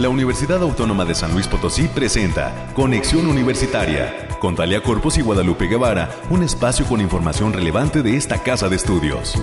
la 0.00 0.08
Universidad 0.08 0.62
Autónoma 0.62 1.04
de 1.04 1.14
San 1.14 1.34
Luis 1.34 1.46
Potosí 1.46 1.86
presenta 1.86 2.72
Conexión 2.74 3.26
Universitaria 3.26 4.28
con 4.40 4.56
Talia 4.56 4.82
Corpus 4.82 5.18
y 5.18 5.20
Guadalupe 5.20 5.66
Guevara, 5.66 6.08
un 6.30 6.42
espacio 6.42 6.86
con 6.86 7.02
información 7.02 7.52
relevante 7.52 8.02
de 8.02 8.16
esta 8.16 8.42
casa 8.42 8.70
de 8.70 8.76
estudios. 8.76 9.34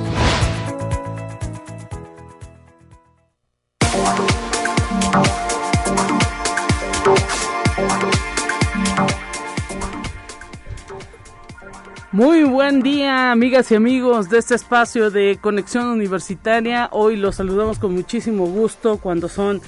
Muy 12.12 12.46
buen 12.46 12.82
día, 12.82 13.32
amigas 13.32 13.72
y 13.72 13.76
amigos 13.76 14.32
de 14.32 14.40
este 14.40 14.56
espacio 14.56 15.12
de 15.12 15.38
conexión 15.40 15.86
universitaria. 15.86 16.90
Hoy 16.94 17.16
los 17.16 17.36
saludamos 17.36 17.78
con 17.78 17.94
muchísimo 17.94 18.48
gusto 18.48 18.98
cuando 18.98 19.30
son 19.30 19.62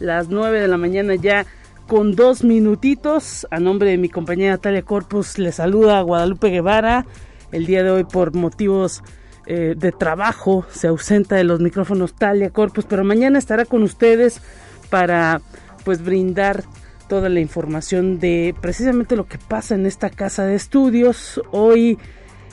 las 0.00 0.28
9 0.28 0.60
de 0.60 0.68
la 0.68 0.76
mañana 0.76 1.14
ya 1.14 1.46
con 1.86 2.16
dos 2.16 2.42
minutitos. 2.42 3.46
A 3.50 3.60
nombre 3.60 3.90
de 3.90 3.98
mi 3.98 4.08
compañera 4.08 4.52
Natalia 4.52 4.82
Corpus 4.82 5.38
le 5.38 5.52
saluda 5.52 6.00
Guadalupe 6.00 6.48
Guevara. 6.48 7.06
El 7.52 7.66
día 7.66 7.82
de 7.82 7.90
hoy 7.90 8.04
por 8.04 8.34
motivos 8.34 9.02
eh, 9.46 9.74
de 9.76 9.92
trabajo 9.92 10.64
se 10.70 10.88
ausenta 10.88 11.36
de 11.36 11.44
los 11.44 11.60
micrófonos 11.60 12.14
Talia 12.14 12.50
Corpus, 12.50 12.84
pero 12.88 13.04
mañana 13.04 13.38
estará 13.38 13.64
con 13.64 13.82
ustedes 13.82 14.40
para 14.88 15.40
pues 15.84 16.02
brindar 16.02 16.64
toda 17.08 17.28
la 17.28 17.40
información 17.40 18.20
de 18.20 18.54
precisamente 18.60 19.16
lo 19.16 19.26
que 19.26 19.38
pasa 19.38 19.74
en 19.74 19.86
esta 19.86 20.10
casa 20.10 20.44
de 20.44 20.54
estudios. 20.54 21.42
Hoy 21.50 21.98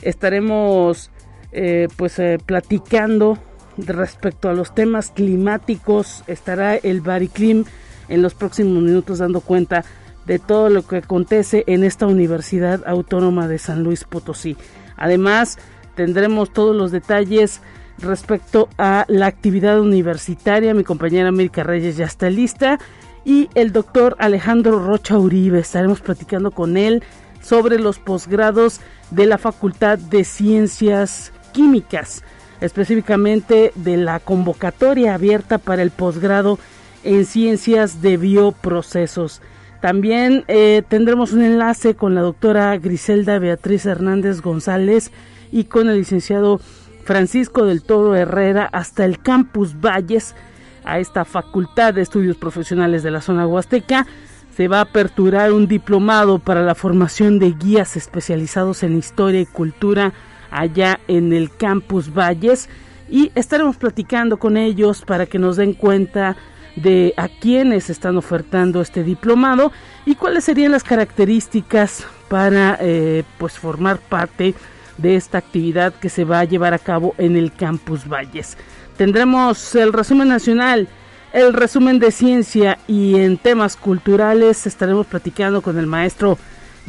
estaremos 0.01 1.11
eh, 1.51 1.87
pues 1.95 2.17
eh, 2.17 2.39
platicando 2.43 3.37
respecto 3.77 4.49
a 4.49 4.53
los 4.53 4.73
temas 4.73 5.11
climáticos. 5.11 6.23
Estará 6.27 6.75
el 6.75 7.01
Bariclim 7.01 7.65
en 8.09 8.21
los 8.21 8.33
próximos 8.33 8.81
minutos 8.81 9.19
dando 9.19 9.41
cuenta 9.41 9.83
de 10.25 10.39
todo 10.39 10.69
lo 10.69 10.85
que 10.85 10.97
acontece 10.97 11.63
en 11.67 11.83
esta 11.83 12.05
Universidad 12.05 12.83
Autónoma 12.85 13.47
de 13.47 13.59
San 13.59 13.83
Luis 13.83 14.03
Potosí. 14.03 14.57
Además, 14.97 15.57
tendremos 15.95 16.51
todos 16.51 16.75
los 16.75 16.91
detalles 16.91 17.61
respecto 17.99 18.69
a 18.77 19.05
la 19.07 19.27
actividad 19.27 19.79
universitaria. 19.79 20.73
Mi 20.73 20.83
compañera 20.83 21.29
América 21.29 21.63
Reyes 21.63 21.97
ya 21.97 22.05
está 22.05 22.29
lista 22.29 22.79
y 23.25 23.49
el 23.55 23.71
doctor 23.71 24.15
Alejandro 24.19 24.85
Rocha 24.85 25.17
Uribe. 25.17 25.59
Estaremos 25.59 26.01
platicando 26.01 26.51
con 26.51 26.77
él 26.77 27.03
sobre 27.41 27.79
los 27.79 27.99
posgrados 27.99 28.81
de 29.11 29.25
la 29.25 29.37
Facultad 29.37 29.97
de 29.97 30.23
Ciencias 30.23 31.31
Químicas, 31.53 32.23
específicamente 32.61 33.71
de 33.75 33.97
la 33.97 34.19
convocatoria 34.19 35.13
abierta 35.13 35.57
para 35.57 35.81
el 35.81 35.91
posgrado 35.91 36.59
en 37.03 37.25
Ciencias 37.25 38.01
de 38.01 38.17
Bioprocesos. 38.17 39.41
También 39.81 40.43
eh, 40.47 40.81
tendremos 40.87 41.33
un 41.33 41.43
enlace 41.43 41.95
con 41.95 42.15
la 42.15 42.21
doctora 42.21 42.75
Griselda 42.77 43.37
Beatriz 43.39 43.85
Hernández 43.85 44.41
González 44.41 45.11
y 45.51 45.65
con 45.65 45.89
el 45.89 45.97
licenciado 45.97 46.59
Francisco 47.03 47.65
del 47.65 47.83
Toro 47.83 48.15
Herrera 48.15 48.67
hasta 48.71 49.05
el 49.05 49.19
Campus 49.19 49.79
Valles 49.79 50.35
a 50.83 50.99
esta 50.99 51.25
Facultad 51.25 51.93
de 51.93 52.01
Estudios 52.01 52.37
Profesionales 52.37 53.03
de 53.03 53.11
la 53.11 53.21
zona 53.21 53.47
huasteca. 53.47 54.07
Se 54.55 54.67
va 54.67 54.79
a 54.79 54.81
aperturar 54.81 55.53
un 55.53 55.67
diplomado 55.67 56.39
para 56.39 56.63
la 56.63 56.73
formación 56.73 57.37
de 57.37 57.51
guías 57.51 57.95
especializados 57.95 58.81
en 58.81 58.97
historia 58.97 59.41
y 59.41 59.45
cultura 59.45 60.13
allá 60.51 60.99
en 61.07 61.33
el 61.33 61.55
Campus 61.55 62.13
Valles 62.13 62.69
y 63.09 63.31
estaremos 63.35 63.77
platicando 63.77 64.37
con 64.37 64.57
ellos 64.57 65.03
para 65.05 65.25
que 65.25 65.39
nos 65.39 65.55
den 65.55 65.73
cuenta 65.73 66.35
de 66.75 67.13
a 67.17 67.27
quienes 67.27 67.89
están 67.89 68.17
ofertando 68.17 68.81
este 68.81 69.03
diplomado 69.03 69.71
y 70.05 70.15
cuáles 70.15 70.43
serían 70.43 70.71
las 70.71 70.83
características 70.83 72.05
para 72.29 72.77
eh, 72.79 73.23
pues 73.37 73.57
formar 73.57 73.97
parte 73.97 74.53
de 74.97 75.15
esta 75.15 75.39
actividad 75.39 75.93
que 75.93 76.09
se 76.09 76.23
va 76.23 76.39
a 76.39 76.43
llevar 76.43 76.73
a 76.73 76.79
cabo 76.79 77.15
en 77.17 77.35
el 77.35 77.51
Campus 77.51 78.07
Valles. 78.07 78.57
Tendremos 78.97 79.75
el 79.75 79.93
resumen 79.93 80.27
nacional, 80.27 80.87
el 81.33 81.53
resumen 81.53 81.99
de 81.99 82.11
ciencia 82.11 82.79
y 82.87 83.15
en 83.19 83.37
temas 83.37 83.75
culturales 83.75 84.65
estaremos 84.65 85.07
platicando 85.07 85.61
con 85.61 85.77
el 85.77 85.87
maestro 85.87 86.37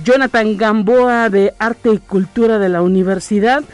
Jonathan 0.05 0.57
Gamboa 0.57 1.29
de 1.29 1.55
Arte 1.59 1.93
y 1.93 1.99
Cultura 1.99 2.59
de 2.59 2.69
la 2.69 2.83
Universidad. 2.83 3.65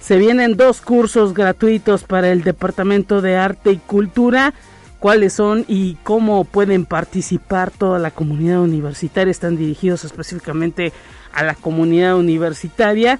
Se 0.00 0.18
vienen 0.18 0.56
dos 0.56 0.80
cursos 0.80 1.34
gratuitos 1.34 2.04
para 2.04 2.30
el 2.30 2.42
Departamento 2.42 3.20
de 3.20 3.36
Arte 3.36 3.72
y 3.72 3.76
Cultura. 3.78 4.54
¿Cuáles 4.98 5.34
son 5.34 5.64
y 5.68 5.96
cómo 6.02 6.44
pueden 6.44 6.86
participar 6.86 7.70
toda 7.70 7.98
la 7.98 8.10
comunidad 8.10 8.60
universitaria? 8.60 9.30
Están 9.30 9.56
dirigidos 9.56 10.04
específicamente 10.04 10.92
a 11.32 11.42
la 11.44 11.54
comunidad 11.54 12.16
universitaria. 12.16 13.18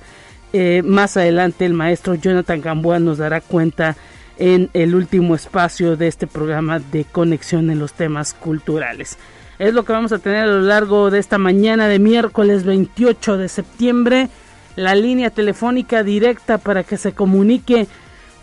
Eh, 0.52 0.82
más 0.84 1.16
adelante 1.16 1.66
el 1.66 1.74
maestro 1.74 2.14
Jonathan 2.14 2.60
Gamboa 2.60 3.00
nos 3.00 3.18
dará 3.18 3.40
cuenta 3.40 3.96
en 4.38 4.70
el 4.72 4.94
último 4.94 5.34
espacio 5.34 5.96
de 5.96 6.06
este 6.08 6.26
programa 6.26 6.78
de 6.78 7.04
conexión 7.04 7.70
en 7.70 7.78
los 7.78 7.92
temas 7.92 8.34
culturales. 8.34 9.18
Es 9.58 9.72
lo 9.72 9.84
que 9.84 9.92
vamos 9.92 10.12
a 10.12 10.18
tener 10.18 10.44
a 10.44 10.46
lo 10.46 10.62
largo 10.62 11.10
de 11.10 11.20
esta 11.20 11.38
mañana 11.38 11.86
de 11.86 12.00
miércoles 12.00 12.64
28 12.64 13.38
de 13.38 13.48
septiembre. 13.48 14.28
La 14.74 14.96
línea 14.96 15.30
telefónica 15.30 16.02
directa 16.02 16.58
para 16.58 16.82
que 16.82 16.96
se 16.96 17.12
comunique 17.12 17.86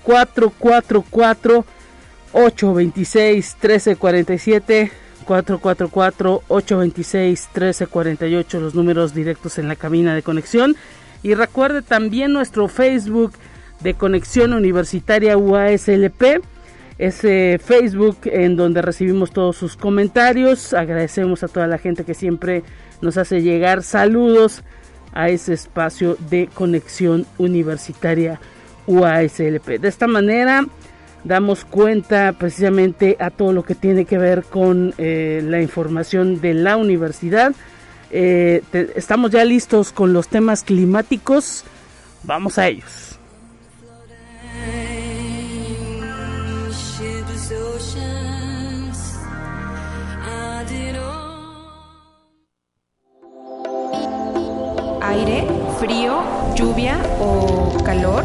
444 0.03 1.66
826 2.31 3.57
1347 3.61 4.91
444 5.25 6.44
826 6.47 7.49
1348 7.53 8.59
los 8.61 8.73
números 8.73 9.13
directos 9.13 9.57
en 9.59 9.67
la 9.67 9.75
cabina 9.75 10.16
de 10.16 10.23
conexión 10.23 10.78
y 11.23 11.33
recuerde 11.35 11.81
también 11.81 12.31
nuestro 12.31 12.69
Facebook 12.69 13.33
de 13.81 13.93
Conexión 13.95 14.53
Universitaria 14.53 15.38
UASLP. 15.38 16.41
Ese 17.01 17.57
Facebook 17.57 18.19
en 18.25 18.56
donde 18.56 18.84
recibimos 18.84 19.31
todos 19.31 19.57
sus 19.57 19.75
comentarios. 19.75 20.75
Agradecemos 20.75 21.41
a 21.41 21.47
toda 21.47 21.66
la 21.66 21.79
gente 21.79 22.03
que 22.03 22.13
siempre 22.13 22.62
nos 23.01 23.17
hace 23.17 23.41
llegar 23.41 23.81
saludos 23.81 24.62
a 25.11 25.29
ese 25.29 25.53
espacio 25.53 26.16
de 26.29 26.47
Conexión 26.53 27.25
Universitaria 27.40 28.40
UASLP. 28.85 29.79
De 29.79 29.88
esta 29.88 30.06
manera 30.06 30.67
damos 31.23 31.66
cuenta 31.66 32.34
precisamente 32.34 33.17
a 33.19 33.31
todo 33.31 33.51
lo 33.51 33.63
que 33.63 33.73
tiene 33.73 34.06
que 34.06 34.19
ver 34.19 34.44
con 34.44 34.94
eh, 35.00 35.41
la 35.44 35.59
información 35.59 36.40
de 36.40 36.53
la 36.53 36.78
universidad. 36.78 37.53
Eh, 38.11 38.61
estamos 38.94 39.31
ya 39.31 39.44
listos 39.44 39.91
con 39.91 40.13
los 40.13 40.28
temas 40.28 40.63
climáticos. 40.63 41.63
Vamos 42.22 42.59
a 42.59 42.67
ellos. 42.67 43.10
Aire, 55.11 55.45
frío, 55.77 56.23
lluvia 56.55 56.97
o 57.19 57.77
calor? 57.83 58.23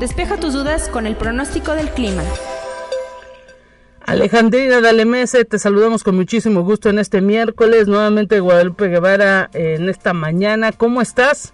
Despeja 0.00 0.36
tus 0.36 0.52
dudas 0.52 0.88
con 0.88 1.06
el 1.06 1.14
pronóstico 1.14 1.72
del 1.72 1.90
clima. 1.90 2.22
Alejandrina 4.04 4.80
Dalemese, 4.80 5.44
te 5.44 5.60
saludamos 5.60 6.02
con 6.02 6.16
muchísimo 6.16 6.62
gusto 6.62 6.88
en 6.88 6.98
este 6.98 7.20
miércoles. 7.20 7.86
Nuevamente 7.86 8.40
Guadalupe 8.40 8.88
Guevara 8.88 9.48
en 9.52 9.88
esta 9.88 10.12
mañana. 10.12 10.72
¿Cómo 10.72 11.00
estás? 11.00 11.52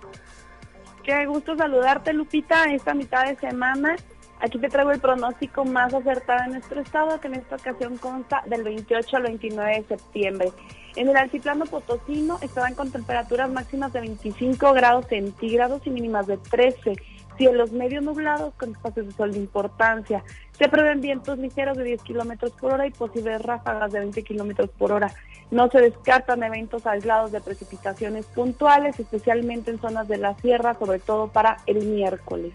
Qué 1.02 1.26
gusto 1.26 1.56
saludarte, 1.56 2.14
Lupita, 2.14 2.64
esta 2.72 2.94
mitad 2.94 3.26
de 3.26 3.36
semana. 3.36 3.96
Aquí 4.40 4.58
te 4.58 4.68
traigo 4.68 4.90
el 4.90 5.00
pronóstico 5.00 5.64
más 5.64 5.94
acertado 5.94 6.44
en 6.44 6.52
nuestro 6.52 6.80
estado, 6.80 7.20
que 7.20 7.28
en 7.28 7.34
esta 7.34 7.56
ocasión 7.56 7.96
consta 7.96 8.42
del 8.46 8.62
28 8.62 9.16
al 9.16 9.22
29 9.22 9.74
de 9.74 9.84
septiembre. 9.84 10.52
En 10.96 11.08
el 11.08 11.16
altiplano 11.16 11.64
potosino 11.64 12.38
estarán 12.40 12.74
con 12.74 12.92
temperaturas 12.92 13.50
máximas 13.50 13.92
de 13.92 14.00
25 14.00 14.72
grados 14.74 15.06
centígrados 15.08 15.86
y 15.86 15.90
mínimas 15.90 16.26
de 16.26 16.36
13. 16.36 16.96
Cielos 17.36 17.72
medio 17.72 18.00
nublados 18.00 18.54
con 18.54 18.70
espacios 18.70 19.06
de 19.06 19.12
sol 19.12 19.32
de 19.32 19.38
importancia. 19.38 20.22
Se 20.56 20.68
prevén 20.68 21.00
vientos 21.00 21.36
ligeros 21.38 21.76
de 21.76 21.82
10 21.82 22.02
kilómetros 22.02 22.52
por 22.52 22.74
hora 22.74 22.86
y 22.86 22.92
posibles 22.92 23.42
ráfagas 23.42 23.90
de 23.90 23.98
20 24.00 24.22
kilómetros 24.22 24.70
por 24.70 24.92
hora. 24.92 25.12
No 25.50 25.68
se 25.68 25.80
descartan 25.80 26.44
eventos 26.44 26.86
aislados 26.86 27.32
de 27.32 27.40
precipitaciones 27.40 28.26
puntuales, 28.26 28.98
especialmente 29.00 29.72
en 29.72 29.80
zonas 29.80 30.06
de 30.06 30.18
la 30.18 30.36
sierra, 30.36 30.74
sobre 30.74 31.00
todo 31.00 31.28
para 31.28 31.56
el 31.66 31.84
miércoles. 31.84 32.52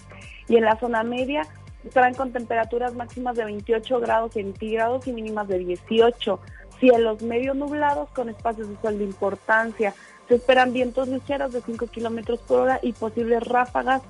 Y 0.48 0.56
en 0.56 0.64
la 0.64 0.78
zona 0.78 1.04
media 1.04 1.46
estarán 1.84 2.14
con 2.14 2.32
temperaturas 2.32 2.94
máximas 2.94 3.36
de 3.36 3.46
28 3.46 4.00
grados 4.00 4.34
centígrados 4.34 5.08
y 5.08 5.14
mínimas 5.14 5.48
de 5.48 5.60
18 5.60 6.40
cielos 6.80 7.22
medio 7.22 7.54
nublados 7.54 8.10
con 8.10 8.30
espacios 8.30 8.70
de 8.70 8.78
sol 8.82 8.98
de 8.98 9.04
importancia. 9.04 9.94
Se 10.28 10.36
esperan 10.36 10.74
vientos 10.74 11.08
ligeros 11.08 11.52
de 11.54 11.62
5 11.62 11.88
kilómetros 11.88 12.40
por 12.40 12.62
hora 12.62 12.80
y 12.82 12.94
posibles 12.94 13.44
ráfagas 13.44 14.02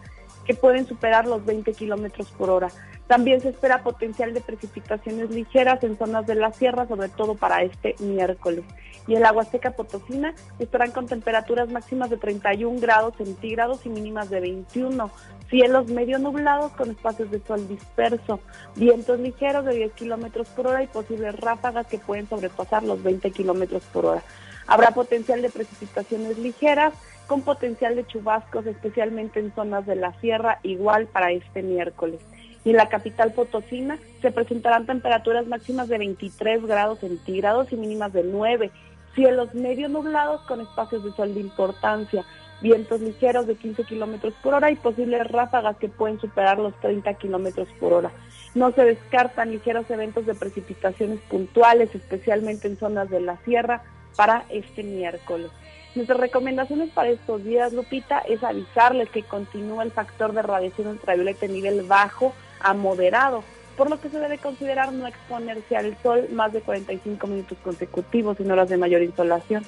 que 0.45 0.53
pueden 0.53 0.87
superar 0.87 1.27
los 1.27 1.45
20 1.45 1.73
kilómetros 1.73 2.29
por 2.31 2.49
hora. 2.49 2.69
También 3.07 3.41
se 3.41 3.49
espera 3.49 3.83
potencial 3.83 4.33
de 4.33 4.41
precipitaciones 4.41 5.31
ligeras 5.31 5.83
en 5.83 5.97
zonas 5.97 6.27
de 6.27 6.35
la 6.35 6.51
sierra, 6.51 6.87
sobre 6.87 7.09
todo 7.09 7.35
para 7.35 7.63
este 7.63 7.95
miércoles. 7.99 8.63
Y 9.07 9.15
en 9.15 9.23
la 9.23 9.31
Huasteca 9.31 9.71
Potosina 9.71 10.35
estarán 10.59 10.91
con 10.91 11.07
temperaturas 11.07 11.69
máximas 11.71 12.11
de 12.11 12.17
31 12.17 12.79
grados 12.79 13.15
centígrados 13.17 13.85
y 13.85 13.89
mínimas 13.89 14.29
de 14.29 14.39
21. 14.41 15.09
Cielos 15.49 15.87
medio 15.87 16.19
nublados 16.19 16.71
con 16.73 16.91
espacios 16.91 17.31
de 17.31 17.39
sol 17.39 17.67
disperso. 17.67 18.39
Vientos 18.75 19.19
ligeros 19.19 19.65
de 19.65 19.75
10 19.75 19.93
kilómetros 19.93 20.47
por 20.49 20.67
hora 20.67 20.83
y 20.83 20.87
posibles 20.87 21.35
ráfagas 21.39 21.87
que 21.87 21.97
pueden 21.97 22.29
sobrepasar 22.29 22.83
los 22.83 23.01
20 23.01 23.31
kilómetros 23.31 23.83
por 23.91 24.05
hora. 24.05 24.23
Habrá 24.67 24.91
potencial 24.91 25.41
de 25.41 25.49
precipitaciones 25.49 26.37
ligeras 26.37 26.93
con 27.25 27.41
potencial 27.41 27.95
de 27.95 28.05
chubascos, 28.05 28.67
especialmente 28.67 29.39
en 29.39 29.53
zonas 29.53 29.85
de 29.85 29.95
la 29.95 30.13
sierra, 30.19 30.59
igual 30.63 31.07
para 31.07 31.31
este 31.31 31.63
miércoles 31.63 32.21
y 32.63 32.71
en 32.71 32.77
la 32.77 32.89
capital 32.89 33.33
potosina 33.33 33.97
se 34.21 34.31
presentarán 34.31 34.85
temperaturas 34.85 35.47
máximas 35.47 35.87
de 35.87 35.97
23 35.97 36.65
grados 36.65 36.99
centígrados 36.99 37.71
y 37.71 37.77
mínimas 37.77 38.13
de 38.13 38.23
9, 38.23 38.71
cielos 39.15 39.53
medio 39.53 39.89
nublados 39.89 40.41
con 40.41 40.61
espacios 40.61 41.03
de 41.03 41.11
sol 41.13 41.33
de 41.33 41.41
importancia, 41.41 42.25
vientos 42.61 43.01
ligeros 43.01 43.47
de 43.47 43.55
15 43.55 43.83
kilómetros 43.83 44.33
por 44.41 44.53
hora 44.53 44.71
y 44.71 44.75
posibles 44.75 45.25
ráfagas 45.27 45.77
que 45.77 45.89
pueden 45.89 46.19
superar 46.19 46.59
los 46.59 46.73
30 46.81 47.13
kilómetros 47.15 47.67
por 47.79 47.93
hora. 47.93 48.11
No 48.55 48.71
se 48.71 48.83
descartan 48.83 49.51
ligeros 49.51 49.89
eventos 49.89 50.25
de 50.25 50.35
precipitaciones 50.35 51.19
puntuales, 51.29 51.93
especialmente 51.93 52.67
en 52.67 52.77
zonas 52.77 53.09
de 53.09 53.21
la 53.21 53.37
sierra, 53.45 53.83
para 54.15 54.43
este 54.49 54.83
miércoles. 54.83 55.51
Nuestras 55.95 56.19
recomendaciones 56.19 56.89
para 56.91 57.09
estos 57.09 57.43
días, 57.43 57.73
Lupita, 57.73 58.19
es 58.19 58.43
avisarles 58.43 59.09
que 59.09 59.23
continúa 59.23 59.83
el 59.83 59.91
factor 59.91 60.33
de 60.33 60.41
radiación 60.41 60.87
ultravioleta 60.87 61.45
en 61.45 61.53
nivel 61.53 61.83
bajo 61.83 62.33
a 62.59 62.73
moderado, 62.73 63.43
por 63.75 63.89
lo 63.89 63.99
que 63.99 64.09
se 64.09 64.19
debe 64.19 64.37
considerar 64.37 64.91
no 64.91 65.07
exponerse 65.07 65.77
al 65.77 65.97
sol 66.03 66.27
más 66.31 66.53
de 66.53 66.61
45 66.61 67.25
minutos 67.27 67.57
consecutivos 67.63 68.39
en 68.39 68.51
horas 68.51 68.69
de 68.69 68.77
mayor 68.77 69.01
insolación. 69.01 69.63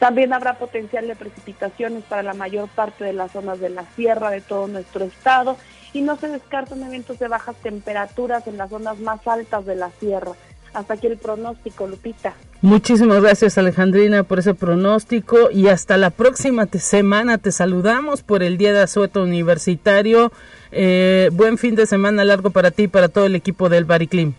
También 0.00 0.32
habrá 0.32 0.54
potencial 0.54 1.06
de 1.06 1.14
precipitaciones 1.14 2.04
para 2.04 2.22
la 2.22 2.32
mayor 2.32 2.68
parte 2.70 3.04
de 3.04 3.12
las 3.12 3.32
zonas 3.32 3.60
de 3.60 3.68
la 3.68 3.84
sierra 3.96 4.30
de 4.30 4.40
todo 4.40 4.66
nuestro 4.66 5.04
estado 5.04 5.58
y 5.92 6.00
no 6.00 6.16
se 6.16 6.28
descartan 6.28 6.82
eventos 6.82 7.18
de 7.18 7.28
bajas 7.28 7.54
temperaturas 7.56 8.46
en 8.46 8.56
las 8.56 8.70
zonas 8.70 8.98
más 8.98 9.28
altas 9.28 9.66
de 9.66 9.76
la 9.76 9.90
sierra. 10.00 10.32
Hasta 10.72 10.94
aquí 10.94 11.06
el 11.06 11.18
pronóstico, 11.18 11.86
Lupita. 11.86 12.32
Muchísimas 12.62 13.20
gracias 13.20 13.58
Alejandrina 13.58 14.22
por 14.22 14.38
ese 14.38 14.54
pronóstico 14.54 15.50
y 15.50 15.68
hasta 15.68 15.98
la 15.98 16.08
próxima 16.08 16.66
semana 16.66 17.36
te 17.36 17.52
saludamos 17.52 18.22
por 18.22 18.42
el 18.42 18.56
Día 18.56 18.72
de 18.72 18.80
Asueto 18.80 19.22
Universitario. 19.22 20.32
Eh, 20.72 21.28
buen 21.32 21.58
fin 21.58 21.74
de 21.74 21.84
semana 21.84 22.24
largo 22.24 22.48
para 22.48 22.70
ti 22.70 22.84
y 22.84 22.88
para 22.88 23.08
todo 23.08 23.26
el 23.26 23.34
equipo 23.34 23.68
del 23.68 23.84
Bariclim. 23.84 24.32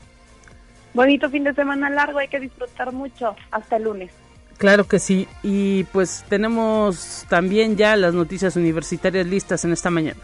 Bonito 0.95 1.29
fin 1.29 1.43
de 1.43 1.53
semana 1.53 1.91
largo, 1.91 2.17
hay 2.17 2.29
que 2.29 2.39
disfrutar 2.39 2.91
mucho. 2.93 3.35
Hasta 3.51 3.75
el 3.75 3.83
lunes. 3.83 4.20
Claro 4.61 4.87
que 4.87 4.99
sí. 4.99 5.27
Y 5.41 5.85
pues 5.85 6.23
tenemos 6.29 7.25
también 7.27 7.77
ya 7.77 7.95
las 7.95 8.13
noticias 8.13 8.55
universitarias 8.55 9.25
listas 9.25 9.65
en 9.65 9.71
esta 9.71 9.89
mañana. 9.89 10.19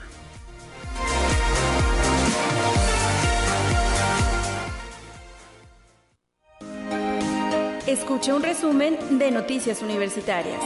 Escucha 7.88 8.36
un 8.36 8.44
resumen 8.44 9.00
de 9.18 9.32
Noticias 9.32 9.82
Universitarias. 9.82 10.62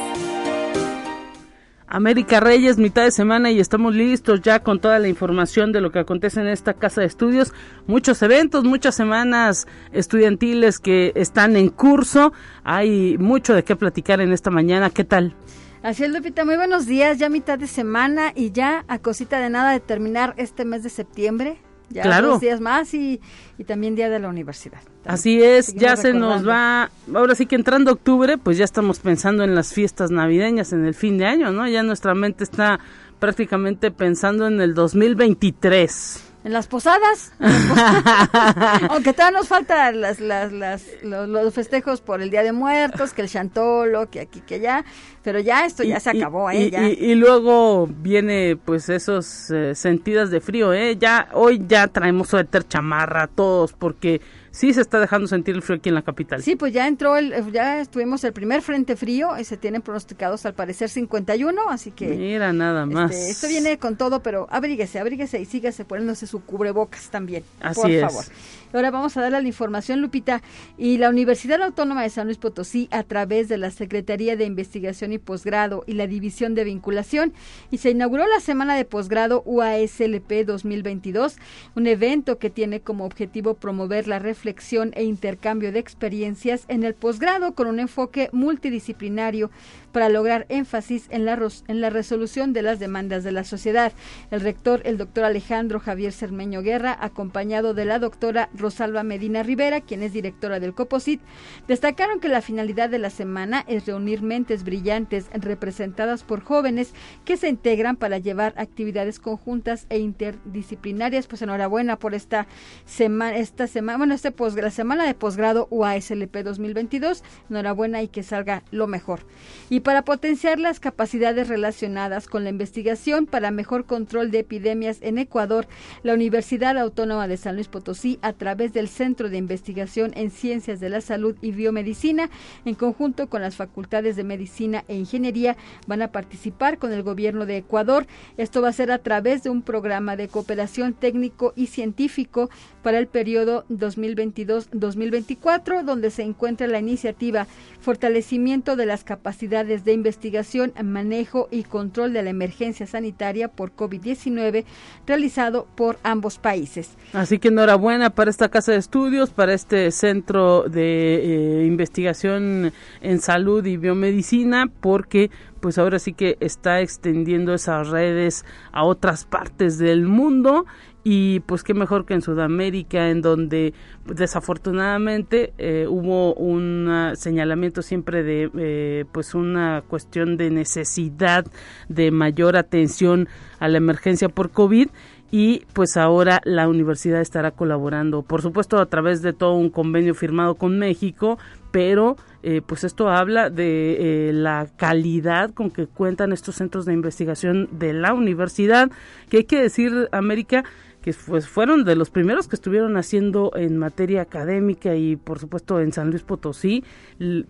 América 1.92 2.40
Reyes, 2.40 2.78
mitad 2.78 3.04
de 3.04 3.12
semana 3.12 3.52
y 3.52 3.60
estamos 3.60 3.94
listos 3.94 4.40
ya 4.42 4.64
con 4.64 4.80
toda 4.80 4.98
la 4.98 5.10
información 5.10 5.74
de 5.74 5.82
lo 5.82 5.92
que 5.92 6.00
acontece 6.00 6.40
en 6.40 6.48
esta 6.48 6.74
casa 6.74 7.02
de 7.02 7.08
estudios. 7.08 7.54
Muchos 7.86 8.22
eventos, 8.22 8.64
muchas 8.64 8.96
semanas 8.96 9.68
estudiantiles 9.92 10.80
que 10.80 11.12
están 11.16 11.58
en 11.58 11.68
curso. 11.68 12.32
Hay 12.64 13.18
mucho 13.18 13.54
de 13.54 13.66
qué 13.66 13.76
platicar 13.76 14.22
en 14.22 14.32
esta 14.32 14.50
mañana. 14.50 14.90
¿Qué 14.90 15.04
tal? 15.04 15.36
Así 15.84 16.06
es, 16.06 16.12
Lupita. 16.12 16.46
Muy 16.46 16.56
buenos 16.56 16.86
días. 16.86 17.18
Ya 17.18 17.28
mitad 17.28 17.60
de 17.60 17.68
semana 17.68 18.32
y 18.34 18.52
ya 18.52 18.86
a 18.88 19.00
cosita 19.00 19.42
de 19.42 19.50
nada 19.50 19.74
de 19.74 19.82
terminar 19.82 20.34
este 20.38 20.64
mes 20.64 20.84
de 20.84 20.90
septiembre. 20.90 21.58
Ya 21.92 22.04
claro. 22.04 22.28
dos 22.30 22.42
días 22.42 22.60
más 22.62 22.94
y, 22.94 23.20
y 23.58 23.64
también 23.64 23.96
día 23.96 24.10
de 24.10 24.20
la 24.20 24.30
universidad. 24.30 24.80
Así 25.06 25.42
es, 25.42 25.74
ya 25.74 25.96
se 25.96 26.14
nos 26.14 26.48
va, 26.48 26.92
ahora 27.14 27.36
sí 27.36 27.46
que 27.46 27.56
entrando 27.56 27.92
octubre, 27.92 28.38
pues 28.38 28.58
ya 28.58 28.66
estamos 28.66 29.00
pensando 29.00 29.44
en 29.44 29.56
las 29.56 29.74
fiestas 29.74 30.12
navideñas, 30.12 30.74
en 30.74 30.86
el 30.86 30.94
fin 30.94 31.18
de 31.18 31.26
año, 31.26 31.52
¿no? 31.52 31.68
Ya 31.68 31.84
nuestra 31.84 32.14
mente 32.14 32.44
está 32.44 32.80
prácticamente 33.20 33.92
pensando 33.92 34.48
en 34.48 34.62
el 34.62 34.74
2023. 34.74 36.31
En 36.44 36.54
las 36.54 36.68
posadas, 36.68 37.32
aunque 38.90 39.14
todavía 39.14 39.38
nos 39.38 39.48
falta 39.48 39.92
las, 39.92 40.20
las, 40.20 40.52
las, 40.52 40.84
los, 41.04 41.54
festejos 41.54 42.02
por 42.02 42.20
el 42.20 42.32
Día 42.32 42.42
de 42.42 42.52
Muertos, 42.52 43.14
que 43.14 43.22
el 43.22 43.30
Chantolo, 43.30 44.10
que 44.10 44.22
aquí, 44.22 44.42
que 44.42 44.56
allá, 44.56 44.84
pero 45.24 45.40
ya 45.40 45.66
esto 45.66 45.84
ya 45.84 46.00
se 46.00 46.10
acabó, 46.10 46.50
¿eh? 46.50 46.72
Y, 47.00 47.12
Y, 47.12 47.16
luego 47.16 47.88
viene 47.88 48.58
pues 48.58 48.90
esos 48.90 49.52
eh, 49.52 49.76
sentidas 49.76 50.32
de 50.32 50.42
frío, 50.42 50.74
¿eh? 50.74 50.98
Ya, 50.98 51.30
hoy 51.34 51.62
ya 51.68 51.88
traemos 51.88 52.30
suéter, 52.30 52.68
chamarra, 52.68 53.28
todos, 53.28 53.74
porque 53.74 54.22
sí 54.52 54.74
se 54.74 54.82
está 54.82 55.00
dejando 55.00 55.28
sentir 55.28 55.56
el 55.56 55.62
frío 55.62 55.78
aquí 55.78 55.90
en 55.90 55.96
la 55.96 56.02
capital. 56.02 56.44
Sí, 56.44 56.56
pues 56.56 56.74
ya 56.74 56.88
entró, 56.88 57.18
el, 57.18 57.52
ya 57.52 57.82
estuvimos 57.82 58.24
el 58.24 58.34
primer 58.34 58.62
frente 58.62 58.96
frío 58.96 59.38
y 59.40 59.44
se 59.44 59.58
tienen 59.58 59.82
pronosticados 59.82 60.46
al 60.46 60.54
parecer 60.54 60.90
51, 60.90 61.70
así 61.70 61.92
que... 61.92 62.08
Mira, 62.08 62.54
nada 62.54 62.86
más. 62.86 63.12
Este, 63.12 63.32
esto 63.32 63.48
viene 63.48 63.78
con 63.78 63.98
todo, 63.98 64.22
pero 64.22 64.48
abríguese, 64.52 65.00
abríguese 65.00 65.40
y 65.40 65.46
sígase 65.46 65.86
poniéndose 65.86 66.28
su 66.28 66.42
cubrebocas 66.42 67.10
también, 67.10 67.44
así 67.62 67.82
por 67.82 67.90
es. 67.90 68.02
favor. 68.02 68.26
Ahora 68.74 68.92
vamos 68.92 69.18
a 69.18 69.22
darle 69.22 69.42
la 69.42 69.48
información, 69.48 70.02
Lupita. 70.02 70.42
Y 70.78 70.98
la 70.98 71.10
Universidad 71.10 71.62
Autónoma 71.62 72.04
de 72.04 72.10
San 72.10 72.28
Luis 72.28 72.38
Potosí, 72.38 72.88
a 72.92 73.04
través 73.04 73.50
de 73.50 73.58
la 73.58 73.72
Secretaría 73.72 74.36
de 74.36 74.46
Investigación 74.46 75.12
y 75.14 75.18
Posgrado 75.18 75.84
y 75.88 75.94
la 75.94 76.08
División 76.08 76.56
de 76.56 76.64
Vinculación, 76.64 77.34
y 77.70 77.78
se 77.80 77.92
inauguró 77.92 78.28
la 78.28 78.40
Semana 78.40 78.76
de 78.76 78.86
Posgrado 78.86 79.44
UASLP 79.46 80.46
2022, 80.46 81.38
un 81.76 81.88
evento 81.88 82.38
que 82.38 82.50
tiene 82.50 82.80
como 82.80 83.06
objetivo 83.06 83.56
promover 83.56 84.08
la 84.08 84.20
reflexión 84.20 84.92
e 84.96 85.04
intercambio 85.04 85.72
de 85.72 85.80
experiencias 85.80 86.66
en 86.68 86.84
el 86.84 86.94
posgrado 86.94 87.54
con 87.56 87.68
un 87.68 87.80
enfoque 87.80 88.30
multidisciplinario 88.32 89.52
para 89.92 90.10
lograr 90.10 90.46
énfasis 90.50 91.08
en 91.10 91.26
la, 91.26 91.38
en 91.68 91.82
la 91.82 91.90
resolución 91.90 92.54
de 92.54 92.62
las 92.62 92.80
demandas 92.80 93.24
de 93.24 93.32
la 93.32 93.44
sociedad. 93.44 93.92
El 94.32 94.42
rector, 94.42 94.82
el 94.86 94.98
doctor 94.98 95.26
Alejandro 95.26 95.80
Javier 95.80 96.14
Cermeño 96.14 96.62
Guerra, 96.62 96.98
acompañado 97.00 97.74
de 97.74 97.86
la 97.86 98.00
doctora 98.00 98.50
Rosalba 98.62 99.04
Medina 99.04 99.44
Rivera, 99.44 99.82
quien 99.82 100.04
es 100.04 100.14
directora 100.14 100.60
del 100.60 100.74
COPOSIT, 100.74 101.22
destacaron 101.68 102.20
que 102.20 102.30
la 102.30 102.42
finalidad 102.42 102.90
de 102.90 103.00
la 103.00 103.10
semana 103.10 103.66
es 103.68 103.86
reunir 103.86 104.22
mentes 104.22 104.64
brillantes 104.64 105.30
representadas 105.34 106.24
por 106.24 106.42
jóvenes 106.42 106.94
que 107.26 107.38
se 107.38 107.50
integran 107.50 107.96
para 107.98 108.18
llevar 108.20 108.54
actividades 108.58 109.20
conjuntas 109.20 109.88
e 109.90 109.98
interdisciplinarias. 110.00 111.28
Pues 111.28 111.42
enhorabuena 111.42 111.98
por 111.98 112.14
esta 112.14 112.48
semana, 112.86 113.36
esta 113.38 113.68
semana, 113.68 113.98
bueno, 113.98 114.14
este 114.14 114.34
la 114.62 114.72
semana 114.72 115.06
de 115.06 115.14
posgrado 115.14 115.68
UASLP 115.70 116.38
2022. 116.38 117.24
Enhorabuena 117.50 118.02
y 118.02 118.08
que 118.08 118.24
salga 118.24 118.64
lo 118.72 118.88
mejor. 118.88 119.26
Y 119.70 119.82
para 119.82 120.04
potenciar 120.04 120.60
las 120.60 120.80
capacidades 120.80 121.48
relacionadas 121.48 122.28
con 122.28 122.44
la 122.44 122.50
investigación 122.50 123.26
para 123.26 123.52
mejor 123.52 123.86
control 123.86 124.32
de 124.32 124.40
epidemias 124.40 125.00
en 125.02 125.18
Ecuador, 125.18 125.68
la 126.04 126.14
Universidad 126.14 126.78
Autónoma 126.78 127.28
de 127.28 127.38
San 127.38 127.56
Luis 127.56 127.68
Potosí, 127.68 128.20
a 128.22 128.34
través 128.34 128.51
del 128.56 128.90
Centro 128.90 129.30
de 129.30 129.38
Investigación 129.38 130.12
en 130.16 130.30
Ciencias 130.30 130.80
de 130.80 130.90
la 130.90 131.00
Salud 131.00 131.36
y 131.42 131.52
Biomedicina, 131.52 132.30
en 132.66 132.76
conjunto 132.76 133.28
con 133.28 133.42
las 133.42 133.56
facultades 133.56 134.16
de 134.16 134.26
Medicina 134.26 134.84
e 134.88 134.96
Ingeniería, 134.96 135.56
van 135.88 136.02
a 136.02 136.12
participar 136.12 136.78
con 136.78 136.92
el 136.92 137.02
gobierno 137.02 137.46
de 137.46 137.58
Ecuador. 137.58 138.08
Esto 138.38 138.62
va 138.62 138.70
a 138.70 138.74
ser 138.74 138.92
a 138.92 138.98
través 138.98 139.44
de 139.44 139.50
un 139.50 139.62
programa 139.62 140.18
de 140.18 140.28
cooperación 140.28 140.94
técnico 140.94 141.54
y 141.56 141.68
científico 141.68 142.50
para 142.82 143.00
el 143.00 143.08
periodo 143.08 143.66
2022-2024, 143.70 145.84
donde 145.84 146.12
se 146.12 146.24
encuentra 146.24 146.68
la 146.68 146.80
iniciativa 146.80 147.48
Fortalecimiento 147.80 148.76
de 148.76 148.86
las 148.86 149.04
capacidades 149.04 149.86
de 149.86 149.94
investigación, 149.94 150.74
manejo 150.84 151.48
y 151.50 151.64
control 151.64 152.14
de 152.14 152.22
la 152.22 152.30
emergencia 152.30 152.86
sanitaria 152.86 153.48
por 153.48 153.76
COVID-19, 153.76 154.66
realizado 155.08 155.66
por 155.76 155.98
ambos 156.04 156.38
países. 156.38 156.92
Así 157.14 157.40
que 157.40 157.48
enhorabuena 157.48 158.12
para 158.12 158.30
esta 158.30 158.50
casa 158.50 158.74
de 158.74 158.78
estudios, 158.78 159.32
para 159.32 159.54
este 159.54 159.90
centro 159.92 160.70
de 160.70 161.64
eh, 161.64 161.66
investigación 161.66 162.72
en 163.02 163.20
salud 163.20 163.66
y 163.66 163.78
biomedicina, 163.78 164.70
porque 164.80 165.32
pues 165.60 165.78
ahora 165.78 166.00
sí 166.00 166.14
que 166.14 166.38
está 166.40 166.82
extendiendo 166.82 167.54
esas 167.54 167.90
redes 167.90 168.46
a 168.72 168.84
otras 168.84 169.26
partes 169.26 169.78
del 169.78 170.08
mundo 170.08 170.66
y 171.04 171.40
pues 171.42 171.64
qué 171.64 171.74
mejor 171.74 172.06
que 172.06 172.14
en 172.14 172.22
Sudamérica 172.22 173.10
en 173.10 173.22
donde 173.22 173.74
pues, 174.06 174.18
desafortunadamente 174.18 175.54
eh, 175.58 175.86
hubo 175.90 176.34
un 176.36 177.12
señalamiento 177.16 177.82
siempre 177.82 178.24
de 178.24 178.52
eh, 178.58 179.06
pues 179.12 179.34
una 179.34 179.84
cuestión 179.88 180.38
de 180.38 180.52
necesidad 180.52 181.46
de 181.90 182.12
mayor 182.12 182.56
atención 182.56 183.28
a 183.60 183.68
la 183.68 183.78
emergencia 183.78 184.30
por 184.30 184.52
COVID 184.52 184.90
y 185.32 185.64
pues 185.74 185.96
ahora 185.96 186.42
la 186.44 186.68
universidad 186.68 187.22
estará 187.22 187.52
colaborando, 187.52 188.22
por 188.22 188.42
supuesto 188.42 188.80
a 188.80 188.86
través 188.88 189.22
de 189.22 189.32
todo 189.32 189.54
un 189.54 189.70
convenio 189.70 190.14
firmado 190.14 190.56
con 190.56 190.78
México, 190.78 191.40
pero 191.72 192.18
eh, 192.44 192.62
pues 192.66 192.84
esto 192.84 193.10
habla 193.10 193.50
de 193.50 194.30
eh, 194.30 194.34
la 194.34 194.68
calidad 194.76 195.52
con 195.52 195.72
que 195.72 195.88
cuentan 195.88 196.34
estos 196.34 196.56
centros 196.56 196.86
de 196.86 196.94
investigación 196.94 197.70
de 197.72 197.94
la 197.94 198.14
universidad, 198.14 198.92
que 199.30 199.38
hay 199.38 199.44
que 199.46 199.62
decir, 199.62 200.10
América, 200.12 200.66
que 201.02 201.14
pues 201.14 201.48
fueron 201.48 201.84
de 201.84 201.96
los 201.96 202.10
primeros 202.10 202.48
que 202.48 202.56
estuvieron 202.56 202.96
haciendo 202.98 203.52
en 203.56 203.78
materia 203.78 204.22
académica 204.22 204.96
y 204.96 205.16
por 205.16 205.40
supuesto 205.40 205.80
en 205.82 205.92
San 205.92 206.10
Luis 206.10 206.24
Potosí 206.24 206.84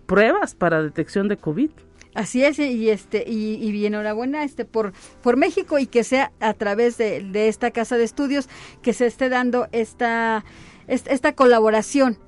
pruebas 0.06 0.54
para 0.54 0.82
detección 0.82 1.28
de 1.28 1.36
COVID. 1.36 1.70
Así 2.14 2.44
es, 2.44 2.58
y 2.58 2.90
este, 2.90 3.24
y, 3.26 3.54
y 3.54 3.86
enhorabuena 3.86 4.44
este 4.44 4.66
por, 4.66 4.92
por 5.22 5.38
México 5.38 5.78
y 5.78 5.86
que 5.86 6.04
sea 6.04 6.30
a 6.40 6.52
través 6.52 6.98
de, 6.98 7.22
de 7.22 7.48
esta 7.48 7.70
casa 7.70 7.96
de 7.96 8.04
estudios 8.04 8.50
que 8.82 8.92
se 8.92 9.06
esté 9.06 9.30
dando 9.30 9.66
esta, 9.72 10.44
esta, 10.88 11.32
colaboración 11.32 12.18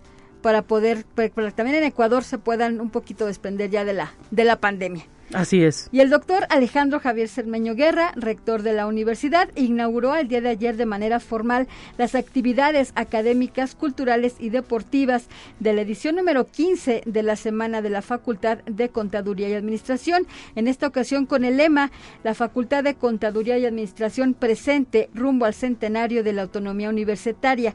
para 0.40 0.62
poder, 0.62 1.04
para 1.04 1.50
también 1.50 1.78
en 1.78 1.84
Ecuador 1.84 2.24
se 2.24 2.38
puedan 2.38 2.80
un 2.80 2.88
poquito 2.88 3.26
desprender 3.26 3.68
ya 3.68 3.84
de 3.84 3.92
la, 3.92 4.14
de 4.30 4.44
la 4.44 4.56
pandemia. 4.56 5.04
Así 5.32 5.62
es. 5.62 5.88
Y 5.90 6.00
el 6.00 6.10
doctor 6.10 6.46
Alejandro 6.50 7.00
Javier 7.00 7.28
Cermeño 7.28 7.74
Guerra, 7.74 8.12
rector 8.16 8.62
de 8.62 8.72
la 8.72 8.86
universidad, 8.86 9.48
inauguró 9.56 10.14
el 10.14 10.28
día 10.28 10.40
de 10.40 10.50
ayer 10.50 10.76
de 10.76 10.86
manera 10.86 11.20
formal 11.20 11.66
las 11.98 12.14
actividades 12.14 12.92
académicas, 12.94 13.74
culturales 13.74 14.36
y 14.38 14.50
deportivas 14.50 15.26
de 15.60 15.72
la 15.72 15.82
edición 15.82 16.16
número 16.16 16.46
15 16.46 17.02
de 17.06 17.22
la 17.22 17.36
Semana 17.36 17.82
de 17.82 17.90
la 17.90 18.02
Facultad 18.02 18.58
de 18.64 18.88
Contaduría 18.90 19.48
y 19.48 19.54
Administración. 19.54 20.26
En 20.54 20.68
esta 20.68 20.86
ocasión 20.86 21.26
con 21.26 21.44
el 21.44 21.56
lema 21.56 21.90
La 22.22 22.34
Facultad 22.34 22.84
de 22.84 22.94
Contaduría 22.94 23.58
y 23.58 23.66
Administración 23.66 24.34
presente 24.34 25.08
rumbo 25.14 25.46
al 25.46 25.54
centenario 25.54 26.22
de 26.22 26.32
la 26.32 26.42
autonomía 26.42 26.88
universitaria. 26.88 27.74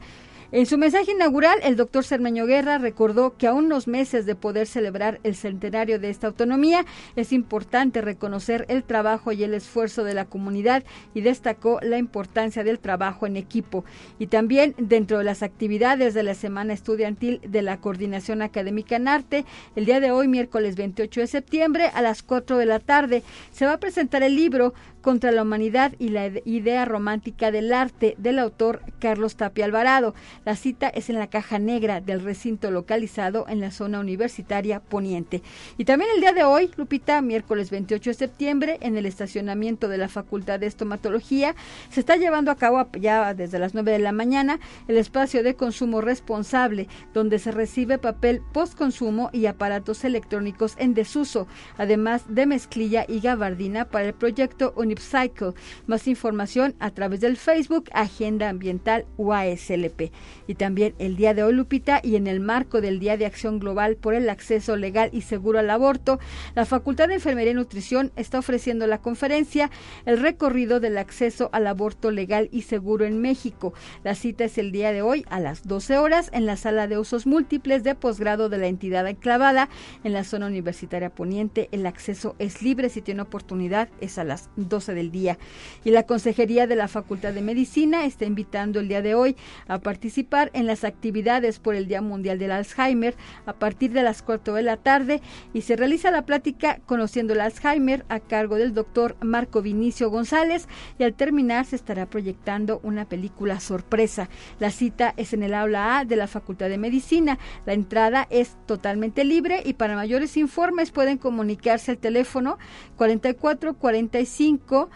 En 0.52 0.66
su 0.66 0.78
mensaje 0.78 1.12
inaugural, 1.12 1.60
el 1.62 1.76
doctor 1.76 2.02
Cermeño 2.02 2.44
Guerra 2.44 2.78
recordó 2.78 3.36
que 3.36 3.46
a 3.46 3.54
unos 3.54 3.86
meses 3.86 4.26
de 4.26 4.34
poder 4.34 4.66
celebrar 4.66 5.20
el 5.22 5.36
centenario 5.36 6.00
de 6.00 6.10
esta 6.10 6.26
autonomía, 6.26 6.84
es 7.14 7.32
importante 7.32 8.00
reconocer 8.00 8.66
el 8.68 8.82
trabajo 8.82 9.30
y 9.30 9.44
el 9.44 9.54
esfuerzo 9.54 10.02
de 10.02 10.12
la 10.12 10.24
comunidad 10.24 10.82
y 11.14 11.20
destacó 11.20 11.78
la 11.82 11.98
importancia 11.98 12.64
del 12.64 12.80
trabajo 12.80 13.28
en 13.28 13.36
equipo. 13.36 13.84
Y 14.18 14.26
también 14.26 14.74
dentro 14.76 15.18
de 15.18 15.24
las 15.24 15.44
actividades 15.44 16.14
de 16.14 16.24
la 16.24 16.34
Semana 16.34 16.72
Estudiantil 16.72 17.40
de 17.46 17.62
la 17.62 17.76
Coordinación 17.80 18.42
Académica 18.42 18.96
en 18.96 19.06
Arte, 19.06 19.44
el 19.76 19.84
día 19.84 20.00
de 20.00 20.10
hoy, 20.10 20.26
miércoles 20.26 20.74
28 20.74 21.20
de 21.20 21.26
septiembre, 21.28 21.90
a 21.94 22.02
las 22.02 22.24
4 22.24 22.58
de 22.58 22.66
la 22.66 22.80
tarde, 22.80 23.22
se 23.52 23.66
va 23.66 23.74
a 23.74 23.80
presentar 23.80 24.24
el 24.24 24.34
libro 24.34 24.74
contra 25.00 25.32
la 25.32 25.42
humanidad 25.42 25.92
y 25.98 26.08
la 26.08 26.30
idea 26.44 26.84
romántica 26.84 27.50
del 27.50 27.72
arte 27.72 28.14
del 28.18 28.38
autor 28.38 28.82
Carlos 28.98 29.36
Tapia 29.36 29.64
Alvarado. 29.64 30.14
La 30.44 30.56
cita 30.56 30.88
es 30.88 31.10
en 31.10 31.18
la 31.18 31.28
caja 31.28 31.58
negra 31.58 32.00
del 32.00 32.20
recinto 32.20 32.70
localizado 32.70 33.46
en 33.48 33.60
la 33.60 33.70
zona 33.70 34.00
universitaria 34.00 34.80
poniente. 34.80 35.42
Y 35.78 35.84
también 35.84 36.10
el 36.14 36.20
día 36.20 36.32
de 36.32 36.44
hoy, 36.44 36.70
Lupita, 36.76 37.20
miércoles 37.22 37.70
28 37.70 38.10
de 38.10 38.14
septiembre, 38.14 38.78
en 38.80 38.96
el 38.96 39.06
estacionamiento 39.06 39.88
de 39.88 39.98
la 39.98 40.08
Facultad 40.08 40.60
de 40.60 40.66
Estomatología, 40.66 41.54
se 41.90 42.00
está 42.00 42.16
llevando 42.16 42.50
a 42.50 42.56
cabo 42.56 42.88
ya 42.98 43.34
desde 43.34 43.58
las 43.58 43.74
9 43.74 43.92
de 43.92 43.98
la 43.98 44.12
mañana 44.12 44.60
el 44.88 44.96
espacio 44.96 45.42
de 45.42 45.54
consumo 45.54 46.00
responsable, 46.00 46.88
donde 47.14 47.38
se 47.38 47.52
recibe 47.52 47.98
papel 47.98 48.42
postconsumo 48.52 49.30
y 49.32 49.46
aparatos 49.46 50.04
electrónicos 50.04 50.74
en 50.78 50.94
desuso, 50.94 51.46
además 51.78 52.24
de 52.28 52.46
mezclilla 52.46 53.04
y 53.08 53.20
gabardina 53.20 53.84
para 53.84 54.06
el 54.06 54.14
proyecto 54.14 54.72
Unipcycle. 54.90 55.52
Más 55.86 56.08
información 56.08 56.74
a 56.80 56.90
través 56.90 57.20
del 57.20 57.36
Facebook 57.36 57.88
Agenda 57.92 58.48
Ambiental 58.48 59.06
UASLP. 59.16 60.12
Y 60.46 60.54
también 60.54 60.94
el 60.98 61.16
día 61.16 61.32
de 61.32 61.44
hoy, 61.44 61.52
Lupita, 61.52 62.00
y 62.02 62.16
en 62.16 62.26
el 62.26 62.40
marco 62.40 62.80
del 62.80 62.98
Día 62.98 63.16
de 63.16 63.26
Acción 63.26 63.60
Global 63.60 63.96
por 63.96 64.14
el 64.14 64.28
Acceso 64.28 64.76
Legal 64.76 65.10
y 65.12 65.22
Seguro 65.22 65.60
al 65.60 65.70
Aborto, 65.70 66.18
la 66.54 66.66
Facultad 66.66 67.08
de 67.08 67.14
Enfermería 67.14 67.52
y 67.52 67.54
Nutrición 67.54 68.10
está 68.16 68.38
ofreciendo 68.38 68.86
la 68.86 69.00
conferencia 69.00 69.70
El 70.06 70.18
recorrido 70.18 70.80
del 70.80 70.98
acceso 70.98 71.50
al 71.52 71.66
aborto 71.66 72.10
legal 72.10 72.48
y 72.52 72.62
seguro 72.62 73.04
en 73.04 73.20
México. 73.20 73.72
La 74.02 74.14
cita 74.14 74.44
es 74.44 74.58
el 74.58 74.72
día 74.72 74.92
de 74.92 75.02
hoy 75.02 75.24
a 75.30 75.38
las 75.38 75.66
12 75.66 75.98
horas 75.98 76.30
en 76.32 76.46
la 76.46 76.56
sala 76.56 76.88
de 76.88 76.98
usos 76.98 77.26
múltiples 77.26 77.84
de 77.84 77.94
posgrado 77.94 78.48
de 78.48 78.58
la 78.58 78.66
entidad 78.66 79.06
enclavada 79.06 79.68
en 80.02 80.12
la 80.12 80.24
zona 80.24 80.46
universitaria 80.46 81.10
poniente. 81.10 81.68
El 81.72 81.86
acceso 81.86 82.34
es 82.38 82.62
libre, 82.62 82.88
si 82.88 83.02
tiene 83.02 83.22
oportunidad 83.22 83.88
es 84.00 84.18
a 84.18 84.24
las 84.24 84.50
12 84.56 84.79
del 84.88 85.10
día. 85.10 85.38
Y 85.84 85.90
la 85.90 86.04
Consejería 86.04 86.66
de 86.66 86.76
la 86.76 86.88
Facultad 86.88 87.32
de 87.32 87.42
Medicina 87.42 88.04
está 88.04 88.24
invitando 88.24 88.80
el 88.80 88.88
día 88.88 89.02
de 89.02 89.14
hoy 89.14 89.36
a 89.68 89.78
participar 89.78 90.50
en 90.54 90.66
las 90.66 90.84
actividades 90.84 91.58
por 91.58 91.74
el 91.74 91.86
Día 91.86 92.02
Mundial 92.02 92.38
del 92.38 92.52
Alzheimer 92.52 93.14
a 93.46 93.52
partir 93.52 93.92
de 93.92 94.02
las 94.02 94.22
4 94.22 94.54
de 94.54 94.62
la 94.62 94.76
tarde 94.76 95.20
y 95.52 95.62
se 95.62 95.76
realiza 95.76 96.10
la 96.10 96.26
plática 96.26 96.80
Conociendo 96.86 97.34
el 97.34 97.40
Alzheimer 97.40 98.04
a 98.08 98.20
cargo 98.20 98.56
del 98.56 98.74
doctor 98.74 99.16
Marco 99.20 99.62
Vinicio 99.62 100.10
González 100.10 100.66
y 100.98 101.04
al 101.04 101.14
terminar 101.14 101.66
se 101.66 101.76
estará 101.76 102.06
proyectando 102.06 102.80
una 102.82 103.08
película 103.08 103.60
sorpresa. 103.60 104.28
La 104.58 104.70
cita 104.70 105.14
es 105.16 105.32
en 105.32 105.42
el 105.42 105.54
aula 105.54 105.98
A 105.98 106.04
de 106.04 106.16
la 106.16 106.26
Facultad 106.26 106.68
de 106.68 106.78
Medicina. 106.78 107.38
La 107.66 107.72
entrada 107.72 108.26
es 108.30 108.56
totalmente 108.66 109.24
libre 109.24 109.62
y 109.64 109.74
para 109.74 109.96
mayores 109.96 110.36
informes 110.36 110.90
pueden 110.90 111.18
comunicarse 111.18 111.90
al 111.90 111.98
teléfono 111.98 112.58
44 112.96 113.74
45 113.74 114.69
10 114.70 114.88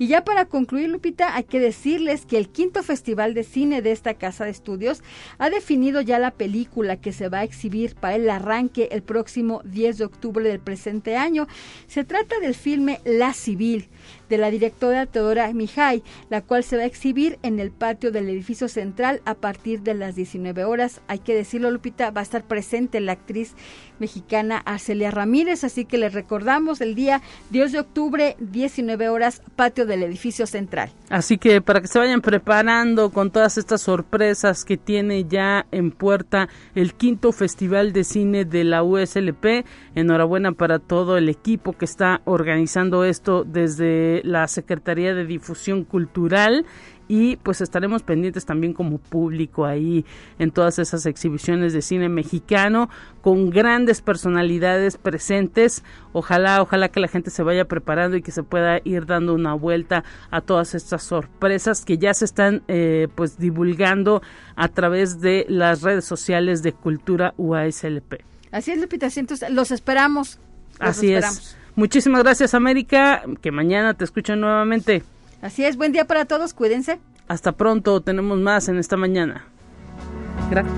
Y 0.00 0.06
ya 0.06 0.24
para 0.24 0.46
concluir, 0.46 0.88
Lupita, 0.88 1.36
hay 1.36 1.44
que 1.44 1.60
decirles 1.60 2.24
que 2.24 2.38
el 2.38 2.48
quinto 2.48 2.82
Festival 2.82 3.34
de 3.34 3.44
Cine 3.44 3.82
de 3.82 3.92
esta 3.92 4.14
casa 4.14 4.46
de 4.46 4.50
estudios 4.50 5.02
ha 5.36 5.50
definido 5.50 6.00
ya 6.00 6.18
la 6.18 6.30
película 6.30 6.96
que 6.96 7.12
se 7.12 7.28
va 7.28 7.40
a 7.40 7.44
exhibir 7.44 7.96
para 7.96 8.14
el 8.14 8.30
arranque 8.30 8.88
el 8.92 9.02
próximo 9.02 9.60
10 9.64 9.98
de 9.98 10.04
octubre 10.06 10.48
del 10.48 10.58
presente 10.58 11.18
año. 11.18 11.48
Se 11.86 12.02
trata 12.02 12.40
del 12.40 12.54
filme 12.54 13.02
La 13.04 13.34
Civil 13.34 13.90
de 14.30 14.38
la 14.38 14.50
directora 14.50 15.04
Teodora 15.04 15.52
Mijay, 15.52 16.02
la 16.30 16.40
cual 16.40 16.64
se 16.64 16.78
va 16.78 16.84
a 16.84 16.86
exhibir 16.86 17.38
en 17.42 17.60
el 17.60 17.70
patio 17.70 18.10
del 18.10 18.30
edificio 18.30 18.68
central 18.68 19.20
a 19.26 19.34
partir 19.34 19.82
de 19.82 19.92
las 19.92 20.14
19 20.14 20.64
horas. 20.64 21.02
Hay 21.08 21.18
que 21.18 21.34
decirlo, 21.34 21.70
Lupita, 21.70 22.10
va 22.10 22.20
a 22.20 22.24
estar 22.24 22.44
presente 22.44 23.00
la 23.00 23.12
actriz 23.12 23.54
mexicana 23.98 24.62
Arcelia 24.64 25.10
Ramírez, 25.10 25.62
así 25.62 25.84
que 25.84 25.98
les 25.98 26.14
recordamos 26.14 26.80
el 26.80 26.94
día 26.94 27.20
10 27.50 27.72
de 27.72 27.80
octubre, 27.80 28.36
19 28.38 29.10
horas, 29.10 29.42
patio 29.56 29.84
del 29.90 30.02
edificio 30.02 30.46
central. 30.46 30.90
Así 31.10 31.36
que 31.36 31.60
para 31.60 31.80
que 31.80 31.88
se 31.88 31.98
vayan 31.98 32.20
preparando 32.20 33.10
con 33.10 33.30
todas 33.30 33.58
estas 33.58 33.82
sorpresas 33.82 34.64
que 34.64 34.76
tiene 34.76 35.24
ya 35.24 35.66
en 35.70 35.90
puerta 35.90 36.48
el 36.74 36.94
quinto 36.94 37.32
Festival 37.32 37.92
de 37.92 38.04
Cine 38.04 38.44
de 38.44 38.64
la 38.64 38.82
USLP, 38.82 39.66
enhorabuena 39.94 40.52
para 40.52 40.78
todo 40.78 41.18
el 41.18 41.28
equipo 41.28 41.72
que 41.74 41.84
está 41.84 42.22
organizando 42.24 43.04
esto 43.04 43.44
desde 43.44 44.22
la 44.24 44.48
Secretaría 44.48 45.14
de 45.14 45.26
Difusión 45.26 45.84
Cultural 45.84 46.64
y 47.10 47.34
pues 47.38 47.60
estaremos 47.60 48.04
pendientes 48.04 48.46
también 48.46 48.72
como 48.72 48.98
público 48.98 49.66
ahí 49.66 50.04
en 50.38 50.52
todas 50.52 50.78
esas 50.78 51.06
exhibiciones 51.06 51.72
de 51.72 51.82
cine 51.82 52.08
mexicano 52.08 52.88
con 53.20 53.50
grandes 53.50 54.00
personalidades 54.00 54.96
presentes. 54.96 55.82
Ojalá, 56.12 56.62
ojalá 56.62 56.88
que 56.88 57.00
la 57.00 57.08
gente 57.08 57.30
se 57.30 57.42
vaya 57.42 57.64
preparando 57.64 58.16
y 58.16 58.22
que 58.22 58.30
se 58.30 58.44
pueda 58.44 58.78
ir 58.84 59.06
dando 59.06 59.34
una 59.34 59.54
vuelta 59.54 60.04
a 60.30 60.40
todas 60.40 60.76
estas 60.76 61.02
sorpresas 61.02 61.84
que 61.84 61.98
ya 61.98 62.14
se 62.14 62.26
están 62.26 62.62
eh, 62.68 63.08
pues 63.16 63.38
divulgando 63.38 64.22
a 64.54 64.68
través 64.68 65.20
de 65.20 65.46
las 65.48 65.82
redes 65.82 66.04
sociales 66.04 66.62
de 66.62 66.74
Cultura 66.74 67.34
UASLP. 67.38 68.20
Así 68.52 68.70
es, 68.70 68.80
Lupita, 68.80 69.08
entonces 69.16 69.50
los 69.50 69.72
esperamos. 69.72 70.38
Así 70.78 71.12
es. 71.12 71.56
Muchísimas 71.74 72.22
gracias, 72.22 72.54
América. 72.54 73.24
Que 73.40 73.50
mañana 73.50 73.94
te 73.94 74.04
escuchen 74.04 74.40
nuevamente. 74.40 75.02
Así 75.42 75.64
es, 75.64 75.76
buen 75.76 75.92
día 75.92 76.04
para 76.04 76.26
todos, 76.26 76.52
cuídense. 76.52 77.00
Hasta 77.26 77.52
pronto, 77.52 78.02
tenemos 78.02 78.38
más 78.38 78.68
en 78.68 78.78
esta 78.78 78.96
mañana. 78.96 79.46
Gracias. 80.50 80.74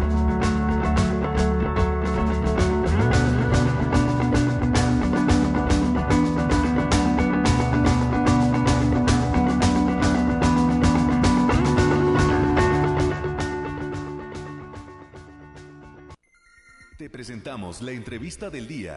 Te 16.98 17.10
presentamos 17.10 17.82
la 17.82 17.90
entrevista 17.90 18.48
del 18.48 18.68
día 18.68 18.96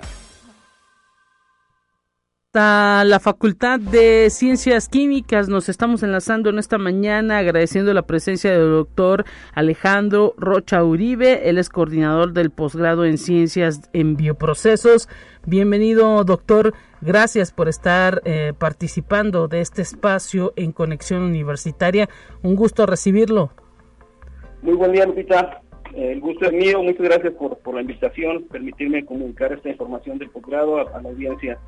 la 2.55 3.19
Facultad 3.21 3.79
de 3.79 4.29
Ciencias 4.29 4.87
Químicas. 4.87 5.49
Nos 5.49 5.67
estamos 5.67 6.03
enlazando 6.03 6.49
en 6.49 6.57
esta 6.57 6.77
mañana 6.77 7.39
agradeciendo 7.39 7.93
la 7.93 8.03
presencia 8.03 8.51
del 8.51 8.71
doctor 8.71 9.25
Alejandro 9.53 10.33
Rocha 10.37 10.81
Uribe. 10.83 11.49
Él 11.49 11.57
es 11.57 11.69
coordinador 11.69 12.31
del 12.31 12.51
posgrado 12.51 13.03
en 13.03 13.17
Ciencias 13.17 13.89
en 13.91 14.15
Bioprocesos. 14.15 15.09
Bienvenido, 15.45 16.23
doctor. 16.23 16.73
Gracias 17.01 17.51
por 17.51 17.67
estar 17.67 18.21
eh, 18.23 18.53
participando 18.57 19.49
de 19.49 19.59
este 19.59 19.81
espacio 19.81 20.53
en 20.55 20.71
Conexión 20.71 21.23
Universitaria. 21.23 22.07
Un 22.41 22.55
gusto 22.55 22.85
recibirlo. 22.85 23.51
Muy 24.61 24.75
buen 24.75 24.93
día, 24.93 25.05
Lupita. 25.05 25.61
El 25.93 26.21
gusto 26.21 26.45
es 26.45 26.53
mío. 26.53 26.81
Muchas 26.81 27.01
gracias 27.01 27.33
por, 27.33 27.73
la 27.73 27.81
invitación, 27.81 28.43
permitirme 28.43 29.05
comunicar 29.05 29.51
esta 29.51 29.69
información 29.69 30.17
del 30.17 30.29
posgrado 30.29 30.77
a 30.77 31.01
la 31.01 31.09
audiencia. 31.09 31.59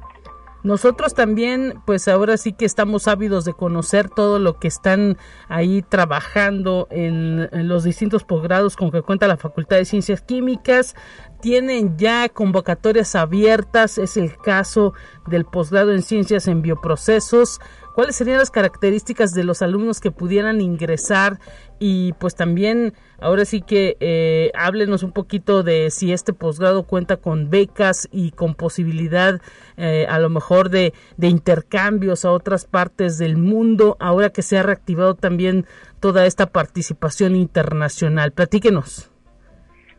Nosotros 0.64 1.14
también, 1.14 1.82
pues 1.86 2.08
ahora 2.08 2.36
sí 2.38 2.54
que 2.54 2.66
estamos 2.66 3.08
ávidos 3.08 3.46
de 3.46 3.54
conocer 3.54 4.10
todo 4.10 4.40
lo 4.40 4.60
que 4.60 4.68
están 4.68 5.18
ahí 5.48 5.82
trabajando 5.82 6.88
en, 6.90 7.50
los 7.68 7.84
distintos 7.84 8.24
posgrados 8.24 8.76
con 8.76 8.92
que 8.92 9.02
cuenta 9.02 9.28
la 9.28 9.38
Facultad 9.38 9.78
de 9.78 9.86
Ciencias 9.86 10.22
Químicas. 10.22 10.96
Tienen 11.42 11.98
ya 11.98 12.28
convocatorias 12.30 13.16
abiertas, 13.16 13.98
es 13.98 14.18
el 14.18 14.36
caso 14.38 14.94
del 15.28 15.46
posgrado 15.46 15.94
en 15.94 16.02
Ciencias 16.02 16.48
en 16.48 16.62
Bioprocesos. 16.62 17.60
¿Cuáles 17.98 18.16
serían 18.16 18.38
las 18.38 18.52
características 18.52 19.34
de 19.34 19.44
los 19.44 19.64
alumnos 19.64 20.00
que 20.00 20.12
pudieran 20.12 20.62
ingresar? 20.62 21.40
Y 21.80 22.14
pues 22.20 22.36
también, 22.36 22.94
ahora 23.20 23.44
sí 23.44 23.64
que 23.64 23.98
eh, 24.00 24.52
háblenos 24.54 25.02
un 25.02 25.12
poquito 25.12 25.64
de 25.64 25.90
si 25.90 26.14
este 26.14 26.32
posgrado 26.32 26.84
cuenta 26.84 27.18
con 27.18 27.50
becas 27.50 28.08
y 28.12 28.34
con 28.34 28.54
posibilidad 28.54 29.42
eh, 29.78 30.06
a 30.08 30.20
lo 30.20 30.30
mejor 30.30 30.70
de, 30.70 30.94
de 31.18 31.28
intercambios 31.28 32.24
a 32.24 32.30
otras 32.34 32.66
partes 32.68 33.18
del 33.18 33.36
mundo, 33.36 33.98
ahora 34.00 34.30
que 34.30 34.44
se 34.44 34.60
ha 34.60 34.62
reactivado 34.62 35.16
también 35.16 35.66
toda 36.00 36.28
esta 36.28 36.52
participación 36.52 37.36
internacional. 37.36 38.32
Platíquenos. 38.32 39.10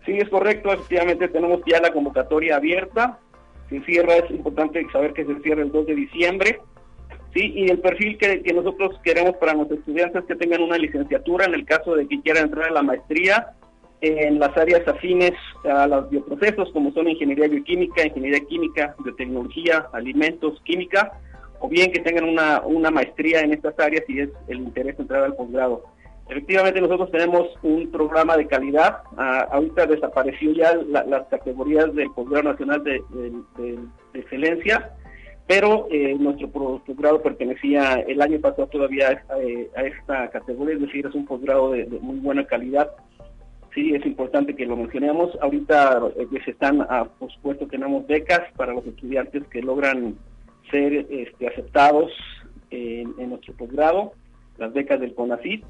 Sí, 0.07 0.13
es 0.13 0.29
correcto, 0.29 0.73
efectivamente 0.73 1.27
tenemos 1.27 1.63
ya 1.67 1.81
la 1.81 1.93
convocatoria 1.93 2.59
abierta. 2.59 3.19
Se 3.69 3.81
cierra, 3.81 4.19
es 4.19 4.31
importante 4.31 4.87
saber 4.93 5.15
que 5.15 5.25
se 5.25 5.35
cierra 5.41 5.63
el 5.63 5.73
2 5.73 5.87
de 5.87 5.95
diciembre 5.97 6.61
Sí, 7.35 7.53
y 7.55 7.71
el 7.71 7.79
perfil 7.81 8.17
que, 8.17 8.41
nosotros 8.55 8.99
queremos 9.03 9.37
para 9.37 9.53
nuestros 9.53 9.81
estudiantes 9.81 10.23
es 10.23 10.29
que 10.29 10.37
tengan 10.37 10.63
una 10.63 10.79
licenciatura 10.79 11.45
en 11.45 11.55
el 11.55 11.65
caso 11.67 11.95
de 11.95 12.09
que 12.09 12.21
quieran 12.23 12.45
entrar 12.45 12.71
a 12.71 12.73
la 12.73 12.83
maestría 12.83 13.53
en 14.01 14.39
las 14.39 14.57
áreas 14.57 14.87
afines 14.87 15.33
a 15.65 15.87
los 15.87 16.09
bioprocesos, 16.09 16.71
como 16.73 16.93
son 16.93 17.09
ingeniería 17.09 17.49
bioquímica, 17.49 18.07
ingeniería 18.07 18.41
química, 18.41 18.95
biotecnología, 19.05 19.87
alimentos, 19.93 20.61
química, 20.65 21.13
o 21.59 21.69
bien 21.69 21.93
que 21.93 22.01
tengan 22.01 22.25
una, 22.25 22.61
una 22.61 22.91
maestría 22.91 23.41
en 23.41 23.53
estas 23.53 23.79
áreas 23.79 24.05
y 24.09 24.21
es 24.21 24.31
el 24.47 24.59
interés 24.59 24.99
entrar 24.99 25.25
al 25.25 25.35
posgrado. 25.35 25.83
Efectivamente, 26.29 26.81
nosotros 26.81 27.11
tenemos 27.11 27.49
un 27.63 27.91
programa 27.91 28.37
de 28.37 28.47
calidad. 28.47 28.99
Ah, 29.17 29.49
ahorita 29.51 29.87
desapareció 29.87 30.53
ya 30.53 30.75
las 30.75 31.27
categorías 31.29 31.93
del 31.95 32.11
posgrado 32.11 32.51
nacional 32.51 32.85
de 32.85 33.03
excelencia 34.15 34.93
pero 35.49 35.89
eh, 35.91 36.15
nuestro 36.21 36.51
posgrado 36.51 37.23
pertenecía 37.23 37.95
el 38.07 38.21
año 38.21 38.39
pasado 38.39 38.67
todavía 38.67 39.25
a, 39.31 39.83
esta 39.83 40.29
categoría, 40.29 40.75
es 40.75 40.83
decir, 40.83 41.07
es 41.07 41.15
un 41.15 41.25
posgrado 41.25 41.73
de, 41.73 41.87
muy 42.03 42.19
buena 42.19 42.47
calidad. 42.47 42.91
Sí, 43.75 43.95
es 43.95 44.05
importante 44.05 44.55
que 44.55 44.67
lo 44.67 44.77
mencionemos. 44.77 45.31
Ahorita 45.41 46.03
eh, 46.19 46.27
se 46.45 46.51
están, 46.51 46.83
ah, 46.83 47.09
por 47.19 47.33
supuesto, 47.33 47.67
tenemos 47.67 48.07
becas 48.07 48.43
para 48.57 48.75
los 48.75 48.87
estudiantes 48.87 49.43
que 49.49 49.63
logran 49.63 50.17
ser 50.71 51.07
este, 51.09 51.49
aceptados 51.49 52.13
en, 52.71 53.15
nuestro 53.31 53.55
posgrado, 53.55 54.13
las 54.59 54.71
becas 54.75 55.01
del 55.01 55.15
CONACYT. 55.15 55.65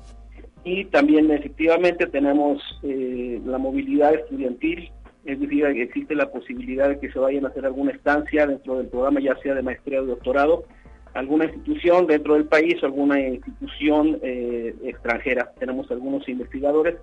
Y 0.64 0.86
también 0.86 1.30
efectivamente 1.30 2.08
tenemos 2.08 2.60
eh, 2.82 3.40
la 3.46 3.58
movilidad 3.58 4.12
estudiantil 4.12 4.90
es 5.28 5.38
decir, 5.38 5.62
existe 5.66 6.14
la 6.14 6.30
posibilidad 6.30 6.88
de 6.88 6.98
que 6.98 7.12
se 7.12 7.18
vayan 7.18 7.44
a 7.44 7.48
hacer 7.48 7.66
alguna 7.66 7.90
estancia 7.90 8.46
dentro 8.46 8.78
del 8.78 8.88
programa, 8.88 9.20
ya 9.20 9.36
sea 9.42 9.54
de 9.54 9.60
maestría 9.60 10.00
o 10.00 10.06
doctorado, 10.06 10.64
alguna 11.12 11.44
institución 11.44 12.06
dentro 12.06 12.32
del 12.32 12.46
país 12.46 12.82
o 12.82 12.86
alguna 12.86 13.20
institución 13.20 14.18
eh, 14.22 14.74
extranjera. 14.84 15.52
Tenemos 15.58 15.90
algunos 15.90 16.26
investigadores 16.30 16.96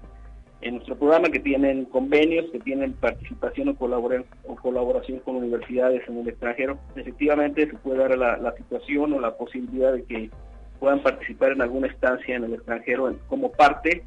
en 0.61 0.75
nuestro 0.75 0.95
programa 0.95 1.29
que 1.29 1.39
tienen 1.39 1.85
convenios, 1.85 2.49
que 2.51 2.59
tienen 2.59 2.93
participación 2.93 3.69
o, 3.69 3.73
o 3.77 4.55
colaboración 4.55 5.19
con 5.19 5.35
universidades 5.35 6.01
en 6.09 6.17
el 6.17 6.29
extranjero. 6.29 6.79
Efectivamente, 6.95 7.69
se 7.69 7.77
puede 7.77 7.99
dar 7.99 8.17
la, 8.17 8.55
situación 8.57 9.13
o 9.13 9.19
la 9.19 9.37
posibilidad 9.37 9.93
de 9.93 10.03
que 10.03 10.31
puedan 10.79 11.03
participar 11.03 11.51
en 11.51 11.61
alguna 11.61 11.87
estancia 11.87 12.35
en 12.35 12.45
el 12.45 12.55
extranjero 12.55 13.15
como 13.27 13.51
parte 13.51 14.03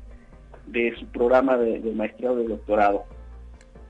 de 0.66 0.92
su 0.98 1.06
programa 1.06 1.56
de, 1.56 1.78
de 1.78 1.92
maestría 1.92 2.32
o 2.32 2.36
de 2.36 2.48
doctorado 2.48 3.04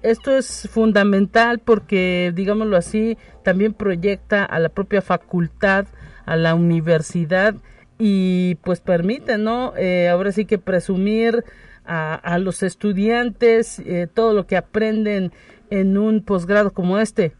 esto 0.02 0.36
es 0.36 0.68
fundamental 0.70 1.58
porque, 1.58 2.32
digámoslo 2.34 2.76
así, 2.76 3.18
también 3.42 3.74
proyecta 3.74 4.44
a 4.44 4.58
la 4.58 4.68
propia 4.68 5.02
facultad, 5.02 5.86
a 6.26 6.36
la 6.36 6.54
universidad 6.54 7.54
y 7.98 8.56
pues 8.56 8.80
permite, 8.80 9.38
¿no? 9.38 9.76
Eh, 9.76 10.08
ahora 10.08 10.32
sí 10.32 10.44
que 10.44 10.58
presumir 10.58 11.44
a, 11.84 12.38
los 12.38 12.62
estudiantes 12.62 13.78
eh, 13.78 14.08
todo 14.12 14.34
lo 14.34 14.46
que 14.46 14.58
aprenden 14.58 15.32
en 15.70 15.96
un 15.96 16.22
posgrado 16.22 16.70
como 16.70 16.98
este. 16.98 17.32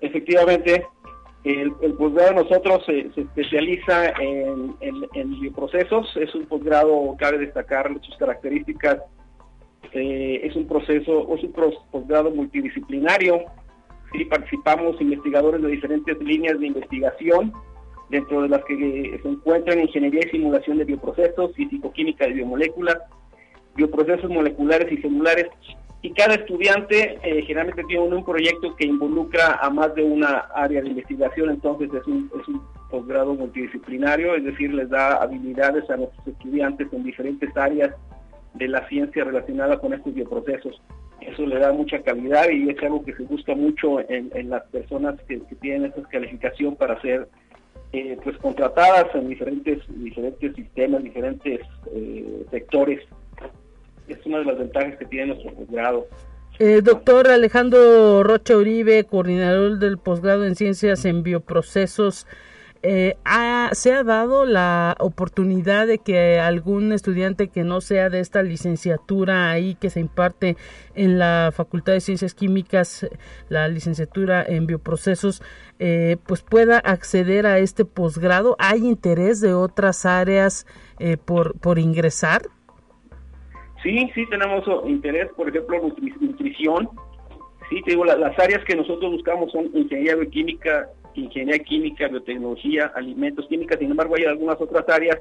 Efectivamente, 0.00 0.84
el, 1.44 1.72
posgrado 1.96 2.34
de 2.34 2.42
nosotros 2.42 2.84
se, 2.86 3.08
especializa 3.20 4.08
en, 4.20 4.74
en, 4.80 5.40
bioprocesos, 5.40 6.16
es 6.16 6.34
un 6.34 6.46
posgrado, 6.46 7.16
cabe 7.18 7.38
destacar 7.38 7.88
sus 8.02 8.16
características 8.16 8.98
eh, 9.92 10.40
es 10.44 10.54
un 10.56 10.66
proceso, 10.66 11.34
es 11.34 11.42
un 11.42 11.54
posgrado 11.90 12.30
multidisciplinario. 12.30 13.40
Sí, 14.12 14.24
participamos 14.24 15.00
investigadores 15.00 15.62
de 15.62 15.68
diferentes 15.68 16.18
líneas 16.20 16.58
de 16.58 16.66
investigación, 16.66 17.52
dentro 18.08 18.42
de 18.42 18.48
las 18.48 18.64
que 18.64 19.20
se 19.22 19.28
encuentran 19.28 19.80
ingeniería 19.80 20.22
y 20.26 20.30
simulación 20.30 20.78
de 20.78 20.84
bioprocesos, 20.84 21.54
físico-química 21.54 22.26
de 22.26 22.32
biomoléculas, 22.32 22.98
bioprocesos 23.76 24.28
moleculares 24.28 24.90
y 24.92 24.96
celulares. 25.00 25.46
Y 26.02 26.12
cada 26.12 26.34
estudiante 26.34 27.18
eh, 27.22 27.42
generalmente 27.42 27.84
tiene 27.84 28.02
un, 28.02 28.24
proyecto 28.24 28.74
que 28.74 28.86
involucra 28.86 29.58
a 29.60 29.70
más 29.70 29.94
de 29.94 30.02
una 30.02 30.38
área 30.54 30.80
de 30.80 30.88
investigación, 30.88 31.50
entonces 31.50 31.90
es 31.92 32.06
un, 32.06 32.30
es 32.40 32.48
un 32.48 32.62
posgrado 32.90 33.34
multidisciplinario, 33.34 34.34
es 34.34 34.44
decir, 34.44 34.72
les 34.72 34.88
da 34.88 35.16
habilidades 35.16 35.88
a 35.90 35.98
nuestros 35.98 36.26
estudiantes 36.26 36.88
en 36.92 37.04
diferentes 37.04 37.54
áreas 37.56 37.94
de 38.54 38.68
la 38.68 38.86
ciencia 38.88 39.24
relacionada 39.24 39.78
con 39.78 39.92
estos 39.92 40.14
bioprocesos. 40.14 40.80
Eso 41.20 41.46
le 41.46 41.58
da 41.58 41.72
mucha 41.72 42.02
calidad 42.02 42.48
y 42.48 42.70
es 42.70 42.82
algo 42.82 43.04
que 43.04 43.14
se 43.14 43.22
busca 43.24 43.54
mucho 43.54 44.00
en, 44.08 44.30
las 44.48 44.62
personas 44.68 45.20
que, 45.28 45.38
tienen 45.60 45.92
esa 45.92 46.02
calificación 46.08 46.76
para 46.76 47.00
ser 47.02 47.28
eh, 47.92 48.16
pues 48.22 48.36
contratadas 48.38 49.14
en 49.14 49.28
diferentes 49.28 49.82
diferentes 49.88 50.54
sistemas, 50.54 51.02
diferentes 51.02 51.60
eh, 51.94 52.44
sectores. 52.50 53.00
Es 54.08 54.24
una 54.24 54.38
de 54.38 54.44
las 54.46 54.58
ventajas 54.58 54.96
que 54.96 55.04
tiene 55.04 55.34
nuestro 55.34 55.52
posgrado. 55.52 56.06
Eh, 56.58 56.80
doctor 56.82 57.28
Alejandro 57.28 58.22
Rocha 58.22 58.56
Uribe, 58.56 59.04
coordinador 59.04 59.78
del 59.78 59.98
posgrado 59.98 60.44
en 60.44 60.56
ciencias 60.56 61.04
en 61.04 61.22
bioprocesos. 61.22 62.26
Eh, 62.82 63.16
se 63.72 63.92
ha 63.92 64.04
dado 64.04 64.46
la 64.46 64.96
oportunidad 65.00 65.86
de 65.86 65.98
que 65.98 66.40
algún 66.40 66.92
estudiante 66.92 67.48
que 67.48 67.62
no 67.62 67.82
sea 67.82 68.08
de 68.08 68.20
esta 68.20 68.42
licenciatura 68.42 69.50
ahí 69.50 69.74
que 69.74 69.90
se 69.90 70.00
imparte 70.00 70.56
en 70.94 71.18
la 71.18 71.50
Facultad 71.52 71.92
de 71.92 72.00
Ciencias 72.00 72.34
Químicas, 72.34 73.06
la 73.50 73.68
licenciatura 73.68 74.42
en 74.42 74.66
bioprocesos, 74.66 75.42
eh, 75.78 76.16
pues 76.26 76.42
pueda 76.42 76.78
acceder 76.78 77.46
a 77.46 77.58
este 77.58 77.84
posgrado. 77.84 78.56
¿Hay 78.58 78.86
interés 78.86 79.42
de 79.42 79.52
otras 79.52 80.06
áreas 80.06 80.66
eh, 80.98 81.18
por, 81.18 81.58
por 81.60 81.78
ingresar? 81.78 82.42
Sí, 83.82 84.10
sí 84.14 84.26
tenemos 84.30 84.64
interés, 84.86 85.30
por 85.36 85.48
ejemplo, 85.48 85.80
nutrición. 86.20 86.88
Sí, 87.68 87.82
te 87.82 87.92
digo, 87.92 88.04
las 88.04 88.38
áreas 88.38 88.64
que 88.64 88.74
nosotros 88.74 89.12
buscamos 89.12 89.52
son 89.52 89.66
ingeniería 89.74 90.16
bioquímica, 90.16 90.88
ingeniería 91.14 91.62
química, 91.64 92.08
biotecnología, 92.08 92.92
alimentos, 92.94 93.46
química, 93.48 93.76
sin 93.78 93.90
embargo 93.90 94.16
hay 94.16 94.24
algunas 94.24 94.60
otras 94.60 94.88
áreas 94.88 95.18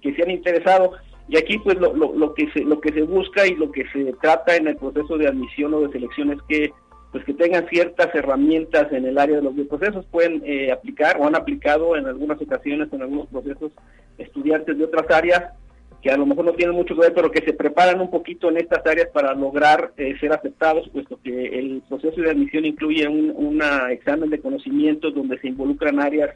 que 0.00 0.14
se 0.14 0.22
han 0.22 0.30
interesado. 0.30 0.92
Y 1.28 1.36
aquí 1.36 1.58
pues 1.58 1.78
lo, 1.78 1.94
lo, 1.94 2.34
que 2.34 2.50
se 2.52 2.64
lo 2.64 2.80
que 2.80 2.92
se 2.92 3.02
busca 3.02 3.46
y 3.46 3.54
lo 3.54 3.70
que 3.70 3.84
se 3.92 4.12
trata 4.20 4.56
en 4.56 4.66
el 4.66 4.76
proceso 4.76 5.16
de 5.16 5.28
admisión 5.28 5.72
o 5.74 5.80
de 5.80 5.92
selección 5.92 6.32
es 6.32 6.38
que 6.48 6.72
pues 7.12 7.24
que 7.24 7.34
tengan 7.34 7.68
ciertas 7.68 8.14
herramientas 8.14 8.92
en 8.92 9.04
el 9.04 9.18
área 9.18 9.36
de 9.36 9.42
los 9.42 9.54
bioprocesos. 9.54 10.06
Pueden 10.06 10.42
eh, 10.44 10.70
aplicar 10.72 11.16
o 11.18 11.26
han 11.26 11.36
aplicado 11.36 11.96
en 11.96 12.06
algunas 12.06 12.40
ocasiones 12.40 12.92
en 12.92 13.02
algunos 13.02 13.28
procesos 13.28 13.72
estudiantes 14.18 14.78
de 14.78 14.84
otras 14.84 15.10
áreas 15.10 15.52
que 16.02 16.10
a 16.10 16.16
lo 16.16 16.26
mejor 16.26 16.46
no 16.46 16.52
tienen 16.52 16.74
mucho 16.74 16.94
que 16.94 17.02
ver, 17.02 17.14
pero 17.14 17.30
que 17.30 17.44
se 17.44 17.52
preparan 17.52 18.00
un 18.00 18.10
poquito 18.10 18.48
en 18.48 18.56
estas 18.56 18.86
áreas 18.86 19.08
para 19.12 19.34
lograr 19.34 19.92
eh, 19.96 20.16
ser 20.18 20.32
aceptados, 20.32 20.88
puesto 20.88 21.20
que 21.22 21.58
el 21.58 21.82
proceso 21.88 22.20
de 22.20 22.30
admisión 22.30 22.64
incluye 22.64 23.06
un 23.06 23.62
examen 23.90 24.30
de 24.30 24.40
conocimientos 24.40 25.14
donde 25.14 25.38
se 25.38 25.48
involucran 25.48 26.00
áreas 26.00 26.30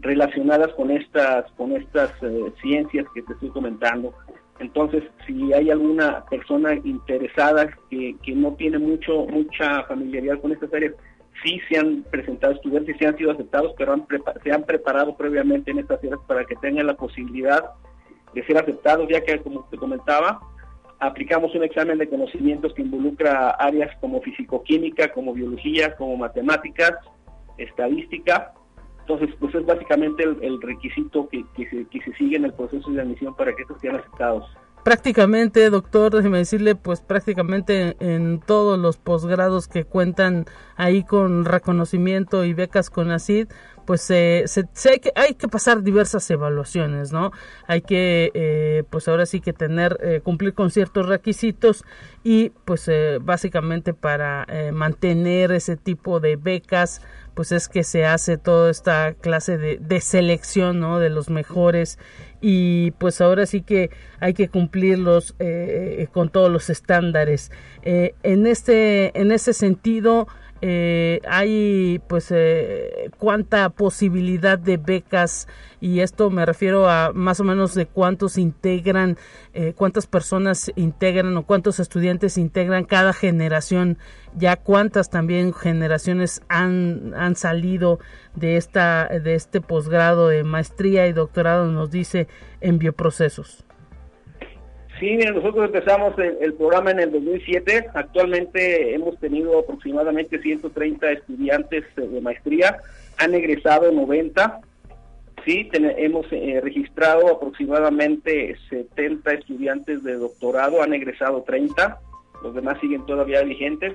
relacionadas 0.00 0.72
con 0.74 0.90
estas 0.90 1.50
con 1.52 1.72
estas 1.72 2.10
eh, 2.22 2.52
ciencias 2.62 3.06
que 3.14 3.22
te 3.22 3.32
estoy 3.32 3.50
comentando. 3.50 4.14
Entonces, 4.58 5.02
si 5.26 5.52
hay 5.54 5.70
alguna 5.70 6.24
persona 6.26 6.74
interesada 6.84 7.70
que, 7.88 8.14
no 8.34 8.54
tiene 8.54 8.78
mucho 8.78 9.26
mucha 9.26 9.84
familiaridad 9.84 10.40
con 10.40 10.52
estas 10.52 10.72
áreas, 10.74 10.94
sí 11.42 11.60
se 11.68 11.78
han 11.78 12.02
presentado 12.10 12.52
estudiantes, 12.52 12.96
sí 12.98 13.06
han 13.06 13.16
sido 13.16 13.30
aceptados, 13.30 13.72
pero 13.78 14.06
se 14.42 14.52
han 14.52 14.64
preparado 14.64 15.16
previamente 15.16 15.70
en 15.70 15.78
estas 15.78 15.98
áreas 16.00 16.20
para 16.26 16.44
que 16.44 16.56
tengan 16.56 16.86
la 16.86 16.94
posibilidad 16.94 17.70
de 18.34 18.44
ser 18.44 18.58
aceptados, 18.58 19.08
ya 19.08 19.20
que, 19.22 19.38
como 19.40 19.64
te 19.70 19.76
comentaba, 19.76 20.40
aplicamos 20.98 21.54
un 21.54 21.64
examen 21.64 21.98
de 21.98 22.08
conocimientos 22.08 22.74
que 22.74 22.82
involucra 22.82 23.50
áreas 23.50 23.90
como 24.00 24.20
fisicoquímica, 24.20 25.12
como 25.12 25.32
biología, 25.32 25.96
como 25.96 26.16
matemáticas, 26.16 26.92
estadística. 27.56 28.52
Entonces, 29.00 29.34
pues 29.40 29.54
es 29.54 29.66
básicamente 29.66 30.22
el, 30.22 30.60
requisito 30.60 31.28
que, 31.28 31.44
se, 31.56 31.86
que 31.86 32.00
se 32.02 32.12
sigue 32.14 32.36
en 32.36 32.44
el 32.44 32.52
proceso 32.52 32.90
de 32.90 33.00
admisión 33.00 33.34
para 33.34 33.54
que 33.54 33.62
estos 33.62 33.80
sean 33.80 33.96
aceptados 33.96 34.44
prácticamente, 34.84 35.68
doctor, 35.70 36.14
déjeme 36.14 36.38
decirle, 36.38 36.74
pues 36.74 37.00
prácticamente 37.00 37.96
en 38.00 38.40
todos 38.40 38.78
los 38.78 38.96
posgrados 38.96 39.68
que 39.68 39.84
cuentan 39.84 40.46
ahí 40.76 41.04
con 41.04 41.44
reconocimiento 41.44 42.44
y 42.44 42.54
becas 42.54 42.90
con 42.90 43.10
ACID, 43.10 43.48
pues 43.90 44.02
se, 44.02 44.44
hay, 44.88 45.00
que, 45.00 45.12
hay 45.16 45.34
que 45.34 45.48
pasar 45.48 45.82
diversas 45.82 46.30
evaluaciones, 46.30 47.12
¿no? 47.12 47.32
Hay 47.66 47.82
que, 47.82 48.30
eh, 48.34 48.84
pues 48.88 49.08
ahora 49.08 49.26
sí 49.26 49.40
que 49.40 49.52
tener, 49.52 49.98
eh, 50.00 50.20
cumplir 50.22 50.54
con 50.54 50.70
ciertos 50.70 51.08
requisitos 51.08 51.84
y 52.22 52.50
pues 52.64 52.86
eh, 52.86 53.18
básicamente 53.20 53.92
para 53.92 54.46
mantener 54.72 55.50
ese 55.50 55.76
tipo 55.76 56.20
de 56.20 56.36
becas, 56.36 57.02
pues 57.34 57.50
es 57.50 57.68
que 57.68 57.82
se 57.82 58.04
hace 58.04 58.38
toda 58.38 58.70
esta 58.70 59.14
clase 59.14 59.58
de, 59.58 59.78
de 59.78 60.00
selección, 60.00 60.78
¿no? 60.78 60.98
De 61.00 61.10
los 61.10 61.28
mejores 61.28 61.98
y 62.40 62.92
pues 62.92 63.20
ahora 63.20 63.46
sí 63.46 63.62
que 63.62 63.90
hay 64.20 64.34
que 64.34 64.48
cumplirlos 64.48 65.34
con 66.12 66.30
todos 66.30 66.50
los 66.50 66.70
estándares. 66.70 67.50
en 67.82 68.46
este, 68.46 69.18
en 69.18 69.32
ese 69.32 69.52
sentido, 69.52 70.26
eh, 70.62 71.20
hay 71.26 72.00
pues 72.06 72.30
eh, 72.30 73.10
cuánta 73.18 73.70
posibilidad 73.70 74.58
de 74.58 74.76
becas 74.76 75.48
y 75.80 76.00
esto 76.00 76.28
me 76.28 76.44
refiero 76.44 76.88
a 76.90 77.12
más 77.14 77.40
o 77.40 77.44
menos 77.44 77.74
de 77.74 77.86
cuántos 77.86 78.36
integran, 78.36 79.16
eh, 79.54 79.72
cuántas 79.74 80.06
personas 80.06 80.70
integran 80.76 81.34
o 81.38 81.46
cuántos 81.46 81.80
estudiantes 81.80 82.36
integran 82.36 82.84
cada 82.84 83.14
generación, 83.14 83.96
ya 84.36 84.56
cuántas 84.56 85.08
también 85.08 85.54
generaciones 85.54 86.42
han, 86.48 87.14
han 87.14 87.36
salido 87.36 87.98
de 88.34 88.56
esta 88.56 89.08
de 89.08 89.34
este 89.34 89.62
posgrado 89.62 90.28
de 90.28 90.44
maestría 90.44 91.06
y 91.06 91.14
doctorado 91.14 91.66
nos 91.66 91.90
dice 91.90 92.28
en 92.60 92.78
bioprocesos. 92.78 93.64
Sí, 95.00 95.16
nosotros 95.16 95.64
empezamos 95.64 96.12
el, 96.18 96.52
programa 96.52 96.90
en 96.90 97.00
el 97.00 97.10
2007. 97.10 97.86
Actualmente 97.94 98.94
hemos 98.94 99.18
tenido 99.18 99.58
aproximadamente 99.58 100.38
130 100.38 101.12
estudiantes 101.12 101.84
eh, 101.96 102.02
de 102.02 102.20
maestría. 102.20 102.76
Han 103.16 103.34
egresado 103.34 103.90
90. 103.90 104.60
Sí, 105.46 105.70
hemos 105.72 106.26
eh, 106.32 106.60
registrado 106.62 107.34
aproximadamente 107.34 108.54
70 108.68 109.32
estudiantes 109.32 110.04
de 110.04 110.16
doctorado. 110.16 110.82
Han 110.82 110.92
egresado 110.92 111.44
30. 111.44 111.98
Los 112.42 112.54
demás 112.54 112.78
siguen 112.82 113.06
todavía 113.06 113.42
vigentes. 113.42 113.94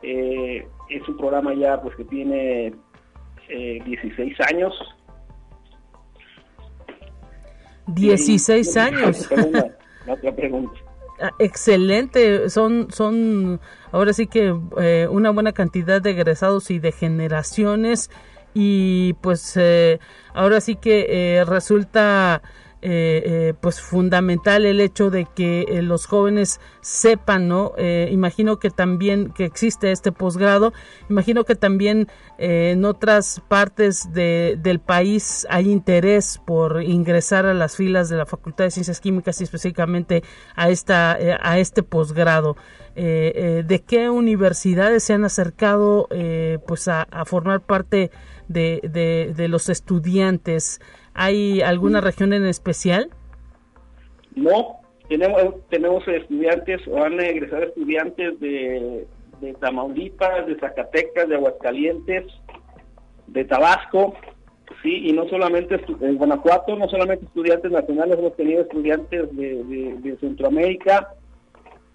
Eh, 0.00 0.66
es 0.88 1.06
un 1.06 1.18
programa 1.18 1.52
ya 1.52 1.82
pues 1.82 1.94
que 1.96 2.04
tiene 2.04 2.72
16 3.46 4.40
años. 4.40 4.74
16 7.88 8.76
años. 8.78 9.28
Pregunta. 10.34 10.80
Ah, 11.20 11.30
excelente, 11.38 12.50
son, 12.50 12.88
son 12.90 13.60
ahora 13.92 14.12
sí 14.12 14.26
que 14.26 14.52
eh, 14.80 15.06
una 15.08 15.30
buena 15.30 15.52
cantidad 15.52 16.02
de 16.02 16.10
egresados 16.10 16.72
y 16.72 16.80
de 16.80 16.90
generaciones 16.90 18.10
y 18.52 19.12
pues 19.14 19.56
eh, 19.56 20.00
ahora 20.32 20.60
sí 20.60 20.74
que 20.74 21.36
eh, 21.38 21.44
resulta 21.44 22.42
eh, 22.86 23.22
eh, 23.24 23.54
pues 23.62 23.80
fundamental 23.80 24.66
el 24.66 24.78
hecho 24.78 25.08
de 25.08 25.26
que 25.34 25.62
eh, 25.62 25.80
los 25.80 26.04
jóvenes 26.04 26.60
sepan, 26.82 27.48
¿no? 27.48 27.72
imagino 28.10 28.58
que 28.58 28.68
también 28.68 29.30
que 29.30 29.46
existe 29.46 29.90
este 29.90 30.12
posgrado, 30.12 30.74
imagino 31.08 31.44
que 31.44 31.54
también 31.54 32.08
en 32.36 32.84
otras 32.84 33.40
partes 33.48 34.12
de, 34.12 34.58
del 34.62 34.80
país 34.80 35.46
hay 35.48 35.70
interés 35.70 36.38
por 36.44 36.82
ingresar 36.82 37.46
a 37.46 37.54
las 37.54 37.74
filas 37.74 38.10
de 38.10 38.18
la 38.18 38.26
Facultad 38.26 38.64
de 38.64 38.70
Ciencias 38.70 39.00
Químicas 39.00 39.40
y 39.40 39.44
específicamente 39.44 40.22
a 40.54 40.68
esta 40.68 41.16
a 41.40 41.58
este 41.58 41.82
posgrado. 41.82 42.56
¿De 42.94 43.84
qué 43.86 44.10
universidades 44.10 45.04
se 45.04 45.14
han 45.14 45.24
acercado 45.24 46.08
pues 46.66 46.88
a, 46.88 47.06
formar 47.24 47.62
parte 47.62 48.10
de, 48.48 49.32
de 49.34 49.48
los 49.48 49.70
estudiantes? 49.70 50.80
¿Hay 51.14 51.60
alguna 51.62 52.00
región 52.00 52.32
en 52.32 52.44
especial? 52.44 53.08
No, 54.34 54.80
tenemos, 55.08 55.54
tenemos 55.70 56.06
estudiantes 56.08 56.86
o 56.88 57.02
han 57.02 57.20
egresado 57.20 57.62
estudiantes 57.62 58.38
de, 58.40 59.06
de 59.40 59.54
Tamaulipas, 59.54 60.46
de 60.46 60.58
Zacatecas, 60.58 61.28
de 61.28 61.36
Aguascalientes, 61.36 62.24
de 63.28 63.44
Tabasco, 63.44 64.14
sí, 64.82 65.08
y 65.08 65.12
no 65.12 65.28
solamente 65.28 65.80
en 66.00 66.16
Guanajuato, 66.16 66.76
no 66.76 66.88
solamente 66.88 67.26
estudiantes 67.26 67.70
nacionales, 67.70 68.18
hemos 68.18 68.36
tenido 68.36 68.62
estudiantes 68.62 69.36
de, 69.36 70.16
Centroamérica, 70.20 71.14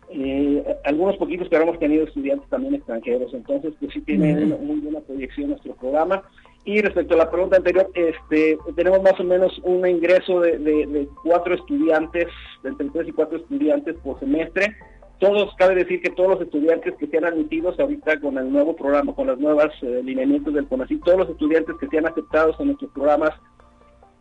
eh, 0.10 0.78
algunos 0.86 1.18
poquitos, 1.18 1.48
pero 1.50 1.64
hemos 1.64 1.80
tenido 1.80 2.06
estudiantes 2.06 2.50
también 2.50 2.76
extranjeros, 2.76 3.34
entonces 3.34 3.74
pues 3.80 3.94
sí 3.94 4.02
tiene 4.02 4.44
una 4.44 4.58
muy 4.58 4.80
buena 4.80 5.00
proyección 5.02 5.50
nuestro 5.50 5.76
programa. 5.76 6.24
Y 6.66 6.82
respecto 6.82 7.16
a 7.16 7.18
la 7.18 7.32
pregunta 7.32 7.58
anterior, 7.58 7.90
este, 7.94 8.58
tenemos 8.76 9.02
más 9.02 9.20
o 9.20 9.24
menos 9.24 9.60
un 9.64 9.88
ingreso 9.88 10.42
de, 10.42 11.08
cuatro 11.24 11.56
estudiantes, 11.56 12.28
entre 12.64 12.90
tres 12.90 13.08
y 13.08 13.12
cuatro 13.12 13.38
estudiantes 13.38 13.96
por 14.04 14.20
semestre. 14.20 14.76
Todos, 15.20 15.54
cabe 15.58 15.76
decir 15.76 16.02
que 16.02 16.12
todos 16.12 16.30
los 16.32 16.42
estudiantes 16.42 16.96
que 16.98 17.08
sean 17.08 17.26
admitidos 17.26 17.80
ahorita 17.80 18.20
con 18.20 18.38
el 18.38 18.52
nuevo 18.52 18.76
programa, 18.76 19.14
con 19.14 19.28
las 19.28 19.38
nuevas 19.38 19.72
eh, 19.82 20.02
lineamientos 20.04 20.54
del 20.54 20.68
CONACYT, 20.68 21.04
todos 21.04 21.20
los 21.20 21.30
estudiantes 21.30 21.76
que 21.80 21.88
sean 21.88 22.06
aceptados 22.06 22.58
en 22.60 22.68
nuestros 22.68 22.92
programas 22.92 23.32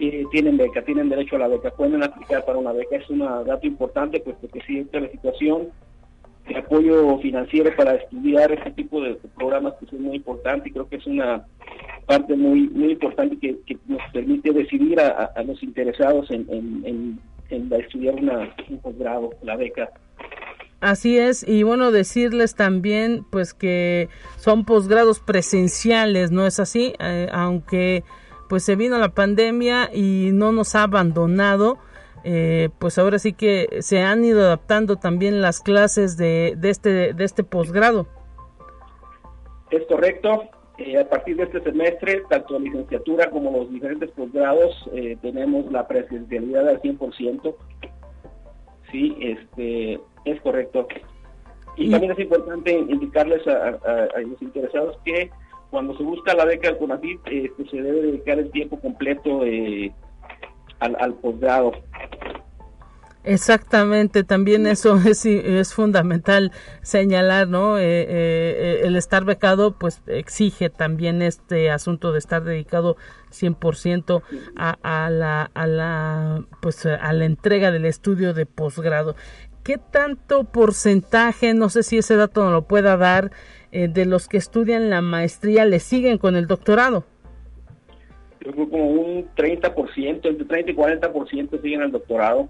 eh, 0.01 0.24
tienen 0.31 0.57
beca, 0.57 0.83
tienen 0.83 1.09
derecho 1.09 1.37
a 1.37 1.40
la 1.40 1.48
beca, 1.48 1.70
pueden 1.70 2.03
aplicar 2.03 2.44
para 2.44 2.59
una 2.59 2.72
beca. 2.72 2.96
Es 2.96 3.09
un 3.11 3.18
dato 3.18 3.66
importante, 3.66 4.20
pues 4.20 4.37
porque 4.40 4.61
si 4.66 4.79
esta 4.79 5.01
la 5.01 5.11
situación 5.11 5.68
de 6.48 6.57
apoyo 6.57 7.18
financiero 7.18 7.70
para 7.77 7.94
estudiar 7.94 8.51
este 8.53 8.70
tipo 8.72 9.01
de 9.01 9.16
programas, 9.37 9.74
pues 9.79 9.92
es 9.92 10.01
muy 10.01 10.16
importante 10.16 10.68
y 10.68 10.72
creo 10.72 10.88
que 10.88 10.96
es 10.96 11.07
una 11.07 11.44
parte 12.08 12.34
muy 12.34 12.68
muy 12.70 12.92
importante 12.92 13.38
que, 13.38 13.76
nos 13.86 14.00
permite 14.12 14.50
decidir 14.52 14.98
a, 14.98 15.30
los 15.44 15.62
interesados 15.62 16.30
en, 16.30 16.46
en, 16.50 17.20
estudiar 17.72 18.14
una, 18.16 18.54
un 18.68 18.78
posgrado, 18.78 19.30
la 19.42 19.56
beca. 19.56 19.90
Así 20.80 21.18
es, 21.18 21.46
y 21.46 21.62
bueno, 21.62 21.90
decirles 21.90 22.54
también 22.54 23.24
pues 23.30 23.52
que 23.52 24.08
son 24.36 24.64
posgrados 24.64 25.20
presenciales, 25.20 26.30
¿no 26.30 26.46
es 26.46 26.60
así? 26.60 26.94
Eh, 26.98 27.28
aunque 27.32 28.04
pues 28.48 28.64
se 28.64 28.76
vino 28.76 28.98
la 28.98 29.10
pandemia 29.10 29.90
y 29.92 30.30
no 30.32 30.52
nos 30.52 30.74
ha 30.74 30.84
abandonado, 30.84 31.78
eh, 32.24 32.70
pues 32.78 32.98
ahora 32.98 33.18
sí 33.18 33.32
que 33.32 33.78
se 33.80 34.02
han 34.02 34.24
ido 34.24 34.40
adaptando 34.40 34.96
también 34.96 35.42
las 35.42 35.60
clases 35.60 36.16
de, 36.16 36.54
de 36.56 36.70
este, 36.70 37.12
de 37.12 37.24
este 37.24 37.44
posgrado. 37.44 38.06
Es 39.70 39.84
correcto, 39.86 40.48
eh, 40.78 40.96
a 40.96 41.08
partir 41.08 41.36
de 41.36 41.42
este 41.42 41.60
semestre, 41.60 42.22
tanto 42.30 42.54
la 42.54 42.60
licenciatura 42.60 43.30
como 43.30 43.50
los 43.50 43.70
diferentes 43.70 44.10
posgrados, 44.12 44.88
eh, 44.92 45.16
tenemos 45.20 45.70
la 45.72 45.88
presencialidad 45.88 46.68
al 46.68 46.80
100%. 46.80 47.56
Sí, 48.92 49.16
este, 49.20 50.00
es 50.24 50.40
correcto. 50.40 50.86
Y, 51.76 51.90
también 51.90 52.12
es 52.12 52.18
importante 52.20 52.72
indicarles 52.72 53.46
a, 53.46 53.78
los 54.20 54.40
interesados 54.40 54.98
que 55.04 55.30
cuando 55.70 55.96
se 55.96 56.04
busca 56.04 56.34
la 56.34 56.44
beca 56.44 56.68
del 56.68 56.78
CONACYT, 56.78 57.20
eh, 57.26 57.52
pues 57.56 57.70
se 57.70 57.82
debe 57.82 58.00
dedicar 58.02 58.38
el 58.38 58.50
tiempo 58.52 58.80
completo 58.80 59.42
al, 60.80 60.96
al 61.00 61.14
posgrado. 61.14 61.72
Exactamente, 63.24 64.24
también 64.24 64.66
eso 64.66 64.96
es, 65.07 65.26
es 65.26 65.74
fundamental 65.74 66.52
señalar, 66.83 67.48
¿no? 67.48 67.78
Eh, 67.78 67.83
eh, 67.83 68.07
eh, 68.09 68.81
el 68.85 68.96
estar 68.96 69.24
becado, 69.24 69.76
pues 69.76 70.02
exige 70.07 70.70
también 70.70 71.20
este 71.22 71.70
asunto 71.70 72.12
de 72.12 72.20
estar 72.20 72.44
dedicado 72.44 72.96
100% 73.31 74.22
a, 74.57 74.78
a, 74.83 75.11
la, 75.11 75.50
a, 75.54 75.66
la, 75.66 76.44
pues, 76.62 76.87
a 76.87 77.12
la 77.12 77.24
entrega 77.24 77.70
del 77.70 77.85
estudio 77.85 78.35
de 78.35 78.46
posgrado. 78.46 79.16
¿Qué 79.64 79.76
tanto 79.76 80.44
porcentaje, 80.44 81.52
no 81.52 81.68
sé 81.68 81.83
si 81.83 81.98
ese 81.98 82.16
dato 82.16 82.44
no 82.44 82.50
lo 82.50 82.62
pueda 82.62 82.96
dar, 82.96 83.31
de 83.70 84.07
los 84.07 84.28
que 84.28 84.38
estudian 84.38 84.88
la 84.88 85.02
maestría 85.02 85.66
le 85.66 85.78
siguen 85.78 86.16
con 86.16 86.37
el 86.37 86.46
doctorado? 86.46 87.04
Yo 88.40 88.52
creo 88.52 88.70
como 88.70 88.87
un 88.87 89.28
30%, 89.35 90.26
entre 90.26 90.46
30 90.46 90.70
y 90.70 90.74
40% 90.74 91.61
siguen 91.61 91.83
el 91.83 91.92
doctorado 91.92 92.48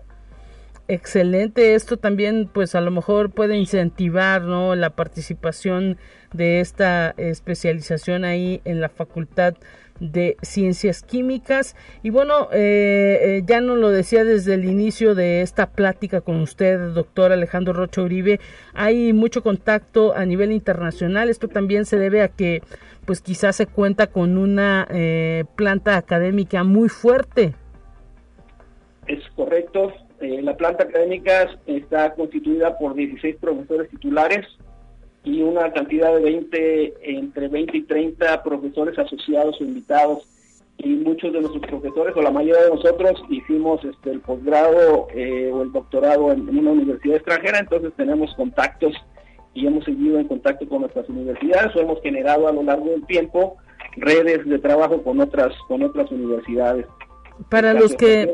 excelente. 0.88 1.74
Esto 1.74 1.96
también, 1.98 2.48
pues 2.52 2.74
a 2.74 2.80
lo 2.80 2.90
mejor 2.90 3.30
puede 3.30 3.56
incentivar, 3.56 4.42
¿no? 4.42 4.74
La 4.74 4.90
participación 4.90 5.98
de 6.32 6.60
esta 6.60 7.14
especialización 7.16 8.24
ahí 8.24 8.60
en 8.64 8.80
la 8.80 8.88
Facultad 8.88 9.54
de 10.00 10.36
Ciencias 10.42 11.02
Químicas. 11.02 11.76
Y 12.02 12.10
bueno, 12.10 12.48
eh, 12.52 13.18
eh, 13.22 13.42
ya 13.46 13.60
nos 13.60 13.78
lo 13.78 13.90
decía 13.90 14.24
desde 14.24 14.54
el 14.54 14.64
inicio 14.64 15.14
de 15.14 15.42
esta 15.42 15.70
plática 15.70 16.20
con 16.20 16.40
usted, 16.40 16.92
doctor 16.94 17.32
Alejandro 17.32 17.72
Rocha 17.72 18.02
Uribe, 18.02 18.40
hay 18.74 19.12
mucho 19.12 19.42
contacto 19.42 20.14
a 20.14 20.24
nivel 20.24 20.52
internacional. 20.52 21.28
Esto 21.28 21.48
también 21.48 21.84
se 21.84 21.98
debe 21.98 22.22
a 22.22 22.28
que, 22.28 22.62
pues 23.04 23.20
quizás 23.20 23.56
se 23.56 23.66
cuenta 23.66 24.08
con 24.08 24.38
una 24.38 24.86
eh, 24.90 25.44
planta 25.56 25.96
académica 25.96 26.64
muy 26.64 26.88
fuerte. 26.88 27.54
Es 29.06 29.22
correcto, 29.34 29.92
eh, 30.20 30.42
la 30.42 30.56
planta 30.56 30.84
académica 30.84 31.48
está 31.66 32.14
constituida 32.14 32.76
por 32.76 32.94
16 32.94 33.36
profesores 33.36 33.88
titulares 33.90 34.46
y 35.22 35.42
una 35.42 35.72
cantidad 35.72 36.14
de 36.14 36.22
20, 36.22 36.94
entre 37.02 37.48
20 37.48 37.76
y 37.76 37.82
30 37.82 38.42
profesores 38.42 38.98
asociados 38.98 39.60
o 39.60 39.64
invitados. 39.64 40.26
Y 40.78 40.90
muchos 40.94 41.32
de 41.32 41.40
nuestros 41.40 41.66
profesores, 41.66 42.16
o 42.16 42.22
la 42.22 42.30
mayoría 42.30 42.62
de 42.64 42.70
nosotros, 42.70 43.20
hicimos 43.30 43.84
este, 43.84 44.10
el 44.10 44.20
posgrado 44.20 45.08
eh, 45.12 45.50
o 45.52 45.62
el 45.62 45.72
doctorado 45.72 46.32
en, 46.32 46.48
una 46.48 46.70
universidad 46.70 47.16
extranjera, 47.16 47.58
entonces 47.58 47.92
tenemos 47.96 48.32
contactos 48.36 48.94
y 49.54 49.66
hemos 49.66 49.84
seguido 49.84 50.20
en 50.20 50.28
contacto 50.28 50.68
con 50.68 50.82
nuestras 50.82 51.08
universidades 51.08 51.74
o 51.74 51.80
hemos 51.80 52.00
generado 52.00 52.46
a 52.46 52.52
lo 52.52 52.62
largo 52.62 52.90
del 52.90 53.04
tiempo 53.06 53.56
redes 53.96 54.46
de 54.46 54.58
trabajo 54.60 55.02
con 55.02 55.20
otras 55.20 55.52
con 55.66 55.82
otras 55.82 56.12
universidades. 56.12 56.86
Para 57.50 57.74
los 57.74 57.94
que 57.94 58.32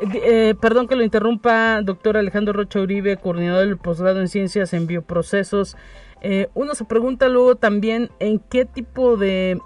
eh, 0.00 0.54
perdón 0.60 0.88
que 0.88 0.96
lo 0.96 1.02
interrumpa, 1.02 1.80
doctor 1.82 2.16
Alejandro 2.16 2.52
Rocha 2.52 2.80
Uribe, 2.80 3.16
coordinador 3.16 3.66
del 3.66 3.78
posgrado 3.78 4.20
en 4.20 4.28
ciencias 4.28 4.74
en 4.74 4.86
bioprocesos. 4.86 5.76
Eh, 6.20 6.48
uno 6.54 6.74
se 6.74 6.84
pregunta 6.84 7.28
luego 7.28 7.56
también 7.56 8.10
en 8.20 8.38
qué 8.38 8.64
tipo 8.64 9.16
de, 9.16 9.58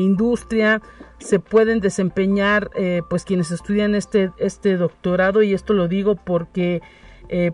industria 0.00 0.80
se 1.18 1.40
pueden 1.40 1.80
desempeñar 1.80 2.70
eh, 2.76 3.02
pues 3.10 3.24
quienes 3.24 3.50
estudian 3.50 3.94
este, 3.94 4.30
este 4.38 4.76
doctorado 4.76 5.42
y 5.42 5.52
esto 5.52 5.72
lo 5.72 5.88
digo 5.88 6.16
porque 6.16 6.80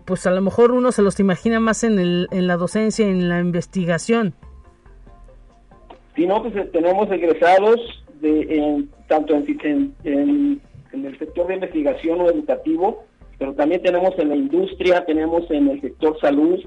pues 0.05 0.25
a 0.25 0.31
lo 0.31 0.39
mejor 0.39 0.71
uno 0.71 0.93
se 0.93 1.01
los 1.01 1.19
imagina 1.19 1.59
más 1.59 1.83
en, 1.83 1.99
el, 1.99 2.29
en 2.31 2.47
la 2.47 2.55
docencia, 2.55 3.05
en 3.05 3.27
la 3.27 3.41
investigación. 3.41 4.33
Sí, 6.15 6.25
no, 6.25 6.41
pues 6.41 6.71
tenemos 6.71 7.11
egresados 7.11 7.81
de, 8.21 8.85
tanto 9.09 9.35
en, 9.35 9.93
en 10.05 10.61
en 10.95 11.05
el 11.05 11.19
sector 11.19 11.47
de 11.47 11.55
investigación 11.55 12.21
o 12.21 12.29
educativo, 12.29 13.03
pero 13.37 13.53
también 13.53 13.81
tenemos 13.81 14.17
en 14.17 14.29
la 14.29 14.35
industria, 14.35 15.05
tenemos 15.05 15.49
en 15.51 15.69
el 15.69 15.81
sector 15.81 16.17
salud, 16.19 16.59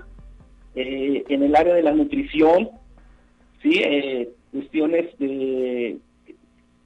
eh, 0.75 1.25
en 1.29 1.43
el 1.43 1.57
área 1.57 1.75
de 1.75 1.83
la 1.83 1.93
nutrición, 1.93 2.69
sí, 3.63 3.81
eh, 3.83 4.31
cuestiones 4.53 5.07
de 5.19 5.99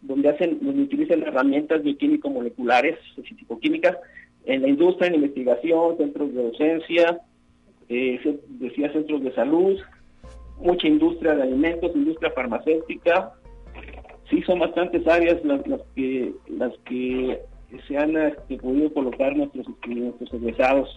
donde 0.02 0.28
hacen, 0.31 0.59
donde 0.61 0.83
utilizan 0.83 1.22
herramientas 1.22 1.83
bioquímico 1.83 2.28
moleculares, 2.28 2.98
físico-químicas, 3.14 3.96
en 4.44 4.62
la 4.62 4.68
industria, 4.68 5.09
en 5.09 5.14
investigación, 5.16 5.96
centros 5.96 6.35
de 6.35 6.42
docencia, 6.42 7.20
eh, 7.88 8.38
decía 8.48 8.92
centros 8.92 9.22
de 9.22 9.33
salud, 9.35 9.78
mucha 10.61 10.88
industria 10.88 11.35
de 11.35 11.42
alimentos, 11.42 11.94
industria 11.94 12.33
farmacéutica, 12.33 13.35
sí 14.33 14.42
son 14.42 14.61
bastantes 14.61 15.07
áreas 15.07 15.45
las, 15.45 15.61
que 15.95 16.33
las 16.49 16.73
que 16.87 17.38
se 17.87 17.97
han 17.99 18.16
este, 18.16 18.57
podido 18.57 18.92
colocar 18.92 19.37
nuestros, 19.37 19.66
nuestros 19.87 20.33
egresados. 20.35 20.88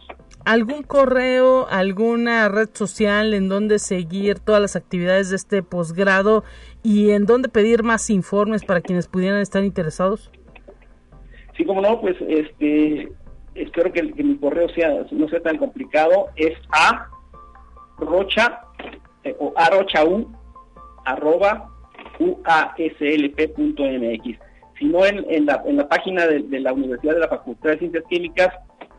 ¿Algún 0.46 0.84
correo, 0.84 1.68
alguna 1.70 2.48
red 2.50 2.70
social 2.74 3.34
en 3.34 3.50
donde 3.50 3.80
seguir 3.80 4.40
todas 4.40 4.62
las 4.62 4.76
actividades 4.76 5.30
de 5.30 5.36
este 5.36 5.64
posgrado 5.64 6.44
y 6.82 7.12
en 7.12 7.26
donde 7.26 7.50
pedir 7.50 7.84
más 7.84 8.10
informes 8.10 8.64
para 8.64 8.82
quienes 8.82 9.08
pudieran 9.08 9.42
estar 9.42 9.64
interesados? 9.64 10.32
Sí, 11.58 11.66
como 11.66 11.82
no, 11.82 12.00
pues 12.00 12.16
este 12.28 13.12
espero 13.56 13.92
que, 13.92 14.04
mi 14.04 14.38
correo 14.38 14.70
sea 14.70 15.06
no 15.12 15.28
sea 15.30 15.42
tan 15.42 15.58
complicado. 15.58 16.28
Es 16.36 16.54
a 16.70 17.10
rocha 17.98 18.62
eh, 19.24 19.36
o 19.40 19.54
a 19.56 19.70
rocha 19.70 20.06
u 20.06 20.30
arroba 21.06 21.75
uaslp.mx. 22.20 23.76
Si 24.78 24.86
no, 24.86 25.06
en, 25.06 25.46
la, 25.46 25.64
en 25.66 25.78
la 25.78 25.88
página 25.88 26.28
de, 26.28 26.60
la 26.60 26.74
Universidad 26.74 27.14
de 27.14 27.22
la 27.22 27.30
Facultad 27.30 27.72
de 27.72 27.80
Ciencias 27.80 28.04
Químicas 28.10 28.50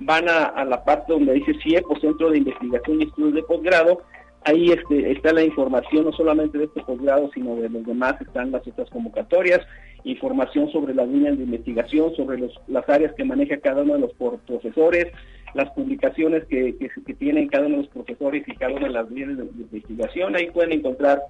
van 0.00 0.29
a, 0.29 0.64
la 0.64 0.85
parte 0.85 1.12
donde 1.12 1.35
dice 1.35 1.52
CIEP 1.62 1.85
o 1.90 1.98
Centro 2.00 2.31
de 2.31 2.38
Investigación 2.38 3.00
y 3.00 3.05
Estudios 3.05 3.35
de 3.35 3.42
Posgrado. 3.42 4.02
Ahí 4.44 4.70
este, 4.70 5.11
está 5.11 5.33
la 5.33 5.42
información 5.42 6.05
no 6.05 6.12
solamente 6.12 6.57
de 6.57 6.64
este 6.64 6.83
posgrado, 6.83 7.31
sino 7.35 7.57
de 7.57 7.68
los 7.68 7.85
demás, 7.85 8.14
están 8.20 8.52
las 8.52 8.66
otras 8.66 8.88
convocatorias, 8.90 9.61
información 10.05 10.70
sobre 10.70 10.94
las 10.94 11.09
líneas 11.09 11.37
de 11.37 11.44
investigación, 11.44 12.14
sobre 12.14 12.48
las 12.68 12.88
áreas 12.88 13.12
que 13.14 13.24
maneja 13.24 13.57
cada 13.57 13.83
uno 13.83 13.94
de 13.94 14.00
los 14.00 14.12
profesores, 14.14 15.07
las 15.55 15.68
publicaciones 15.70 16.44
que, 16.44 16.76
tienen 17.18 17.48
cada 17.48 17.66
uno 17.66 17.79
de 17.79 17.83
los 17.83 17.92
profesores 17.92 18.44
y 18.46 18.55
cada 18.55 18.72
una 18.74 18.87
de 18.87 18.92
las 18.92 19.11
líneas 19.11 19.38
de 19.38 19.44
investigación. 19.44 20.37
Ahí 20.37 20.50
pueden 20.52 20.72
encontrar 20.72 21.20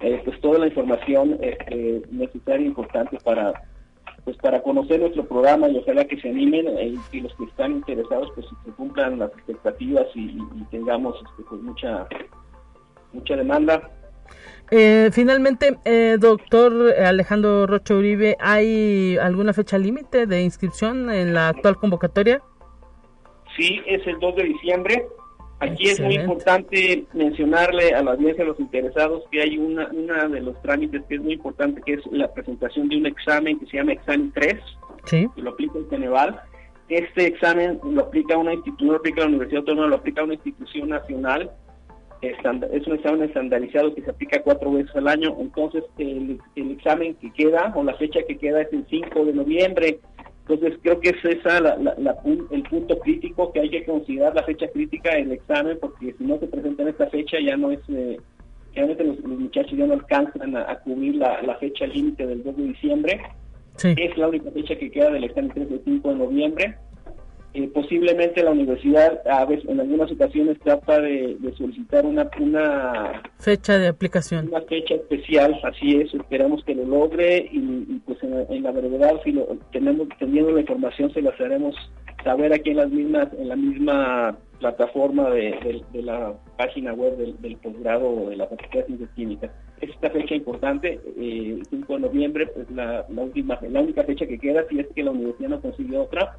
eh, 0.00 0.20
pues 0.24 0.40
toda 0.40 0.58
la 0.58 0.66
información 0.66 1.38
este, 1.40 2.02
necesaria 2.10 2.64
e 2.64 2.68
importante 2.68 3.18
para 3.24 3.52
pues 4.24 4.36
para 4.38 4.62
conocer 4.62 5.00
nuestro 5.00 5.24
programa 5.24 5.68
y 5.68 5.78
ojalá 5.78 6.04
que 6.04 6.20
se 6.20 6.28
animen 6.28 6.66
eh, 6.76 6.94
y 7.12 7.20
los 7.20 7.34
que 7.36 7.44
están 7.44 7.72
interesados 7.72 8.30
pues 8.34 8.46
se 8.64 8.72
cumplan 8.72 9.18
las 9.18 9.32
expectativas 9.32 10.06
y, 10.14 10.38
tengamos 10.70 11.16
este, 11.16 11.42
pues 11.48 11.62
mucha 11.62 12.06
mucha 13.12 13.36
demanda 13.36 13.90
eh, 14.70 15.08
finalmente, 15.12 15.78
doctor 16.18 16.92
Alejandro 16.92 17.66
Rocha 17.66 17.94
Uribe, 17.94 18.36
¿hay 18.38 19.16
alguna 19.16 19.54
fecha 19.54 19.78
límite 19.78 20.26
de 20.26 20.42
inscripción 20.42 21.10
en 21.10 21.32
la 21.32 21.48
actual 21.48 21.76
convocatoria? 21.76 22.42
Sí, 23.56 23.80
es 23.86 24.06
el 24.06 24.18
2 24.20 24.36
de 24.36 24.44
diciembre. 24.44 25.08
Aquí 25.60 25.88
es 25.88 26.00
muy 26.00 26.14
importante 26.14 27.04
mencionarle 27.12 27.92
a 27.92 28.02
la 28.02 28.12
audiencia, 28.12 28.44
a 28.44 28.46
los 28.46 28.60
interesados, 28.60 29.24
que 29.30 29.42
hay 29.42 29.58
una, 29.58 29.88
una 29.88 30.28
de 30.28 30.40
los 30.40 30.60
trámites 30.62 31.02
que 31.08 31.16
es 31.16 31.20
muy 31.20 31.32
importante, 31.32 31.82
que 31.84 31.94
es 31.94 32.06
la 32.12 32.32
presentación 32.32 32.88
de 32.88 32.96
un 32.96 33.06
examen 33.06 33.58
que 33.58 33.66
se 33.66 33.78
llama 33.78 33.92
Examen 33.92 34.32
3, 34.32 34.54
que 35.10 35.28
lo 35.36 35.50
aplica 35.50 35.78
el 35.78 35.88
Ceneval. 35.90 36.40
Este 36.88 37.26
examen 37.26 37.80
lo 37.82 38.02
aplica 38.02 38.36
una 38.36 38.54
institución, 38.54 38.92
lo 38.92 38.98
aplica 38.98 39.22
la 39.22 39.26
Universidad 39.26 39.60
Autónoma, 39.60 39.88
lo 39.88 39.96
aplica 39.96 40.22
una 40.22 40.34
institución 40.34 40.90
nacional. 40.90 41.50
Es 42.22 42.86
un 42.86 42.94
examen 42.94 43.22
estandarizado 43.24 43.94
que 43.94 44.02
se 44.02 44.10
aplica 44.10 44.42
cuatro 44.42 44.72
veces 44.72 44.94
al 44.94 45.08
año. 45.08 45.36
Entonces, 45.40 45.84
el, 45.98 46.40
el 46.56 46.70
examen 46.72 47.14
que 47.16 47.32
queda, 47.32 47.72
o 47.76 47.82
la 47.82 47.94
fecha 47.94 48.20
que 48.26 48.38
queda, 48.38 48.62
es 48.62 48.72
el 48.72 48.86
5 48.88 49.24
de 49.24 49.32
noviembre 49.32 50.00
entonces 50.48 50.78
creo 50.82 50.98
que 51.00 51.10
es 51.10 51.24
esa 51.24 51.58
el 51.58 52.62
punto 52.62 52.98
crítico 53.00 53.52
que 53.52 53.60
hay 53.60 53.68
que 53.68 53.84
considerar 53.84 54.34
la 54.34 54.42
fecha 54.44 54.66
crítica 54.68 55.14
del 55.14 55.32
examen, 55.32 55.78
porque 55.78 56.14
si 56.16 56.24
no 56.24 56.38
se 56.38 56.46
presenta 56.46 56.82
en 56.82 56.88
esta 56.88 57.06
fecha 57.08 57.36
ya 57.38 57.56
no 57.56 57.70
es, 57.70 57.80
eh, 57.88 58.18
realmente 58.74 59.04
los, 59.04 59.20
muchachos 59.24 59.76
ya 59.76 59.86
no 59.86 59.92
alcanzan 59.92 60.56
a, 60.56 60.74
cubrir 60.80 61.16
la, 61.16 61.56
fecha 61.60 61.86
límite 61.86 62.26
del 62.26 62.42
2 62.42 62.56
de 62.56 62.62
diciembre. 62.62 63.20
Es 63.84 64.16
la 64.16 64.28
única 64.28 64.50
fecha 64.50 64.74
que 64.76 64.90
queda 64.90 65.10
del 65.10 65.24
examen 65.24 65.52
3 65.52 65.70
de 65.70 65.80
5 65.84 66.08
de 66.08 66.14
noviembre. 66.14 66.78
Eh, 67.54 67.66
posiblemente 67.72 68.42
la 68.42 68.50
universidad 68.50 69.22
a 69.26 69.46
veces 69.46 69.66
en 69.70 69.80
algunas 69.80 70.12
ocasiones 70.12 70.58
trata 70.60 71.00
de, 71.00 71.34
solicitar 71.56 72.04
una, 72.04 72.28
una 72.38 73.22
fecha 73.38 73.78
de 73.78 73.88
aplicación 73.88 74.48
una 74.48 74.60
fecha 74.60 74.96
especial 74.96 75.58
así 75.62 75.96
es 75.96 76.12
esperamos 76.12 76.62
que 76.64 76.74
lo 76.74 76.84
logre 76.84 77.48
y, 77.50 78.00
pues 78.04 78.18
en, 78.22 78.62
la 78.62 78.70
brevedad 78.70 79.14
si 79.24 79.32
lo 79.32 79.46
tenemos 79.72 80.08
teniendo 80.18 80.52
la 80.52 80.60
información 80.60 81.10
se 81.14 81.22
las 81.22 81.40
haremos 81.40 81.74
saber 82.22 82.52
aquí 82.52 82.70
en 82.70 82.76
las 82.76 82.90
mismas 82.90 83.28
en 83.38 83.48
la 83.48 83.56
misma 83.56 84.38
plataforma 84.58 85.30
de, 85.30 85.82
la 85.94 86.34
página 86.58 86.92
web 86.92 87.16
del, 87.16 87.56
posgrado 87.56 88.28
de 88.28 88.36
la 88.36 88.46
Facultad 88.46 88.80
de 88.80 88.86
Ciencias 88.86 89.10
Químicas. 89.14 89.50
Esta 89.80 90.10
fecha 90.10 90.34
importante, 90.34 91.00
eh, 91.16 91.62
5 91.70 91.92
de 91.92 92.00
noviembre, 92.00 92.46
pues 92.48 92.68
la, 92.72 93.06
la, 93.08 93.22
última, 93.22 93.56
la 93.62 93.80
única 93.80 94.02
fecha 94.02 94.26
que 94.26 94.36
queda, 94.36 94.64
si 94.68 94.80
es 94.80 94.88
que 94.88 95.04
la 95.04 95.12
universidad 95.12 95.50
no 95.50 95.60
consigue 95.60 95.96
otra, 95.96 96.36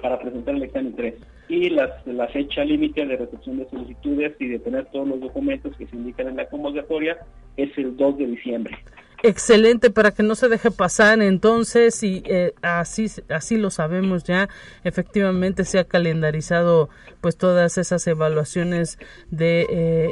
para 0.00 0.18
presentar 0.18 0.54
el 0.54 0.62
examen 0.62 0.94
3. 0.94 1.14
Y 1.48 1.70
las, 1.70 2.06
la 2.06 2.28
fecha 2.28 2.64
límite 2.64 3.04
de 3.06 3.16
recepción 3.16 3.58
de 3.58 3.68
solicitudes 3.68 4.34
y 4.38 4.48
de 4.48 4.58
tener 4.58 4.86
todos 4.86 5.06
los 5.06 5.20
documentos 5.20 5.76
que 5.76 5.86
se 5.86 5.96
indican 5.96 6.28
en 6.28 6.36
la 6.36 6.46
convocatoria 6.46 7.18
es 7.56 7.76
el 7.76 7.96
2 7.96 8.18
de 8.18 8.26
diciembre. 8.26 8.78
Excelente 9.26 9.88
para 9.88 10.10
que 10.10 10.22
no 10.22 10.34
se 10.34 10.50
deje 10.50 10.70
pasar 10.70 11.22
entonces 11.22 12.02
y 12.02 12.22
eh, 12.26 12.52
así 12.60 13.06
así 13.30 13.56
lo 13.56 13.70
sabemos 13.70 14.22
ya 14.22 14.50
efectivamente 14.82 15.64
se 15.64 15.78
ha 15.78 15.84
calendarizado 15.84 16.90
pues 17.22 17.38
todas 17.38 17.78
esas 17.78 18.06
evaluaciones 18.06 18.98
de 19.30 19.62
eh, 19.62 19.66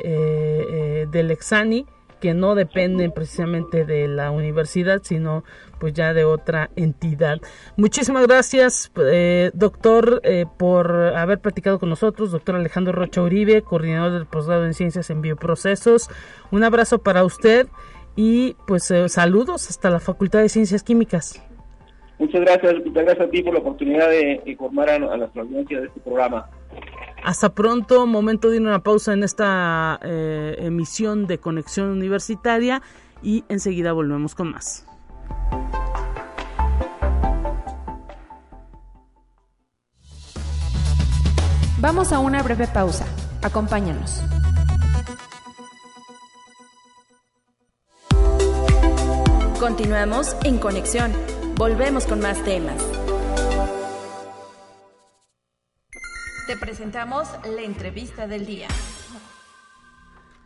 eh, 0.05 1.07
del 1.13 1.31
Exani 1.31 1.85
que 2.23 2.35
no 2.35 2.55
dependen 2.55 3.11
precisamente 3.11 3.85
de 3.85 4.07
la 4.07 4.31
universidad, 4.31 5.01
sino 5.03 5.43
pues 5.81 5.93
ya 5.93 6.15
de 6.15 6.25
otra 6.25 6.71
entidad. 6.77 7.39
Muchísimas 7.77 8.29
gracias, 8.29 8.93
eh, 8.97 9.51
doctor, 9.55 10.21
eh, 10.23 10.47
por 10.57 10.93
haber 11.17 11.41
platicado 11.41 11.81
con 11.81 11.89
nosotros, 11.89 12.31
doctor 12.31 12.55
Alejandro 12.55 12.93
Rocha 12.93 13.23
Uribe, 13.23 13.63
coordinador 13.63 14.13
del 14.13 14.27
posgrado 14.27 14.65
en 14.65 14.73
Ciencias 14.73 15.11
en 15.11 15.21
Bioprocesos. 15.21 16.09
Un 16.53 16.63
abrazo 16.63 17.03
para 17.03 17.25
usted 17.25 17.67
y 18.15 18.55
pues 18.69 18.89
eh, 18.93 19.09
saludos 19.09 19.69
hasta 19.69 19.91
la 19.91 19.99
Facultad 19.99 20.43
de 20.43 20.49
Ciencias 20.49 20.85
Químicas. 20.85 21.45
Muchas 22.21 22.41
gracias, 22.43 22.75
muchas 22.85 23.05
gracias 23.05 23.27
a 23.27 23.31
ti 23.31 23.43
por 23.43 23.55
la 23.55 23.59
oportunidad 23.59 24.09
de 24.09 24.41
informar 24.47 24.91
a, 24.91 24.95
a 24.95 25.17
las 25.17 25.37
audiencias 25.37 25.81
de 25.81 25.89
este 25.89 25.99
programa. 25.99 26.49
Hasta 27.25 27.55
pronto, 27.55 28.07
momento 28.07 28.51
de 28.51 28.57
ir 28.57 28.63
a 28.63 28.69
una 28.69 28.83
pausa 28.83 29.13
en 29.13 29.23
esta 29.23 29.99
eh, 30.03 30.57
emisión 30.59 31.27
de 31.27 31.39
Conexión 31.39 31.89
Universitaria 31.89 32.83
y 33.23 33.45
enseguida 33.49 33.93
volvemos 33.93 34.35
con 34.35 34.51
más. 34.51 34.87
Vamos 41.79 42.13
a 42.13 42.19
una 42.19 42.43
breve 42.43 42.69
pausa. 42.69 43.07
Acompáñanos. 43.43 44.23
Continuamos 49.59 50.37
en 50.45 50.59
conexión. 50.59 51.13
Volvemos 51.57 52.07
con 52.07 52.21
más 52.21 52.43
temas. 52.45 53.02
Te 56.53 56.59
presentamos 56.59 57.31
la 57.47 57.63
entrevista 57.63 58.27
del 58.27 58.45
día. 58.45 58.69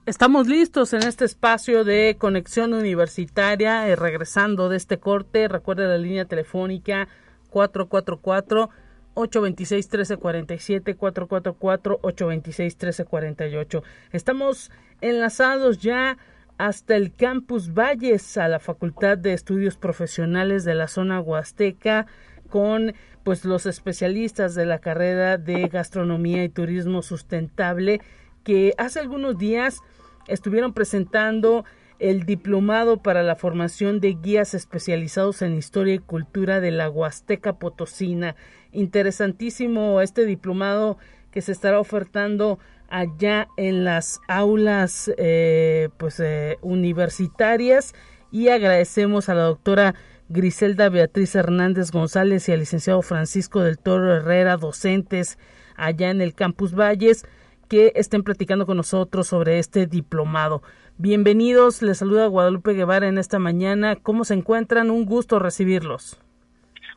Estamos 0.07 0.47
listos 0.47 0.93
en 0.93 1.03
este 1.03 1.25
espacio 1.25 1.83
de 1.83 2.15
conexión 2.17 2.75
universitaria, 2.75 3.89
eh, 3.89 3.97
regresando 3.97 4.69
de 4.69 4.77
este 4.77 5.01
corte. 5.01 5.49
Recuerda 5.49 5.89
la 5.89 5.99
línea 5.99 6.25
telefónica 6.25 7.09
444 7.51 8.71
826 9.15 9.87
1347 9.87 10.95
444 10.95 11.99
826 12.01 12.75
1348. 12.75 13.83
Estamos 14.13 14.71
enlazados 15.01 15.81
ya 15.81 16.19
hasta 16.57 16.95
el 16.95 17.13
campus 17.17 17.75
Valles 17.75 18.39
a 18.39 18.47
la 18.47 18.61
Facultad 18.61 19.19
de 19.19 19.33
Estudios 19.33 19.77
Profesionales 19.77 20.65
de 20.65 20.77
la 20.77 20.87
zona 20.87 21.21
Huasteca 21.21 22.07
con 22.49 22.95
pues 23.27 23.45
los 23.45 23.67
especialistas 23.67 24.55
de 24.55 24.67
la 24.67 24.79
carrera 24.79 25.37
de 25.37 25.67
gastronomía 25.67 26.45
y 26.45 26.49
turismo 26.49 27.03
sustentable 27.03 28.01
que 28.45 28.73
hace 28.79 29.01
algunos 29.01 29.37
días 29.37 29.81
estuvieron 30.29 30.73
presentando 30.73 31.65
el 31.99 32.25
diplomado 32.25 33.03
para 33.03 33.25
la 33.25 33.35
formación 33.35 33.99
de 33.99 34.13
guías 34.13 34.55
especializados 34.55 35.43
en 35.43 35.57
historia 35.57 35.95
y 35.95 35.99
cultura 35.99 36.61
de 36.61 36.71
la 36.71 36.89
Huasteca 36.89 37.55
Potosina. 37.55 38.37
Interesantísimo 38.71 40.01
este 40.01 40.25
diplomado 40.25 40.97
que 41.33 41.43
se 41.43 41.51
estará 41.51 41.81
ofertando 41.81 42.61
allá 42.89 43.49
en 43.57 43.83
las 43.83 44.21
aulas 44.29 45.11
eh, 45.17 45.89
pues 45.97 46.21
eh, 46.21 46.59
universitarias 46.63 47.93
y 48.31 48.51
agradecemos 48.51 49.29
a 49.29 49.35
la 49.35 49.43
doctora 49.43 49.97
Griselda 50.29 50.89
Beatriz 50.89 51.37
Hernández 51.37 51.93
González 51.93 52.49
y 52.49 52.53
al 52.53 52.59
licenciado 52.59 53.01
Francisco 53.03 53.61
del 53.61 53.79
Toro 53.79 54.13
Herrera, 54.13 54.57
docentes 54.57 55.39
allá 55.77 56.11
en 56.11 56.21
el 56.21 56.35
Campus 56.35 56.75
Valles, 56.75 57.25
que 57.69 57.93
estén 57.95 58.25
platicando 58.25 58.67
con 58.67 58.77
nosotros 58.77 59.29
sobre 59.29 59.61
este 59.61 59.87
diplomado. 59.87 60.63
Bienvenidos, 60.99 61.81
les 61.81 61.99
saluda 61.99 62.27
Guadalupe 62.27 62.73
Guevara 62.73 63.07
en 63.07 63.19
esta 63.19 63.39
mañana. 63.39 63.95
¿Cómo 63.95 64.25
se 64.25 64.35
encuentran? 64.35 64.91
Un 64.91 65.05
gusto 65.05 65.39
recibirlos. 65.39 66.21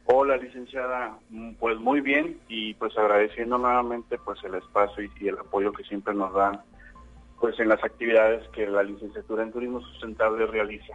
Hola, 0.05 0.37
licenciada. 0.37 1.19
Pues 1.59 1.77
muy 1.77 2.01
bien 2.01 2.39
y 2.47 2.73
pues 2.75 2.97
agradeciendo 2.97 3.59
nuevamente 3.59 4.17
pues 4.17 4.43
el 4.43 4.55
espacio 4.55 5.03
y, 5.03 5.11
y 5.19 5.27
el 5.27 5.37
apoyo 5.37 5.71
que 5.71 5.83
siempre 5.83 6.15
nos 6.15 6.33
dan 6.33 6.61
pues 7.39 7.59
en 7.59 7.69
las 7.69 7.83
actividades 7.83 8.47
que 8.49 8.67
la 8.67 8.81
licenciatura 8.81 9.43
en 9.43 9.51
turismo 9.51 9.81
sustentable 9.81 10.47
realiza. 10.47 10.93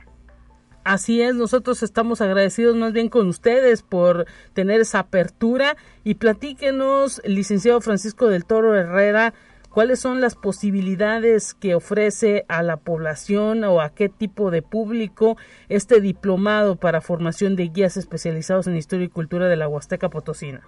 Así 0.85 1.23
es, 1.23 1.35
nosotros 1.35 1.83
estamos 1.83 2.20
agradecidos 2.20 2.77
más 2.77 2.92
bien 2.92 3.09
con 3.09 3.27
ustedes 3.29 3.83
por 3.83 4.27
tener 4.53 4.83
esa 4.83 4.99
apertura 4.99 5.77
y 6.05 6.16
platíquenos, 6.16 7.23
licenciado 7.25 7.81
Francisco 7.81 8.29
del 8.29 8.44
Toro 8.44 8.75
Herrera, 8.77 9.33
cuáles 9.70 9.99
son 9.99 10.20
las 10.20 10.37
posibilidades 10.37 11.55
que 11.55 11.75
ofrece 11.75 12.44
a 12.49 12.62
la 12.62 12.77
población 12.77 13.64
o 13.64 13.81
a 13.81 13.94
qué 13.94 14.11
tipo 14.11 14.51
de 14.51 14.61
público 14.61 15.38
este 15.70 16.03
diplomado 16.03 16.77
para 16.77 17.01
formación 17.01 17.57
de 17.57 17.68
guías 17.68 17.97
especializados 17.97 18.66
en 18.66 18.77
historia 18.77 19.07
y 19.07 19.09
cultura 19.09 19.49
de 19.49 19.57
la 19.57 19.68
Huasteca 19.68 20.11
Potosina. 20.11 20.61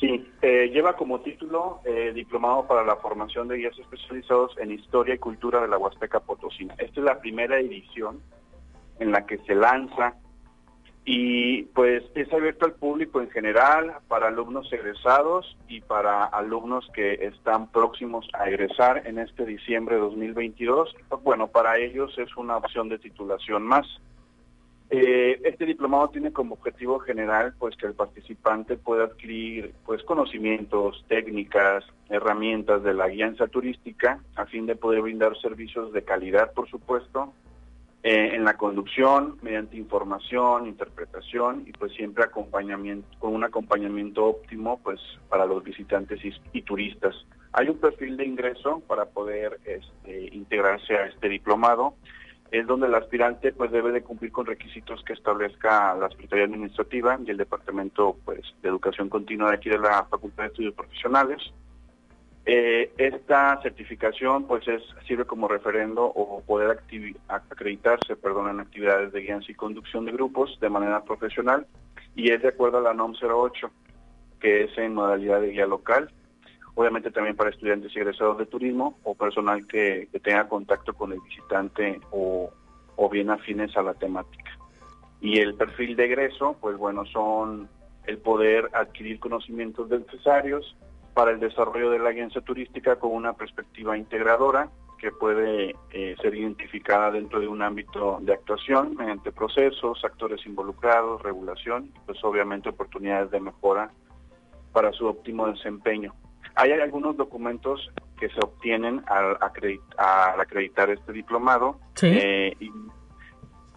Sí, 0.00 0.28
eh, 0.42 0.70
lleva 0.72 0.96
como 0.96 1.20
título 1.20 1.82
eh, 1.84 2.10
Diplomado 2.12 2.66
para 2.66 2.84
la 2.84 2.96
formación 2.96 3.46
de 3.46 3.58
guías 3.58 3.78
especializados 3.78 4.56
en 4.58 4.72
historia 4.72 5.14
y 5.14 5.18
cultura 5.18 5.60
de 5.60 5.68
la 5.68 5.78
Huasteca 5.78 6.18
Potosina. 6.18 6.74
Esta 6.78 7.00
es 7.00 7.04
la 7.04 7.20
primera 7.20 7.60
edición 7.60 8.18
en 9.00 9.10
la 9.10 9.26
que 9.26 9.38
se 9.38 9.54
lanza 9.54 10.14
y 11.04 11.62
pues 11.74 12.04
es 12.14 12.32
abierto 12.32 12.66
al 12.66 12.74
público 12.74 13.20
en 13.20 13.30
general, 13.30 13.94
para 14.06 14.28
alumnos 14.28 14.72
egresados 14.72 15.56
y 15.66 15.80
para 15.80 16.24
alumnos 16.24 16.88
que 16.94 17.14
están 17.14 17.70
próximos 17.72 18.28
a 18.34 18.48
egresar 18.48 19.06
en 19.06 19.18
este 19.18 19.46
diciembre 19.46 19.96
de 19.96 20.02
2022. 20.02 20.94
Bueno, 21.24 21.48
para 21.48 21.78
ellos 21.78 22.16
es 22.18 22.36
una 22.36 22.58
opción 22.58 22.88
de 22.88 22.98
titulación 22.98 23.62
más. 23.62 23.86
Eh, 24.90 25.40
este 25.44 25.66
diplomado 25.66 26.10
tiene 26.10 26.32
como 26.32 26.54
objetivo 26.54 26.98
general 26.98 27.54
pues 27.58 27.76
que 27.76 27.86
el 27.86 27.94
participante 27.94 28.76
pueda 28.76 29.04
adquirir 29.04 29.72
pues 29.86 30.02
conocimientos, 30.02 31.04
técnicas, 31.08 31.84
herramientas 32.08 32.82
de 32.82 32.94
la 32.94 33.08
guianza 33.08 33.46
turística 33.46 34.20
a 34.34 34.46
fin 34.46 34.66
de 34.66 34.74
poder 34.74 35.00
brindar 35.02 35.36
servicios 35.40 35.92
de 35.92 36.02
calidad, 36.02 36.52
por 36.52 36.68
supuesto, 36.68 37.32
eh, 38.02 38.30
en 38.34 38.44
la 38.44 38.56
conducción, 38.56 39.36
mediante 39.42 39.76
información, 39.76 40.66
interpretación 40.66 41.64
y 41.66 41.72
pues 41.72 41.92
siempre 41.92 42.24
acompañamiento, 42.24 43.06
con 43.18 43.34
un 43.34 43.44
acompañamiento 43.44 44.24
óptimo 44.24 44.80
pues 44.82 44.98
para 45.28 45.44
los 45.44 45.62
visitantes 45.62 46.18
y, 46.52 46.62
turistas. 46.62 47.14
Hay 47.52 47.68
un 47.68 47.76
perfil 47.76 48.16
de 48.16 48.24
ingreso 48.24 48.80
para 48.86 49.04
poder 49.04 49.60
este, 49.66 50.34
integrarse 50.34 50.94
a 50.94 51.06
este 51.08 51.28
diplomado, 51.28 51.94
es 52.50 52.66
donde 52.66 52.86
el 52.86 52.94
aspirante 52.94 53.52
pues 53.52 53.70
debe 53.70 53.92
de 53.92 54.02
cumplir 54.02 54.32
con 54.32 54.46
requisitos 54.46 55.04
que 55.04 55.12
establezca 55.12 55.94
la 55.94 56.08
Secretaría 56.08 56.46
Administrativa 56.46 57.18
y 57.22 57.30
el 57.30 57.36
Departamento 57.36 58.16
pues 58.24 58.40
de 58.62 58.68
Educación 58.70 59.10
Continua 59.10 59.50
de 59.50 59.56
aquí 59.56 59.68
de 59.68 59.78
la 59.78 60.06
Facultad 60.06 60.44
de 60.44 60.48
Estudios 60.48 60.74
Profesionales. 60.74 61.52
Eh, 62.46 62.92
esta 62.96 63.60
certificación 63.62 64.46
pues 64.46 64.66
es 64.66 64.82
sirve 65.06 65.26
como 65.26 65.46
referendo 65.46 66.04
o 66.06 66.40
poder 66.40 66.80
acreditarse 67.28 68.16
perdón, 68.16 68.48
en 68.48 68.60
actividades 68.60 69.12
de 69.12 69.20
guianza 69.20 69.52
y 69.52 69.54
conducción 69.54 70.06
de 70.06 70.12
grupos 70.12 70.58
de 70.58 70.70
manera 70.70 71.04
profesional 71.04 71.66
y 72.16 72.30
es 72.30 72.40
de 72.40 72.48
acuerdo 72.48 72.78
a 72.78 72.80
la 72.80 72.94
NOM 72.94 73.12
08 73.20 73.70
que 74.40 74.64
es 74.64 74.78
en 74.78 74.94
modalidad 74.94 75.42
de 75.42 75.50
guía 75.50 75.66
local 75.66 76.10
obviamente 76.74 77.10
también 77.10 77.36
para 77.36 77.50
estudiantes 77.50 77.94
y 77.94 77.98
egresados 77.98 78.38
de 78.38 78.46
turismo 78.46 78.98
o 79.04 79.14
personal 79.14 79.66
que, 79.66 80.08
que 80.10 80.18
tenga 80.18 80.48
contacto 80.48 80.94
con 80.94 81.12
el 81.12 81.20
visitante 81.20 82.00
o, 82.10 82.50
o 82.96 83.08
bien 83.10 83.28
afines 83.28 83.76
a 83.76 83.82
la 83.82 83.92
temática. 83.92 84.58
Y 85.20 85.40
el 85.40 85.54
perfil 85.56 85.94
de 85.94 86.06
egreso 86.06 86.56
pues 86.58 86.78
bueno 86.78 87.04
son 87.04 87.68
el 88.06 88.16
poder 88.16 88.70
adquirir 88.72 89.20
conocimientos 89.20 89.90
necesarios 89.90 90.74
para 91.14 91.32
el 91.32 91.40
desarrollo 91.40 91.90
de 91.90 91.98
la 91.98 92.10
agencia 92.10 92.40
turística 92.40 92.96
con 92.96 93.12
una 93.12 93.32
perspectiva 93.32 93.96
integradora 93.96 94.70
que 94.98 95.10
puede 95.10 95.74
eh, 95.92 96.14
ser 96.20 96.34
identificada 96.34 97.10
dentro 97.10 97.40
de 97.40 97.48
un 97.48 97.62
ámbito 97.62 98.18
de 98.20 98.34
actuación 98.34 98.94
mediante 98.96 99.32
procesos, 99.32 100.04
actores 100.04 100.44
involucrados, 100.44 101.22
regulación 101.22 101.90
pues 102.04 102.22
obviamente 102.22 102.68
oportunidades 102.68 103.30
de 103.30 103.40
mejora 103.40 103.90
para 104.72 104.92
su 104.92 105.06
óptimo 105.06 105.46
desempeño. 105.48 106.14
Hay 106.54 106.72
algunos 106.72 107.16
documentos 107.16 107.90
que 108.18 108.28
se 108.28 108.38
obtienen 108.40 109.02
al, 109.06 109.38
acreditar 109.40 110.90
este 110.90 111.12
diplomado. 111.12 111.80
¿Sí? 111.94 112.06
Eh, 112.06 112.54
y 112.60 112.70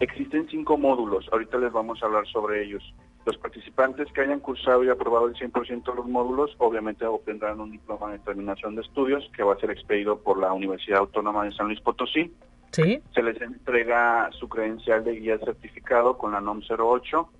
existen 0.00 0.46
cinco 0.50 0.76
módulos, 0.76 1.26
ahorita 1.32 1.56
les 1.58 1.72
vamos 1.72 2.02
a 2.02 2.06
hablar 2.06 2.26
sobre 2.26 2.62
ellos. 2.64 2.94
Los 3.24 3.38
participantes 3.38 4.12
que 4.12 4.20
hayan 4.20 4.40
cursado 4.40 4.84
y 4.84 4.90
aprobado 4.90 5.26
el 5.28 5.34
100% 5.34 5.84
de 5.84 5.94
los 5.94 6.06
módulos 6.06 6.54
obviamente 6.58 7.06
obtendrán 7.06 7.60
un 7.60 7.70
diploma 7.70 8.12
de 8.12 8.18
terminación 8.18 8.74
de 8.74 8.82
estudios 8.82 9.30
que 9.34 9.42
va 9.42 9.54
a 9.54 9.58
ser 9.58 9.70
expedido 9.70 10.18
por 10.18 10.38
la 10.38 10.52
Universidad 10.52 11.00
Autónoma 11.00 11.44
de 11.44 11.52
San 11.52 11.66
Luis 11.66 11.80
Potosí. 11.80 12.32
Sí. 12.72 13.00
Se 13.14 13.22
les 13.22 13.40
entrega 13.40 14.30
su 14.32 14.48
credencial 14.48 15.04
de 15.04 15.12
guía 15.12 15.38
certificado 15.38 16.18
con 16.18 16.32
la 16.32 16.40
NOM 16.40 16.60
08 16.68 17.30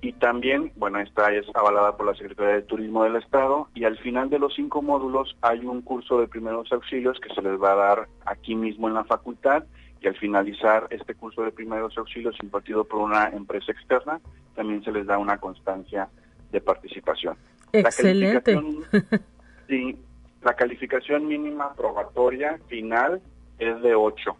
y 0.00 0.12
también, 0.12 0.72
bueno, 0.76 1.00
esta 1.00 1.32
es 1.32 1.44
avalada 1.54 1.96
por 1.96 2.06
la 2.06 2.14
Secretaría 2.14 2.54
de 2.54 2.62
Turismo 2.62 3.04
del 3.04 3.16
Estado 3.16 3.68
y 3.74 3.84
al 3.84 3.98
final 3.98 4.30
de 4.30 4.38
los 4.38 4.54
cinco 4.54 4.80
módulos 4.80 5.36
hay 5.42 5.66
un 5.66 5.82
curso 5.82 6.20
de 6.20 6.28
primeros 6.28 6.70
auxilios 6.72 7.18
que 7.20 7.34
se 7.34 7.42
les 7.42 7.60
va 7.60 7.72
a 7.72 7.76
dar 7.76 8.08
aquí 8.24 8.54
mismo 8.54 8.88
en 8.88 8.94
la 8.94 9.04
facultad 9.04 9.64
y 10.00 10.06
al 10.06 10.16
finalizar 10.16 10.86
este 10.90 11.14
curso 11.14 11.42
de 11.42 11.52
primeros 11.52 11.96
auxilios 11.96 12.36
impartido 12.42 12.84
por 12.84 13.00
una 13.00 13.28
empresa 13.28 13.72
externa, 13.72 14.20
también 14.54 14.82
se 14.84 14.92
les 14.92 15.06
da 15.06 15.18
una 15.18 15.38
constancia 15.38 16.08
de 16.52 16.60
participación. 16.60 17.36
Excelente. 17.72 18.54
La 18.54 18.60
calificación, 18.60 19.20
sí, 19.68 19.98
la 20.42 20.54
calificación 20.54 21.26
mínima 21.26 21.74
probatoria 21.74 22.58
final 22.68 23.20
es 23.58 23.80
de 23.82 23.94
8, 23.94 24.36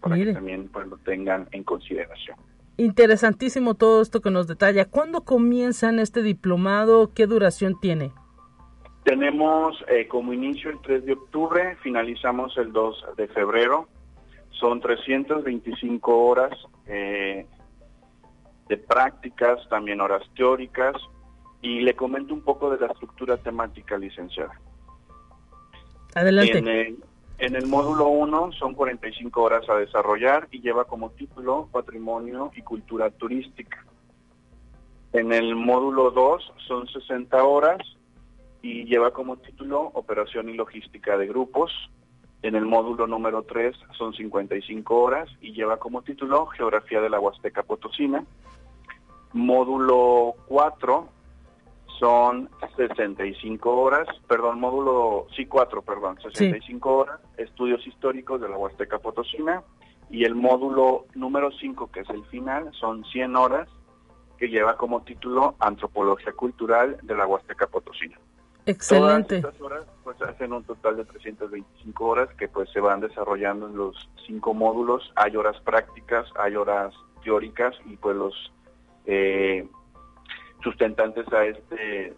para 0.00 0.16
Mire. 0.16 0.30
que 0.30 0.34
también 0.34 0.68
pues, 0.68 0.86
lo 0.86 0.96
tengan 0.98 1.48
en 1.52 1.64
consideración. 1.64 2.36
Interesantísimo 2.78 3.74
todo 3.74 4.00
esto 4.00 4.20
que 4.20 4.30
nos 4.30 4.46
detalla. 4.46 4.86
¿Cuándo 4.86 5.24
comienzan 5.24 5.98
este 5.98 6.22
diplomado? 6.22 7.12
¿Qué 7.14 7.26
duración 7.26 7.78
tiene? 7.78 8.12
Tenemos 9.04 9.76
eh, 9.88 10.06
como 10.08 10.32
inicio 10.32 10.70
el 10.70 10.80
3 10.80 11.04
de 11.04 11.12
octubre, 11.12 11.76
finalizamos 11.82 12.56
el 12.56 12.72
2 12.72 13.04
de 13.16 13.28
febrero. 13.28 13.88
Son 14.62 14.80
325 14.80 16.24
horas 16.24 16.56
eh, 16.86 17.44
de 18.68 18.76
prácticas, 18.76 19.68
también 19.68 20.00
horas 20.00 20.22
teóricas. 20.36 20.94
Y 21.60 21.80
le 21.80 21.94
comento 21.94 22.32
un 22.32 22.42
poco 22.42 22.70
de 22.70 22.78
la 22.78 22.86
estructura 22.86 23.36
temática, 23.38 23.98
licenciada. 23.98 24.52
Adelante. 26.14 26.58
En 26.58 26.68
el, 26.68 26.96
en 27.38 27.56
el 27.56 27.66
módulo 27.66 28.06
1 28.06 28.52
son 28.52 28.74
45 28.74 29.42
horas 29.42 29.68
a 29.68 29.74
desarrollar 29.74 30.46
y 30.52 30.60
lleva 30.60 30.84
como 30.84 31.10
título 31.10 31.68
Patrimonio 31.72 32.52
y 32.54 32.62
Cultura 32.62 33.10
Turística. 33.10 33.84
En 35.12 35.32
el 35.32 35.56
módulo 35.56 36.12
2 36.12 36.52
son 36.68 36.86
60 36.86 37.42
horas 37.42 37.78
y 38.62 38.84
lleva 38.84 39.12
como 39.12 39.38
título 39.38 39.90
Operación 39.94 40.50
y 40.50 40.54
Logística 40.54 41.18
de 41.18 41.26
Grupos. 41.26 41.72
En 42.42 42.56
el 42.56 42.66
módulo 42.66 43.06
número 43.06 43.44
3 43.44 43.76
son 43.96 44.12
55 44.12 44.96
horas 44.96 45.28
y 45.40 45.52
lleva 45.52 45.76
como 45.76 46.02
título 46.02 46.46
Geografía 46.46 47.00
de 47.00 47.08
la 47.08 47.20
Huasteca 47.20 47.62
Potosina. 47.62 48.24
Módulo 49.32 50.34
4 50.48 51.08
son 52.00 52.50
65 52.76 53.70
horas, 53.70 54.08
perdón, 54.26 54.58
módulo, 54.58 55.28
sí, 55.36 55.46
4, 55.46 55.82
perdón, 55.82 56.18
65 56.20 56.96
horas, 56.96 57.20
estudios 57.36 57.86
históricos 57.86 58.40
de 58.40 58.48
la 58.48 58.58
Huasteca 58.58 58.98
Potosina. 58.98 59.62
Y 60.10 60.24
el 60.24 60.34
módulo 60.34 61.06
número 61.14 61.52
5, 61.52 61.92
que 61.92 62.00
es 62.00 62.10
el 62.10 62.24
final, 62.24 62.72
son 62.72 63.04
100 63.04 63.36
horas, 63.36 63.68
que 64.36 64.48
lleva 64.48 64.76
como 64.76 65.02
título 65.02 65.54
Antropología 65.60 66.32
Cultural 66.32 66.98
de 67.04 67.14
la 67.14 67.24
Huasteca 67.24 67.68
Potosina. 67.68 68.18
Excelente. 68.66 69.40
Todas 69.40 69.54
estas 69.54 69.60
horas 69.66 69.86
pues 70.04 70.22
hacen 70.22 70.52
un 70.52 70.64
total 70.64 70.96
de 70.96 71.04
325 71.04 72.06
horas 72.06 72.28
que 72.36 72.48
pues 72.48 72.70
se 72.70 72.80
van 72.80 73.00
desarrollando 73.00 73.66
en 73.66 73.76
los 73.76 74.08
cinco 74.26 74.54
módulos. 74.54 75.12
Hay 75.16 75.36
horas 75.36 75.60
prácticas, 75.64 76.26
hay 76.38 76.56
horas 76.56 76.94
teóricas 77.24 77.74
y 77.86 77.96
pues 77.96 78.16
los 78.16 78.52
eh, 79.06 79.68
sustentantes 80.62 81.26
a 81.32 81.44
este 81.44 82.14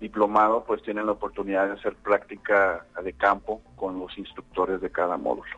diplomado 0.00 0.64
pues 0.64 0.82
tienen 0.82 1.06
la 1.06 1.12
oportunidad 1.12 1.66
de 1.66 1.72
hacer 1.72 1.96
práctica 1.96 2.86
de 3.02 3.12
campo 3.12 3.62
con 3.76 3.98
los 3.98 4.16
instructores 4.16 4.80
de 4.80 4.90
cada 4.90 5.16
módulo. 5.16 5.50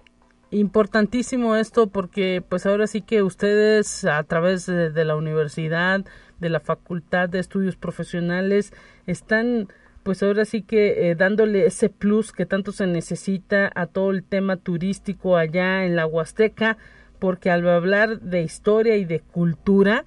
Importantísimo 0.50 1.54
esto 1.54 1.86
porque 1.86 2.42
pues 2.48 2.66
ahora 2.66 2.88
sí 2.88 3.02
que 3.02 3.22
ustedes 3.22 4.04
a 4.04 4.22
través 4.24 4.66
de, 4.66 4.90
de 4.90 5.04
la 5.04 5.14
universidad, 5.14 6.04
de 6.40 6.48
la 6.48 6.58
Facultad 6.58 7.28
de 7.28 7.38
Estudios 7.38 7.76
Profesionales, 7.76 8.72
están 9.06 9.68
pues 10.02 10.22
ahora 10.22 10.44
sí 10.44 10.62
que 10.62 11.10
eh, 11.10 11.14
dándole 11.14 11.66
ese 11.66 11.88
plus 11.88 12.32
que 12.32 12.46
tanto 12.46 12.72
se 12.72 12.86
necesita 12.86 13.70
a 13.74 13.86
todo 13.86 14.10
el 14.10 14.24
tema 14.24 14.56
turístico 14.56 15.36
allá 15.36 15.84
en 15.84 15.96
la 15.96 16.06
Huasteca, 16.06 16.78
porque 17.18 17.50
al 17.50 17.68
hablar 17.68 18.20
de 18.20 18.42
historia 18.42 18.96
y 18.96 19.04
de 19.04 19.20
cultura, 19.20 20.04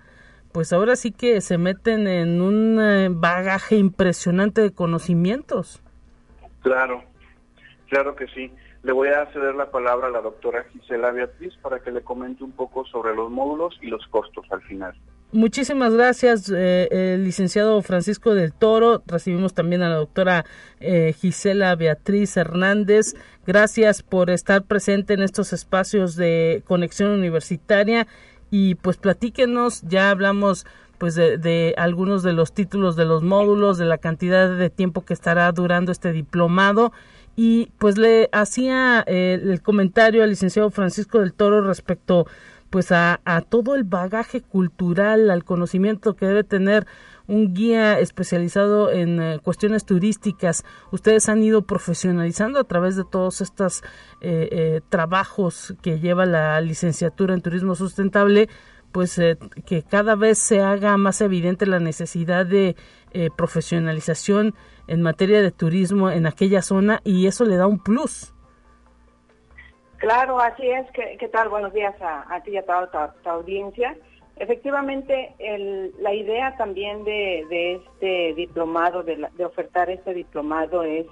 pues 0.51 0.73
ahora 0.73 0.95
sí 0.95 1.11
que 1.11 1.41
se 1.41 1.57
meten 1.57 2.07
en 2.07 2.41
un 2.41 2.79
eh, 2.81 3.09
bagaje 3.11 3.75
impresionante 3.75 4.61
de 4.61 4.71
conocimientos. 4.71 5.81
Claro, 6.61 7.03
claro 7.89 8.15
que 8.15 8.27
sí. 8.27 8.51
Le 8.81 8.91
voy 8.91 9.09
a 9.09 9.25
ceder 9.31 9.55
la 9.55 9.71
palabra 9.71 10.07
a 10.07 10.11
la 10.11 10.21
doctora 10.21 10.65
Gisela 10.71 11.11
Beatriz 11.11 11.55
para 11.61 11.79
que 11.79 11.91
le 11.91 12.01
comente 12.01 12.43
un 12.43 12.51
poco 12.51 12.85
sobre 12.85 13.15
los 13.15 13.31
módulos 13.31 13.77
y 13.81 13.87
los 13.87 14.05
costos 14.07 14.45
al 14.51 14.61
final. 14.63 14.93
Muchísimas 15.33 15.91
gracias, 15.95 16.47
eh, 16.55 16.87
el 16.91 17.23
licenciado 17.23 17.81
Francisco 17.81 18.35
del 18.35 18.53
Toro. 18.53 19.01
Recibimos 19.07 19.55
también 19.55 19.81
a 19.81 19.89
la 19.89 19.95
doctora 19.95 20.45
eh, 20.79 21.15
Gisela 21.19 21.75
Beatriz 21.75 22.37
Hernández. 22.37 23.15
Gracias 23.47 24.03
por 24.03 24.29
estar 24.29 24.61
presente 24.61 25.15
en 25.15 25.23
estos 25.23 25.51
espacios 25.51 26.15
de 26.15 26.61
conexión 26.67 27.09
universitaria 27.09 28.05
y 28.51 28.75
pues 28.75 28.97
platíquenos, 28.97 29.81
ya 29.81 30.11
hablamos 30.11 30.67
pues 30.99 31.15
de, 31.15 31.73
algunos 31.79 32.21
de 32.21 32.33
los 32.33 32.53
títulos 32.53 32.95
de 32.95 33.05
los 33.05 33.23
módulos, 33.23 33.79
de 33.79 33.85
la 33.85 33.97
cantidad 33.97 34.55
de 34.55 34.69
tiempo 34.69 35.03
que 35.03 35.15
estará 35.15 35.51
durando 35.51 35.91
este 35.91 36.11
diplomado 36.11 36.93
y 37.35 37.71
pues 37.79 37.97
le 37.97 38.29
hacía 38.31 39.03
eh, 39.07 39.39
el 39.41 39.63
comentario 39.63 40.21
al 40.21 40.29
licenciado 40.29 40.69
Francisco 40.69 41.21
del 41.21 41.33
Toro 41.33 41.61
respecto 41.61 42.27
pues 42.73 42.91
a, 42.91 43.19
todo 43.49 43.75
el 43.75 43.83
bagaje 43.83 44.41
cultural, 44.41 45.29
al 45.29 45.43
conocimiento 45.43 46.15
que 46.15 46.25
debe 46.25 46.43
tener 46.43 46.87
un 47.27 47.53
guía 47.53 47.99
especializado 47.99 48.89
en 48.91 49.21
eh, 49.21 49.39
cuestiones 49.43 49.85
turísticas. 49.85 50.65
Ustedes 50.89 51.29
han 51.29 51.43
ido 51.43 51.67
profesionalizando 51.67 52.59
a 52.59 52.63
través 52.63 52.95
de 52.95 53.03
todos 53.03 53.41
estos 53.41 53.83
eh, 54.21 54.49
eh, 54.51 54.81
trabajos 54.89 55.75
que 55.83 55.99
lleva 55.99 56.25
la 56.25 56.59
licenciatura 56.61 57.35
en 57.35 57.43
turismo 57.43 57.75
sustentable, 57.75 58.49
pues 58.91 59.21
que 59.67 59.83
cada 59.83 60.15
vez 60.15 60.39
se 60.39 60.61
haga 60.61 60.97
más 60.97 61.21
evidente 61.21 61.67
la 61.67 61.79
necesidad 61.79 62.47
de 62.47 62.75
profesionalización 63.37 64.55
en 64.87 65.03
materia 65.03 65.43
de 65.43 65.51
turismo 65.51 66.09
en 66.09 66.25
aquella 66.25 66.63
zona 66.63 67.01
y 67.03 67.27
eso 67.27 67.45
le 67.45 67.57
da 67.57 67.67
un 67.67 67.77
plus. 67.77 68.32
Claro, 70.03 70.37
así 70.37 70.67
es. 70.67 70.85
¿Qué, 70.91 71.29
tal? 71.29 71.47
Buenos 71.47 71.71
días 71.71 71.95
a, 72.01 72.25
a 72.27 72.43
ti 72.43 72.51
y 72.51 72.57
a 72.57 72.65
toda 72.65 73.13
tu, 73.23 73.29
audiencia. 73.29 73.95
Efectivamente, 74.35 75.33
la 76.01 76.13
idea 76.13 76.57
también 76.57 77.05
de, 77.05 77.75
este 77.75 78.33
diplomado, 78.33 79.03
de, 79.03 79.15
la, 79.15 79.29
de, 79.29 79.45
ofertar 79.45 79.89
este 79.89 80.13
diplomado 80.13 80.83
es 80.83 81.05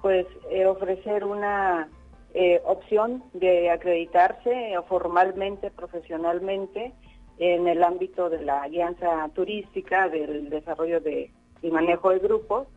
pues 0.00 0.28
eh, 0.48 0.64
ofrecer 0.64 1.24
una 1.24 1.88
eh, 2.32 2.62
opción 2.66 3.24
de 3.32 3.68
acreditarse 3.68 4.76
formalmente, 4.88 5.72
profesionalmente 5.72 6.92
en 7.38 7.66
el 7.66 7.82
ámbito 7.82 8.30
de 8.30 8.42
la 8.44 8.62
alianza 8.62 9.28
turística, 9.34 10.08
del 10.08 10.50
desarrollo 10.50 11.00
de, 11.00 11.32
y 11.62 11.70
manejo 11.72 12.10
de 12.10 12.20
grupos. 12.20 12.68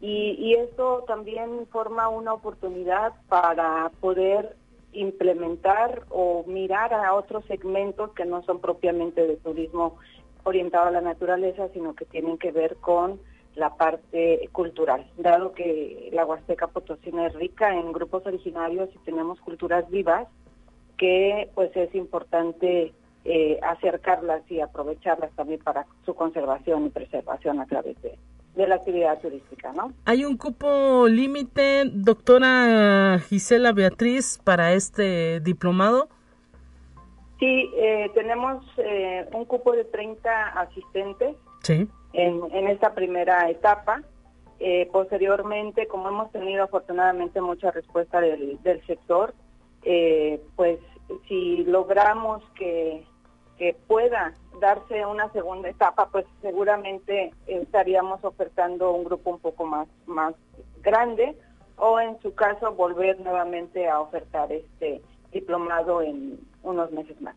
Y, 0.00 0.36
y 0.38 0.54
esto 0.54 1.02
también 1.08 1.66
forma 1.72 2.08
una 2.08 2.32
oportunidad 2.32 3.12
para 3.28 3.90
poder 4.00 4.59
implementar 4.92 6.04
o 6.08 6.44
mirar 6.46 6.92
a 6.92 7.14
otros 7.14 7.44
segmentos 7.46 8.12
que 8.12 8.24
no 8.24 8.42
son 8.42 8.60
propiamente 8.60 9.26
de 9.26 9.36
turismo 9.36 9.96
orientado 10.44 10.88
a 10.88 10.90
la 10.90 11.00
naturaleza, 11.00 11.68
sino 11.72 11.94
que 11.94 12.04
tienen 12.04 12.38
que 12.38 12.50
ver 12.50 12.76
con 12.76 13.20
la 13.54 13.76
parte 13.76 14.48
cultural, 14.52 15.06
dado 15.18 15.52
que 15.52 16.08
la 16.12 16.24
Huasteca 16.24 16.68
Potosina 16.68 17.26
es 17.26 17.34
rica 17.34 17.74
en 17.74 17.92
grupos 17.92 18.24
originarios 18.26 18.88
y 18.94 18.98
tenemos 18.98 19.40
culturas 19.40 19.88
vivas, 19.90 20.28
que 20.96 21.50
pues 21.54 21.74
es 21.76 21.94
importante 21.94 22.92
eh, 23.24 23.58
acercarlas 23.62 24.42
y 24.50 24.60
aprovecharlas 24.60 25.30
también 25.32 25.60
para 25.60 25.86
su 26.06 26.14
conservación 26.14 26.86
y 26.86 26.90
preservación 26.90 27.60
a 27.60 27.66
través 27.66 28.00
de, 28.02 28.16
de 28.60 28.68
la 28.68 28.76
actividad 28.76 29.18
turística, 29.20 29.72
¿no? 29.72 29.92
¿Hay 30.04 30.24
un 30.24 30.36
cupo 30.36 31.06
límite, 31.08 31.84
doctora 31.86 33.18
Gisela 33.28 33.72
Beatriz, 33.72 34.38
para 34.44 34.72
este 34.72 35.40
diplomado? 35.40 36.08
Sí, 37.38 37.70
eh, 37.74 38.10
tenemos 38.14 38.62
eh, 38.76 39.26
un 39.32 39.46
cupo 39.46 39.72
de 39.72 39.84
30 39.84 40.48
asistentes 40.60 41.36
sí. 41.62 41.88
en, 42.12 42.40
en 42.52 42.68
esta 42.68 42.94
primera 42.94 43.48
etapa. 43.48 44.02
Eh, 44.58 44.90
posteriormente, 44.92 45.86
como 45.86 46.10
hemos 46.10 46.30
tenido 46.32 46.64
afortunadamente 46.64 47.40
mucha 47.40 47.70
respuesta 47.70 48.20
del, 48.20 48.62
del 48.62 48.84
sector, 48.86 49.34
pues 50.56 50.78
si 51.26 51.64
logramos 51.64 52.42
que 52.50 53.06
que 53.60 53.76
pueda 53.86 54.32
darse 54.58 55.04
una 55.04 55.30
segunda 55.32 55.68
etapa, 55.68 56.08
pues 56.10 56.24
seguramente 56.40 57.30
estaríamos 57.46 58.24
ofertando 58.24 58.90
un 58.92 59.04
grupo 59.04 59.32
un 59.32 59.38
poco 59.38 59.66
más, 59.66 59.86
más 60.06 60.34
grande 60.82 61.36
o 61.76 62.00
en 62.00 62.18
su 62.22 62.34
caso 62.34 62.72
volver 62.72 63.20
nuevamente 63.20 63.86
a 63.86 64.00
ofertar 64.00 64.50
este 64.50 65.02
diplomado 65.30 66.00
en 66.00 66.40
unos 66.62 66.90
meses 66.90 67.20
más. 67.20 67.36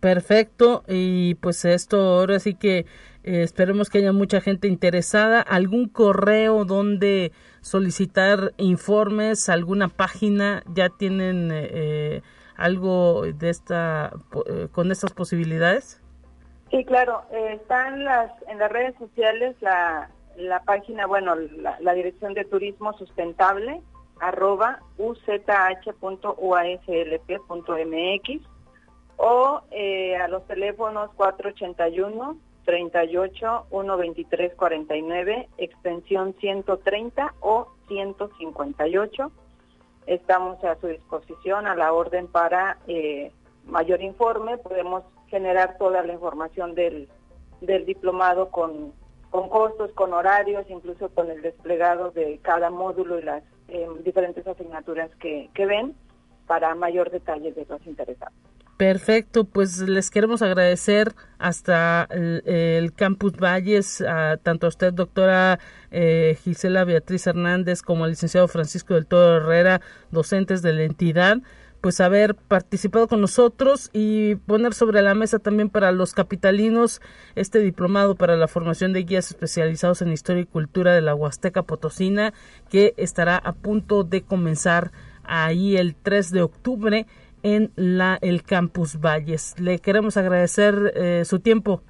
Perfecto, 0.00 0.82
y 0.88 1.36
pues 1.36 1.64
esto 1.64 2.00
ahora 2.00 2.40
sí 2.40 2.54
que 2.54 2.78
eh, 3.22 3.42
esperemos 3.42 3.88
que 3.88 3.98
haya 3.98 4.12
mucha 4.12 4.40
gente 4.40 4.66
interesada. 4.66 5.40
¿Algún 5.42 5.88
correo 5.88 6.64
donde 6.64 7.30
solicitar 7.60 8.52
informes? 8.56 9.48
¿Alguna 9.48 9.86
página? 9.86 10.64
¿Ya 10.74 10.88
tienen 10.88 11.50
eh, 11.52 12.22
algo 12.60 13.22
de 13.22 13.50
esta 13.50 14.12
eh, 14.46 14.68
con 14.70 14.92
estas 14.92 15.12
posibilidades? 15.12 16.00
Sí, 16.70 16.84
claro, 16.84 17.22
están 17.32 18.04
las 18.04 18.30
en 18.48 18.58
las 18.58 18.70
redes 18.70 18.94
sociales 18.98 19.56
la, 19.60 20.10
la 20.36 20.62
página, 20.62 21.06
bueno, 21.06 21.34
la, 21.34 21.80
la 21.80 21.94
dirección 21.94 22.34
de 22.34 22.44
turismo 22.44 22.92
sustentable 22.92 23.80
arroba 24.20 24.80
uzh.uaslp.mx 24.98 25.30
o 29.16 29.60
eh, 29.70 30.16
a 30.16 30.28
los 30.28 30.46
teléfonos 30.46 31.10
481 31.16 32.36
38 32.64 33.66
123 33.70 34.54
49 34.54 35.48
extensión 35.58 36.34
130 36.38 37.34
o 37.40 37.68
158 37.88 39.32
estamos 40.14 40.62
a 40.64 40.74
su 40.80 40.88
disposición 40.88 41.68
a 41.68 41.76
la 41.76 41.92
orden 41.92 42.26
para 42.26 42.78
eh, 42.88 43.32
mayor 43.64 44.02
informe. 44.02 44.58
Podemos 44.58 45.04
generar 45.28 45.78
toda 45.78 46.02
la 46.02 46.12
información 46.12 46.74
del, 46.74 47.08
diplomado 47.86 48.50
con, 48.50 48.92
costos 49.30 49.92
con 49.92 50.12
horarios 50.12 50.66
incluso 50.68 51.08
con 51.10 51.30
el 51.30 51.42
desplegado 51.42 52.10
de 52.10 52.40
cada 52.42 52.70
módulo 52.70 53.20
y 53.20 53.22
las 53.22 53.44
eh, 53.68 53.88
diferentes 54.04 54.44
asignaturas 54.46 55.14
que, 55.20 55.48
que 55.54 55.66
ven 55.66 55.94
para 56.48 56.74
mayor 56.74 57.10
detalle 57.10 57.52
de 57.52 57.64
los 57.66 57.86
interesados 57.86 58.49
Perfecto, 58.80 59.44
pues 59.44 59.78
les 59.80 60.08
queremos 60.08 60.40
agradecer 60.40 61.14
hasta 61.38 62.08
el, 62.10 62.94
Campus 62.94 63.34
Valles, 63.34 64.00
a, 64.00 64.38
tanto 64.38 64.64
a 64.64 64.70
usted, 64.70 64.94
doctora 64.94 65.58
eh, 65.90 66.38
Gisela 66.42 66.84
Beatriz 66.84 67.26
Hernández, 67.26 67.82
como 67.82 68.04
al 68.04 68.10
licenciado 68.12 68.48
Francisco 68.48 68.94
del 68.94 69.04
Toro 69.04 69.36
Herrera, 69.36 69.82
docentes 70.10 70.62
de 70.62 70.72
la 70.72 70.84
entidad, 70.84 71.42
pues 71.82 72.00
haber 72.00 72.34
participado 72.34 73.06
con 73.06 73.20
nosotros 73.20 73.90
y 73.92 74.36
poner 74.36 74.72
sobre 74.72 75.02
la 75.02 75.14
mesa 75.14 75.38
también 75.38 75.68
para 75.68 75.92
los 75.92 76.14
capitalinos 76.14 77.02
este 77.34 77.58
diplomado 77.58 78.14
para 78.14 78.34
la 78.36 78.48
formación 78.48 78.94
de 78.94 79.02
guías 79.02 79.30
especializados 79.30 80.00
en 80.00 80.10
historia 80.10 80.40
y 80.40 80.46
cultura 80.46 80.94
de 80.94 81.02
la 81.02 81.14
Huasteca 81.14 81.64
Potosina, 81.64 82.32
que 82.70 82.94
estará 82.96 83.36
a 83.36 83.52
punto 83.52 84.04
de 84.04 84.22
comenzar 84.22 84.90
ahí 85.22 85.76
el 85.76 85.94
3 85.94 86.30
de 86.30 86.42
octubre 86.42 87.06
en 87.42 87.72
la, 87.76 88.18
el 88.20 88.42
Campus 88.42 89.00
Valles. 89.00 89.58
Le 89.58 89.78
queremos 89.78 90.16
agradecer 90.16 90.92
eh, 90.94 91.24
su 91.24 91.40
tiempo. 91.40 91.82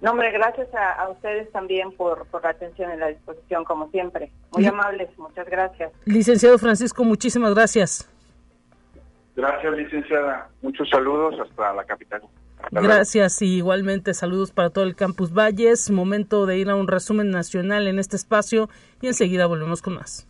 No, 0.00 0.12
hombre, 0.12 0.30
gracias 0.32 0.68
a, 0.74 1.08
ustedes 1.10 1.50
también 1.52 1.92
por, 1.92 2.26
por, 2.28 2.42
la 2.42 2.50
atención 2.50 2.90
y 2.94 2.96
la 2.96 3.08
disposición, 3.08 3.64
como 3.64 3.90
siempre. 3.90 4.32
Muy 4.52 4.64
amables, 4.64 5.10
muchas 5.18 5.46
gracias. 5.46 5.92
Licenciado 6.06 6.56
Francisco, 6.56 7.04
muchísimas 7.04 7.54
gracias. 7.54 8.08
Gracias, 9.36 9.72
licenciada. 9.74 10.48
Muchos 10.62 10.88
saludos 10.88 11.34
hasta 11.38 11.74
la 11.74 11.84
capital. 11.84 12.22
gracias 12.70 13.42
y 13.42 13.56
igualmente 13.56 14.14
saludos 14.14 14.52
para 14.52 14.70
todo 14.70 14.84
el 14.84 14.96
Campus 14.96 15.32
Valles. 15.32 15.90
Momento 15.90 16.46
de 16.46 16.58
ir 16.58 16.70
a 16.70 16.76
un 16.76 16.88
resumen 16.88 17.30
nacional 17.30 17.86
en 17.86 17.98
este 17.98 18.16
espacio 18.16 18.70
y 19.02 19.06
enseguida 19.06 19.46
volvemos 19.46 19.82
con 19.82 19.94
más. 19.94 20.29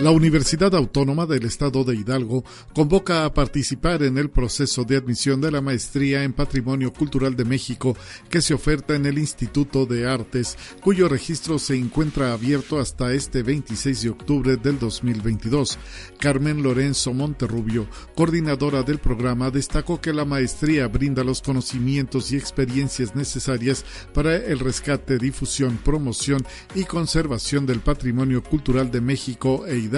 La 0.00 0.12
Universidad 0.12 0.74
Autónoma 0.74 1.26
del 1.26 1.44
Estado 1.44 1.84
de 1.84 1.94
Hidalgo 1.94 2.42
convoca 2.72 3.26
a 3.26 3.34
participar 3.34 4.02
en 4.02 4.16
el 4.16 4.30
proceso 4.30 4.84
de 4.84 4.96
admisión 4.96 5.42
de 5.42 5.50
la 5.50 5.60
maestría 5.60 6.24
en 6.24 6.32
Patrimonio 6.32 6.90
Cultural 6.90 7.36
de 7.36 7.44
México 7.44 7.94
que 8.30 8.40
se 8.40 8.54
oferta 8.54 8.94
en 8.94 9.04
el 9.04 9.18
Instituto 9.18 9.84
de 9.84 10.08
Artes, 10.08 10.56
cuyo 10.80 11.06
registro 11.06 11.58
se 11.58 11.76
encuentra 11.76 12.32
abierto 12.32 12.80
hasta 12.80 13.12
este 13.12 13.42
26 13.42 14.00
de 14.00 14.08
octubre 14.08 14.56
del 14.56 14.78
2022. 14.78 15.78
Carmen 16.18 16.62
Lorenzo 16.62 17.12
Monterrubio, 17.12 17.86
coordinadora 18.14 18.82
del 18.82 19.00
programa, 19.00 19.50
destacó 19.50 20.00
que 20.00 20.14
la 20.14 20.24
maestría 20.24 20.88
brinda 20.88 21.24
los 21.24 21.42
conocimientos 21.42 22.32
y 22.32 22.36
experiencias 22.36 23.14
necesarias 23.14 23.84
para 24.14 24.34
el 24.34 24.60
rescate, 24.60 25.18
difusión, 25.18 25.78
promoción 25.84 26.42
y 26.74 26.84
conservación 26.84 27.66
del 27.66 27.80
patrimonio 27.80 28.42
cultural 28.42 28.90
de 28.90 29.02
México 29.02 29.66
e 29.66 29.76
Hidalgo 29.76 29.89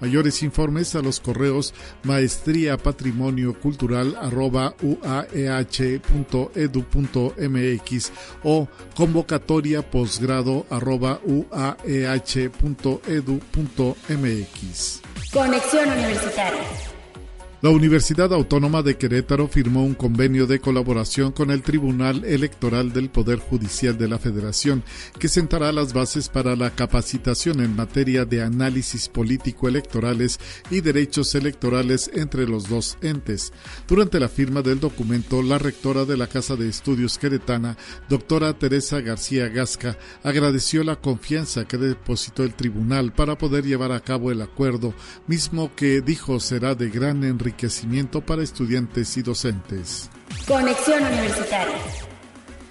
Mayores 0.00 0.42
informes 0.42 0.94
a 0.94 1.02
los 1.02 1.20
correos 1.20 1.74
maestría 2.02 2.76
patrimonio 2.76 3.58
cultural 3.58 4.16
uaeh.edu.mx 4.32 5.12
o 8.42 8.68
convocatoria 8.94 9.82
posgrado 9.82 10.66
uaeh.edu.mx. 10.70 11.54
Conexión 15.32 15.88
Universitaria. 15.90 16.93
La 17.64 17.70
Universidad 17.70 18.30
Autónoma 18.34 18.82
de 18.82 18.98
Querétaro 18.98 19.48
firmó 19.48 19.86
un 19.86 19.94
convenio 19.94 20.46
de 20.46 20.60
colaboración 20.60 21.32
con 21.32 21.50
el 21.50 21.62
Tribunal 21.62 22.22
Electoral 22.26 22.92
del 22.92 23.08
Poder 23.08 23.38
Judicial 23.38 23.96
de 23.96 24.06
la 24.06 24.18
Federación, 24.18 24.84
que 25.18 25.28
sentará 25.28 25.72
las 25.72 25.94
bases 25.94 26.28
para 26.28 26.56
la 26.56 26.74
capacitación 26.74 27.62
en 27.62 27.74
materia 27.74 28.26
de 28.26 28.42
análisis 28.42 29.08
político-electorales 29.08 30.38
y 30.70 30.82
derechos 30.82 31.34
electorales 31.34 32.10
entre 32.12 32.46
los 32.46 32.68
dos 32.68 32.98
entes. 33.00 33.50
Durante 33.88 34.20
la 34.20 34.28
firma 34.28 34.60
del 34.60 34.78
documento, 34.78 35.42
la 35.42 35.56
rectora 35.56 36.04
de 36.04 36.18
la 36.18 36.26
Casa 36.26 36.56
de 36.56 36.68
Estudios 36.68 37.16
Queretana, 37.16 37.78
doctora 38.10 38.58
Teresa 38.58 39.00
García 39.00 39.48
Gasca, 39.48 39.96
agradeció 40.22 40.84
la 40.84 40.96
confianza 40.96 41.66
que 41.66 41.78
depositó 41.78 42.42
el 42.42 42.52
tribunal 42.52 43.14
para 43.14 43.38
poder 43.38 43.64
llevar 43.64 43.92
a 43.92 44.00
cabo 44.00 44.30
el 44.30 44.42
acuerdo, 44.42 44.92
mismo 45.26 45.74
que 45.74 46.02
dijo 46.02 46.40
será 46.40 46.74
de 46.74 46.90
gran 46.90 47.24
enriquecimiento 47.24 47.53
enriquecimiento 47.54 48.20
para 48.20 48.42
estudiantes 48.42 49.16
y 49.16 49.22
docentes. 49.22 50.10
Conexión 50.46 51.02
Universitaria. 51.02 51.78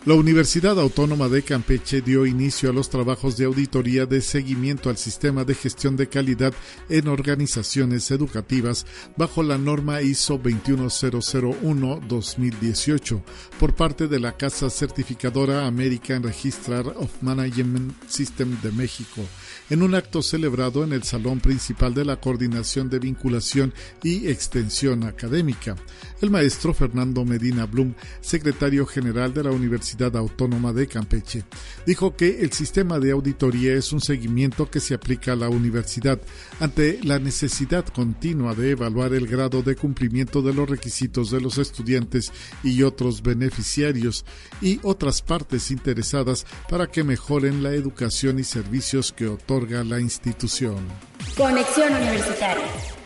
La 0.06 0.16
Universidad 0.16 0.78
Autónoma 0.82 1.30
de 1.30 1.44
Campeche 1.44 2.02
dio 2.02 2.26
inicio 2.26 2.70
a 2.70 2.74
los 2.74 2.90
trabajos 2.90 3.38
de 3.38 3.46
auditoría 3.46 4.06
de 4.06 4.20
seguimiento 4.20 4.90
al 4.90 4.98
sistema 4.98 5.46
de 5.46 5.56
gestión 5.56 5.96
de 5.96 6.10
calidad 6.10 6.54
en 6.90 7.08
organizaciones 7.08 8.12
educativas 8.12 8.86
bajo 9.16 9.44
la 9.44 9.58
norma 9.58 10.02
ISO 10.02 10.38
21001-2018 10.42 13.24
por 13.58 13.76
parte 13.76 14.10
de 14.10 14.20
la 14.20 14.36
Casa 14.36 14.70
Certificadora 14.70 15.66
American 15.66 16.22
Registrar 16.22 16.86
of 16.98 17.10
Management 17.22 17.94
System 18.10 18.60
de 18.62 18.74
México 18.74 19.22
en 19.70 19.84
un 19.84 19.96
acto 19.96 20.22
celebrado 20.22 20.84
en 20.84 20.94
el 20.94 21.04
salón 21.04 21.40
principal 21.40 21.94
de 21.94 22.06
la 22.06 22.18
Coordinación 22.18 22.90
de 22.90 23.00
Vinculación 23.00 23.74
y 24.04 24.28
Extensión 24.28 25.04
Académica. 25.04 25.76
El 26.24 26.30
maestro 26.30 26.74
Fernando 26.74 27.26
Medina 27.26 27.66
Blum, 27.66 27.96
secretario 28.22 28.86
general 28.86 29.34
de 29.34 29.44
la 29.44 29.52
Universidad 29.52 30.16
Autónoma 30.16 30.72
de 30.72 30.88
Campeche, 30.88 31.44
dijo 31.86 32.16
que 32.16 32.40
el 32.40 32.54
sistema 32.54 32.98
de 32.98 33.12
auditoría 33.12 33.74
es 33.74 33.92
un 33.92 34.00
seguimiento 34.00 34.72
que 34.72 34.80
se 34.80 34.94
aplica 34.94 35.34
a 35.34 35.36
la 35.36 35.50
universidad 35.50 36.22
ante 36.62 37.02
la 37.04 37.20
necesidad 37.20 37.86
continua 37.88 38.56
de 38.56 38.72
evaluar 38.72 39.14
el 39.14 39.28
grado 39.28 39.64
de 39.64 39.76
cumplimiento 39.76 40.42
de 40.42 40.54
los 40.54 40.70
requisitos 40.70 41.30
de 41.30 41.42
los 41.42 41.58
estudiantes 41.58 42.32
y 42.64 42.84
otros 42.84 43.22
beneficiarios 43.22 44.24
y 44.62 44.80
otras 44.82 45.22
partes 45.22 45.72
interesadas 45.72 46.46
para 46.70 46.88
que 46.88 47.04
mejoren 47.04 47.64
la 47.64 47.74
educación 47.74 48.40
y 48.40 48.46
servicios 48.46 49.12
que 49.12 49.28
otorgan 49.28 49.90
la 49.90 50.00
institución. 50.00 50.88
Conexión 51.36 51.94
Universitaria. 51.94 53.03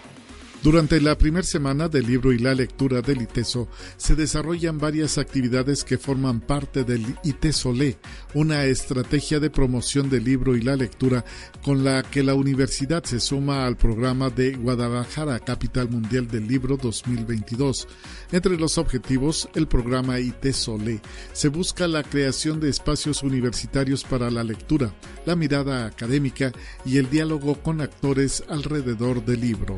Durante 0.64 1.00
la 1.00 1.16
primera 1.16 1.46
semana 1.46 1.88
del 1.88 2.08
libro 2.08 2.34
y 2.34 2.40
la 2.40 2.56
lectura 2.56 3.02
del 3.02 3.22
ITESO 3.22 3.70
se 3.96 4.16
desarrollan 4.16 4.80
varias 4.80 5.20
actividades 5.20 5.84
que 5.84 6.00
forman 6.00 6.42
parte 6.42 6.84
del 6.84 7.06
ITESOLE, 7.24 7.98
una 8.34 8.66
estrategia 8.66 9.40
de 9.40 9.52
promoción 9.52 10.10
del 10.10 10.24
libro 10.24 10.56
y 10.56 10.62
la 10.62 10.76
lectura 10.76 11.24
con 11.64 11.84
la 11.84 12.02
que 12.02 12.24
la 12.24 12.34
universidad 12.34 13.04
se 13.04 13.20
suma 13.20 13.68
al 13.68 13.78
programa 13.78 14.32
de 14.32 14.56
Guadalajara, 14.56 15.40
Capital 15.40 15.90
Mundial 15.90 16.28
del 16.28 16.48
Libro 16.48 16.76
2022. 16.76 17.88
Entre 18.32 18.58
los 18.58 18.80
objetivos, 18.80 19.48
el 19.54 19.68
programa 19.68 20.20
ITESOLE 20.20 21.02
se 21.34 21.50
busca 21.50 21.88
la 21.88 22.02
creación 22.02 22.60
de 22.60 22.70
espacios 22.70 23.22
universitarios 23.22 24.04
para 24.04 24.32
la 24.32 24.44
lectura, 24.44 24.92
la 25.26 25.36
mirada 25.36 25.86
académica 25.86 26.52
y 26.84 26.98
el 26.98 27.12
diálogo 27.12 27.62
con 27.62 27.80
actores 27.80 28.44
alrededor 28.50 29.24
del 29.24 29.42
libro. 29.42 29.78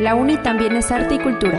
La 0.00 0.14
UNI 0.14 0.38
también 0.38 0.74
es 0.76 0.90
arte 0.90 1.16
y 1.16 1.18
cultura. 1.18 1.58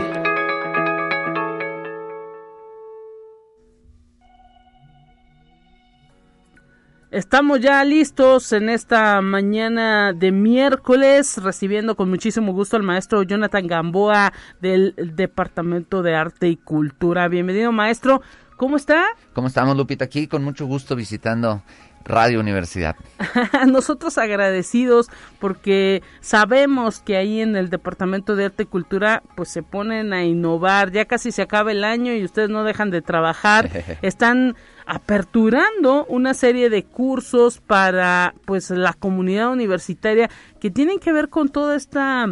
Estamos 7.12 7.60
ya 7.60 7.84
listos 7.84 8.52
en 8.52 8.68
esta 8.68 9.20
mañana 9.20 10.12
de 10.12 10.32
miércoles, 10.32 11.40
recibiendo 11.40 11.94
con 11.94 12.10
muchísimo 12.10 12.52
gusto 12.52 12.74
al 12.74 12.82
maestro 12.82 13.22
Jonathan 13.22 13.64
Gamboa 13.68 14.32
del 14.60 14.96
Departamento 14.96 16.02
de 16.02 16.16
Arte 16.16 16.48
y 16.48 16.56
Cultura. 16.56 17.28
Bienvenido, 17.28 17.70
maestro. 17.70 18.22
¿Cómo 18.56 18.76
está? 18.76 19.04
¿Cómo 19.34 19.46
estamos, 19.46 19.76
Lupita? 19.76 20.06
Aquí 20.06 20.26
con 20.26 20.42
mucho 20.42 20.66
gusto 20.66 20.96
visitando 20.96 21.62
Radio 22.04 22.40
Universidad. 22.40 22.96
Nosotros 23.66 24.18
agradecidos 24.18 25.08
porque 25.38 26.02
sabemos 26.20 27.00
que 27.00 27.16
ahí 27.16 27.40
en 27.40 27.56
el 27.56 27.70
Departamento 27.70 28.36
de 28.36 28.46
Arte 28.46 28.64
y 28.64 28.66
Cultura 28.66 29.22
pues 29.34 29.48
se 29.48 29.62
ponen 29.62 30.12
a 30.12 30.24
innovar, 30.24 30.92
ya 30.92 31.04
casi 31.04 31.32
se 31.32 31.42
acaba 31.42 31.72
el 31.72 31.84
año 31.84 32.14
y 32.14 32.24
ustedes 32.24 32.50
no 32.50 32.64
dejan 32.64 32.90
de 32.90 33.02
trabajar, 33.02 33.70
están 34.02 34.56
aperturando 34.86 36.04
una 36.06 36.34
serie 36.34 36.68
de 36.70 36.84
cursos 36.84 37.60
para 37.60 38.34
pues 38.44 38.70
la 38.70 38.92
comunidad 38.92 39.50
universitaria 39.50 40.28
que 40.60 40.70
tienen 40.70 40.98
que 40.98 41.12
ver 41.12 41.28
con 41.28 41.48
toda 41.48 41.76
esta 41.76 42.26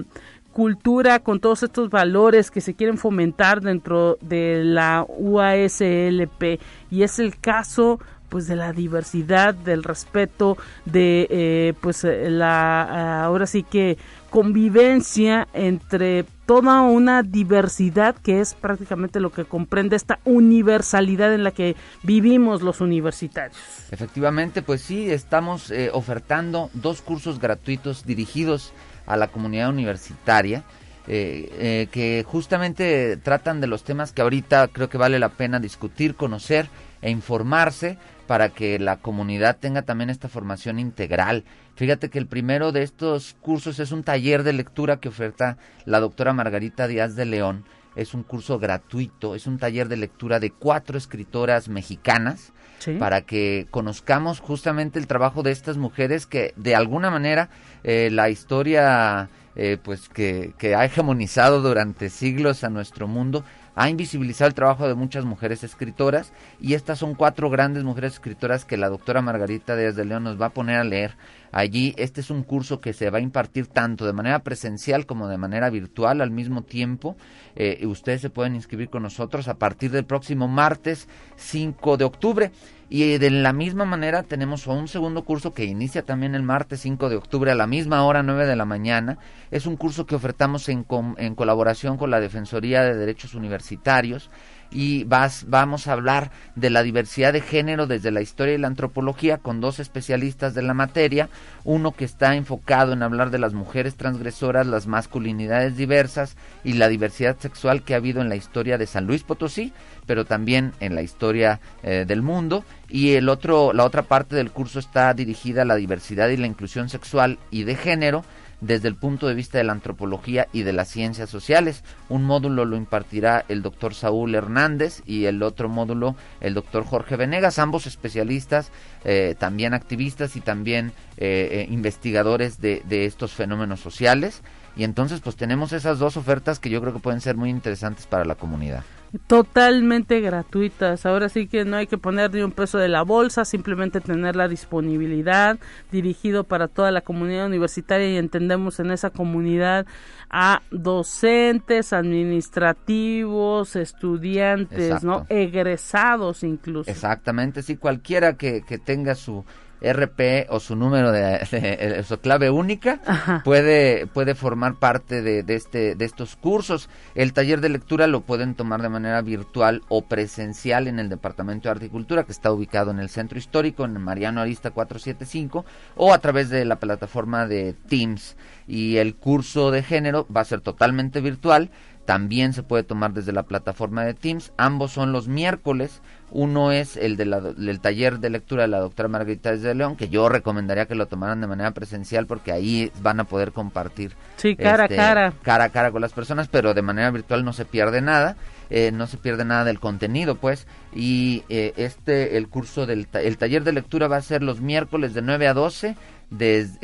cultura, 0.53 1.21
con 1.21 1.41
todos 1.41 1.63
estos 1.63 1.91
valores 1.91 2.51
que 2.51 2.61
se 2.61 2.75
quieren 2.75 2.99
fomentar 2.99 3.61
dentro 3.61 4.19
de 4.21 4.63
la 4.65 5.07
UASLP 5.09 6.61
y 6.91 7.03
es 7.03 7.19
el 7.19 7.39
caso 7.39 8.01
pues 8.31 8.47
de 8.47 8.57
la 8.57 8.73
diversidad, 8.73 9.55
del 9.55 9.83
respeto, 9.83 10.57
de 10.87 11.27
eh, 11.29 11.75
pues 11.81 12.05
eh, 12.05 12.31
la 12.31 13.25
ahora 13.25 13.47
sí 13.47 13.65
que 13.65 13.99
convivencia 14.31 15.49
entre 15.53 16.25
toda 16.47 16.83
una 16.83 17.23
diversidad 17.23 18.15
que 18.15 18.41
es 18.41 18.55
prácticamente 18.55 19.19
lo 19.19 19.31
que 19.31 19.45
comprende 19.45 19.97
esta 19.97 20.21
universalidad 20.25 21.35
en 21.35 21.45
la 21.45 21.51
que 21.51 21.77
vivimos 22.05 22.63
los 22.63 22.81
universitarios. 22.81 23.59
Efectivamente, 23.91 24.63
pues 24.63 24.81
sí, 24.81 25.11
estamos 25.11 25.71
eh, 25.71 25.91
ofertando 25.93 26.71
dos 26.73 27.03
cursos 27.03 27.41
gratuitos 27.41 28.07
dirigidos 28.07 28.73
a 29.07 29.17
la 29.17 29.29
comunidad 29.29 29.69
universitaria. 29.69 30.65
que 31.07 32.25
justamente 32.25 33.17
tratan 33.17 33.61
de 33.61 33.67
los 33.67 33.83
temas 33.83 34.13
que 34.13 34.23
ahorita 34.23 34.69
creo 34.69 34.89
que 34.89 34.99
vale 34.99 35.19
la 35.19 35.31
pena 35.31 35.59
discutir, 35.59 36.15
conocer 36.15 36.69
e 37.03 37.11
informarse 37.11 37.99
para 38.31 38.51
que 38.51 38.79
la 38.79 38.99
comunidad 38.99 39.57
tenga 39.59 39.83
también 39.83 40.09
esta 40.09 40.29
formación 40.29 40.79
integral. 40.79 41.43
Fíjate 41.75 42.11
que 42.11 42.19
el 42.21 42.29
primero 42.29 42.71
de 42.71 42.85
estos 42.85 43.35
cursos 43.41 43.81
es 43.81 43.91
un 43.91 44.05
taller 44.05 44.45
de 44.45 44.53
lectura 44.53 45.01
que 45.01 45.09
oferta 45.09 45.59
la 45.85 45.99
doctora 45.99 46.33
Margarita 46.33 46.87
Díaz 46.87 47.17
de 47.17 47.25
León. 47.25 47.65
Es 47.97 48.15
un 48.15 48.23
curso 48.23 48.61
gratuito, 48.61 49.35
es 49.35 49.49
un 49.49 49.59
taller 49.59 49.89
de 49.89 49.97
lectura 49.97 50.39
de 50.39 50.53
cuatro 50.53 50.97
escritoras 50.97 51.69
mexicanas 51.69 52.53
para 53.01 53.23
que 53.23 53.67
conozcamos 53.73 54.39
justamente 54.39 55.01
el 55.01 55.09
trabajo 55.09 55.43
de 55.43 55.51
estas 55.51 55.77
mujeres 55.77 56.27
que 56.27 56.55
de 56.55 56.77
alguna 56.77 57.11
manera 57.11 57.49
eh, 57.83 58.11
la 58.13 58.31
historia 58.31 59.29
eh, 59.57 59.77
pues 59.83 60.09
que, 60.09 60.55
que 60.57 60.77
ha 60.77 60.85
hegemonizado 60.85 61.63
durante 61.63 62.09
siglos 62.09 62.63
a 62.63 62.71
nuestro 62.71 63.09
mundo 63.09 63.45
ha 63.75 63.89
invisibilizado 63.89 64.49
el 64.49 64.55
trabajo 64.55 64.89
de 64.89 64.95
muchas 64.95 65.25
mujeres 65.25 65.65
escritoras 65.65 66.33
y 66.61 66.75
estas 66.75 66.99
son 66.99 67.15
cuatro 67.15 67.51
grandes 67.51 67.85
mujeres 67.85 68.15
escritoras 68.15 68.65
que 68.65 68.77
la 68.77 68.89
doctora 68.89 69.23
Margarita 69.23 69.77
Díaz 69.77 69.97
de 69.97 70.05
León 70.05 70.25
nos 70.25 70.41
va 70.41 70.47
a 70.47 70.51
poner 70.51 70.77
a 70.77 70.85
leer. 70.85 71.17
Allí 71.53 71.95
este 71.97 72.21
es 72.21 72.31
un 72.31 72.43
curso 72.43 72.81
que 72.81 72.93
se 72.93 73.11
va 73.11 73.19
a 73.19 73.23
impartir 73.23 73.67
tanto 73.67 74.07
de 74.07 74.13
manera 74.13 74.41
presencial 74.41 75.07
como 75.07 75.29
de 75.29 75.39
manera 75.39 75.71
virtual 75.71 76.21
al 76.21 76.31
mismo 76.31 76.63
tiempo. 76.63 77.17
Eh, 77.57 77.85
ustedes 77.87 78.21
se 78.21 78.31
pueden 78.31 78.55
inscribir 78.55 78.89
con 78.89 79.03
nosotros 79.03 79.49
a 79.49 79.55
partir 79.55 79.91
del 79.91 80.05
próximo 80.05 80.49
martes 80.49 81.09
5 81.37 81.97
de 81.97 82.05
octubre. 82.05 82.51
Y 82.93 83.19
de 83.19 83.31
la 83.31 83.53
misma 83.53 83.85
manera 83.85 84.25
tenemos 84.25 84.67
un 84.67 84.89
segundo 84.89 85.25
curso 85.25 85.55
que 85.55 85.65
inicia 85.65 86.03
también 86.03 86.35
el 86.35 86.43
martes 86.43 86.81
5 86.81 87.09
de 87.09 87.17
octubre 87.17 87.53
a 87.53 87.55
la 87.55 87.69
misma 87.69 88.05
hora 88.05 88.25
9 88.25 88.47
de 88.47 88.57
la 88.57 88.65
mañana. 88.65 89.19
Es 89.53 89.67
un 89.67 89.77
curso 89.77 90.07
que 90.07 90.17
ofertamos 90.17 90.69
en, 90.69 90.85
en 91.19 91.35
colaboración 91.37 91.97
con 91.99 92.11
la 92.11 92.19
Defensoría 92.19 92.83
de 92.83 92.97
Derechos 92.97 93.35
Universitarios 93.35 94.29
y 94.71 95.05
vas, 95.05 95.47
vamos 95.49 95.87
a 95.87 95.93
hablar 95.93 96.31
de 96.55 96.71
la 96.71 96.83
diversidad 96.83 97.33
de 97.33 97.41
género 97.41 97.87
desde 97.87 98.11
la 98.11 98.21
historia 98.21 98.55
y 98.55 98.59
la 98.59 98.69
antropología 98.69 99.39
con 99.39 99.61
dos 99.61 99.81
especialistas 99.81 100.55
de 100.55 100.63
la 100.63 100.75
materia, 100.75 101.29
uno 101.65 101.93
que 101.93 102.05
está 102.05 102.37
enfocado 102.37 102.93
en 102.93 103.03
hablar 103.03 103.31
de 103.31 103.39
las 103.39 103.53
mujeres 103.53 103.97
transgresoras, 103.97 104.67
las 104.67 104.87
masculinidades 104.87 105.77
diversas 105.77 106.37
y 106.65 106.75
la 106.75 106.89
diversidad 106.89 107.37
sexual 107.39 107.83
que 107.83 107.95
ha 107.95 107.99
habido 107.99 108.21
en 108.21 108.29
la 108.29 108.37
historia 108.37 108.79
de 108.79 108.87
San 108.87 109.07
Luis 109.07 109.23
Potosí, 109.23 109.73
pero 110.07 110.25
también 110.25 110.73
en 110.81 110.95
la 110.95 111.03
historia 111.03 111.61
eh, 111.83 112.05
del 112.07 112.23
mundo. 112.23 112.65
Y 112.89 113.13
el 113.15 113.29
otro 113.29 113.73
la 113.73 113.85
otra 113.85 114.03
parte 114.03 114.35
del 114.37 114.51
curso 114.51 114.79
está 114.79 115.15
dirigida 115.15 115.63
a 115.63 115.65
la 115.65 115.77
diversidad 115.77 116.29
y 116.29 116.37
la 116.37 116.47
inclusión 116.47 116.89
sexual 116.89 117.39
y 117.51 117.65
de 117.65 117.77
género 117.77 118.25
desde 118.61 118.89
el 118.89 118.97
punto 118.97 119.27
de 119.27 119.35
vista 119.35 119.59
de 119.59 119.65
la 119.65 119.73
antropología 119.73 120.49
y 120.53 120.63
de 120.63 120.73
las 120.73 120.89
ciencias 120.89 121.31
sociales. 121.31 121.83
Un 122.09 122.25
módulo 122.25 122.65
lo 122.65 122.77
impartirá 122.77 123.45
el 123.49 123.63
doctor 123.63 123.95
Saúl 123.95 124.35
Hernández 124.35 125.03
y 125.07 125.27
el 125.27 125.43
otro 125.43 125.69
módulo 125.69 126.17
el 126.41 126.55
doctor 126.55 126.85
Jorge 126.85 127.17
Venegas, 127.17 127.59
ambos 127.59 127.87
especialistas, 127.87 128.71
eh, 129.05 129.35
también 129.39 129.75
activistas 129.75 130.37
y 130.37 130.41
también 130.41 130.93
eh, 131.17 131.49
eh, 131.53 131.67
investigadores 131.71 132.61
de, 132.61 132.83
de 132.89 133.07
estos 133.07 133.33
fenómenos 133.33 133.81
sociales. 133.81 134.43
Y 134.77 134.85
entonces 134.85 135.21
pues 135.21 135.37
tenemos 135.37 135.73
esas 135.73 135.99
dos 135.99 136.17
ofertas 136.17 136.59
que 136.59 136.71
yo 136.71 136.81
creo 136.81 136.93
que 136.93 137.01
pueden 137.01 137.21
ser 137.21 137.37
muy 137.37 137.51
interesantes 137.51 138.07
para 138.07 138.25
la 138.25 138.37
comunidad 138.37 138.85
totalmente 139.27 140.21
gratuitas. 140.21 141.05
Ahora 141.07 141.29
sí 141.29 141.47
que 141.47 141.65
no 141.65 141.77
hay 141.77 141.87
que 141.87 141.99
poner 141.99 142.33
ni 142.33 142.43
un 142.43 142.53
peso 142.53 142.79
de 142.79 142.89
la 142.89 143.03
bolsa, 143.03 143.45
simplemente 143.45 144.01
tener 144.01 144.37
la 144.37 144.49
disponibilidad 144.49 145.59
dirigido 145.91 146.45
para 146.45 146.69
toda 146.69 146.91
la 146.91 147.01
comunidad 147.01 147.47
universitaria 147.47 148.11
y 148.11 148.17
entendemos 148.17 148.79
en 148.81 148.91
esa 148.91 149.11
comunidad 149.11 149.87
a 150.31 150.63
docentes, 150.71 151.93
administrativos, 151.93 153.75
estudiantes, 153.77 155.03
¿no? 155.03 155.27
Egresados 155.29 156.45
incluso. 156.45 156.91
Exactamente, 156.91 157.63
sí, 157.63 157.77
cualquiera 157.77 158.37
que, 158.37 158.63
que 158.63 158.79
tenga 158.79 159.15
su 159.15 159.45
RP 159.81 160.47
o 160.51 160.61
su 160.61 160.77
número 160.77 161.13
de, 161.13 162.05
su 162.07 162.19
clave 162.19 162.51
única 162.51 163.01
puede 163.45 164.07
puede 164.07 164.35
formar 164.35 164.75
parte 164.77 165.23
de, 165.23 165.45
este 165.55 165.95
de 165.95 166.05
estos 166.05 166.37
cursos 166.37 166.89
el 167.15 167.33
taller 167.33 167.61
de 167.61 167.71
lectura 167.71 168.07
lo 168.07 168.21
pueden 168.23 168.55
tomar 168.55 168.83
de 168.83 168.89
manera 168.89 169.23
virtual 169.23 169.83
o 169.89 170.03
presencial 170.03 170.87
en 170.87 170.99
el 170.99 171.09
departamento 171.09 171.69
de 171.69 171.73
Articultura 171.73 172.25
que 172.25 172.33
está 172.33 172.53
ubicado 172.53 172.91
en 172.91 172.99
el 173.01 173.09
centro 173.09 173.39
histórico 173.39 173.85
en 173.85 174.01
Mariano 174.01 174.41
Arista 174.41 174.71
475 174.71 175.65
o 175.97 176.13
a 176.13 176.19
través 176.19 176.51
de 176.51 176.65
la 176.65 176.77
plataforma 176.77 177.47
de 177.47 177.75
Teams 177.89 178.37
y 178.67 178.99
el 178.99 179.17
curso 179.17 179.71
de 179.71 179.83
género 179.83 180.27
va 180.35 180.43
a 180.43 180.45
ser 180.45 180.61
totalmente 180.61 181.21
virtual 181.21 181.71
también 182.11 182.53
se 182.55 182.65
puede 182.65 182.83
tomar 182.83 183.13
desde 183.13 183.33
la 183.33 183.45
plataforma 183.45 184.03
de 184.03 184.15
Teams. 184.15 184.53
Ambos 184.57 184.91
son 184.91 185.13
los 185.13 185.29
miércoles. 185.29 186.03
Uno 186.33 186.73
es 186.73 186.97
el 186.97 187.17
de 187.17 187.25
del 187.57 187.81
taller 187.81 188.19
de 188.19 188.31
lectura 188.31 188.63
de 188.63 188.69
la 188.69 188.81
doctora 188.81 189.09
Margarita 189.09 189.55
de 189.55 189.75
León, 189.75 189.97
que 189.97 190.09
yo 190.09 190.29
recomendaría 190.29 190.87
que 190.87 190.95
lo 190.95 191.07
tomaran 191.07 191.41
de 191.41 191.47
manera 191.47 191.73
presencial 191.73 192.27
porque 192.27 192.53
ahí 192.53 192.93
van 193.03 193.21
a 193.21 193.25
poder 193.25 193.53
compartir. 193.53 194.13
Sí, 194.37 194.57
cara 194.57 194.85
a 194.85 194.87
este, 194.87 194.97
cara. 194.97 195.33
Cara 195.43 195.65
a 195.65 195.69
cara 195.71 195.91
con 195.91 196.01
las 196.01 196.13
personas, 196.13 196.49
pero 196.49 196.75
de 196.75 196.83
manera 196.83 197.11
virtual 197.11 197.45
no 197.45 197.53
se 197.53 197.65
pierde 197.65 198.01
nada. 198.01 198.37
Eh, 198.73 198.93
no 198.93 199.09
se 199.09 199.17
pierde 199.17 199.45
nada 199.45 199.65
del 199.65 199.81
contenido, 199.81 200.37
pues. 200.37 200.69
Y 200.95 201.43
eh, 201.49 201.73
este, 201.77 202.37
el 202.37 202.49
curso 202.49 202.87
del 202.87 203.09
el 203.13 203.37
taller 203.37 203.65
de 203.65 203.73
lectura 203.73 204.07
va 204.07 204.17
a 204.17 204.23
ser 204.23 204.45
los 204.45 204.61
miércoles 204.61 205.13
de 205.13 205.23
9 205.23 205.49
a 205.49 205.55
12 205.55 205.97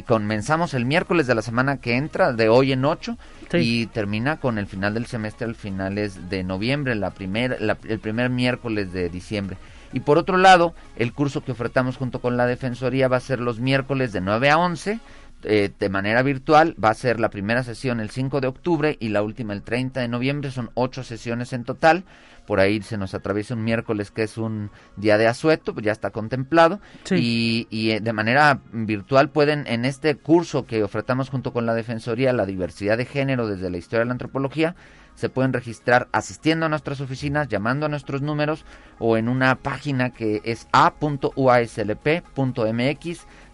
comenzamos 0.07 0.75
el 0.75 0.85
miércoles 0.85 1.27
de 1.27 1.35
la 1.35 1.43
semana 1.43 1.77
que 1.79 1.97
entra, 1.97 2.33
de 2.33 2.49
hoy 2.49 2.73
en 2.73 2.85
8, 2.85 3.17
y 3.55 3.87
termina 3.87 4.39
con 4.39 4.59
el 4.59 4.67
final 4.67 4.95
del 4.95 5.07
semestre 5.07 5.47
al 5.47 5.55
finales 5.55 6.29
de 6.29 6.45
noviembre, 6.45 6.95
la 6.95 7.11
primer, 7.11 7.59
el 7.89 7.99
primer 7.99 8.31
miércoles 8.31 8.93
de 8.93 9.09
diciembre. 9.09 9.57
Y 9.93 10.01
por 10.01 10.19
otro 10.19 10.37
lado, 10.37 10.75
el 10.97 11.13
curso 11.13 11.45
que 11.45 11.53
ofertamos 11.53 11.97
junto 11.97 12.21
con 12.21 12.37
la 12.37 12.47
Defensoría 12.47 13.09
va 13.09 13.19
a 13.19 13.21
ser 13.21 13.41
los 13.41 13.61
miércoles 13.61 14.13
de 14.13 14.21
9 14.21 14.51
a 14.51 14.59
11 14.59 15.01
eh, 15.47 15.71
de 15.79 15.89
manera 15.89 16.23
virtual. 16.23 16.75
Va 16.83 16.91
a 16.91 16.95
ser 16.95 17.21
la 17.21 17.31
primera 17.31 17.63
sesión 17.63 18.01
el 18.01 18.11
5 18.11 18.41
de 18.41 18.49
octubre 18.49 18.97
y 19.01 19.09
la 19.09 19.23
última 19.23 19.53
el 19.53 19.63
30 19.63 20.01
de 20.01 20.09
noviembre. 20.09 20.51
Son 20.51 20.71
ocho 20.75 21.03
sesiones 21.03 21.53
en 21.53 21.65
total. 21.65 22.05
Por 22.47 22.61
ahí 22.61 22.81
se 22.83 22.97
nos 22.97 23.15
atraviesa 23.15 23.55
un 23.55 23.65
miércoles 23.65 24.11
que 24.11 24.23
es 24.23 24.39
un 24.39 24.71
día 24.97 25.19
de 25.19 25.27
asueto, 25.27 25.75
pues 25.75 25.85
ya 25.85 25.93
está 25.93 26.11
contemplado. 26.11 26.81
Y, 27.11 27.67
y 27.71 27.91
eh, 27.91 28.01
de 28.01 28.13
manera 28.13 28.61
virtual 28.73 29.31
pueden, 29.31 29.67
en 29.67 29.85
este 29.85 30.15
curso 30.15 30.67
que 30.67 30.85
ofertamos 30.85 31.29
junto 31.29 31.53
con 31.53 31.67
la 31.67 31.75
Defensoría, 31.75 32.33
la 32.33 32.47
diversidad 32.47 32.99
de 32.99 33.05
género 33.05 33.49
desde 33.49 33.71
la 33.71 33.79
historia 33.79 34.01
de 34.01 34.07
la 34.07 34.13
antropología, 34.13 34.77
se 35.17 35.29
pueden 35.29 35.53
registrar 35.53 36.09
asistiendo 36.13 36.67
a 36.67 36.69
nuestras 36.69 37.01
oficinas, 37.01 37.49
llamando 37.49 37.87
a 37.87 37.89
nuestros 37.89 38.23
números 38.23 38.65
o 38.99 39.17
en 39.17 39.29
una 39.29 39.57
página 39.57 40.11
que 40.11 40.41
es 40.45 40.69
a.uaslp.mx 40.73 41.27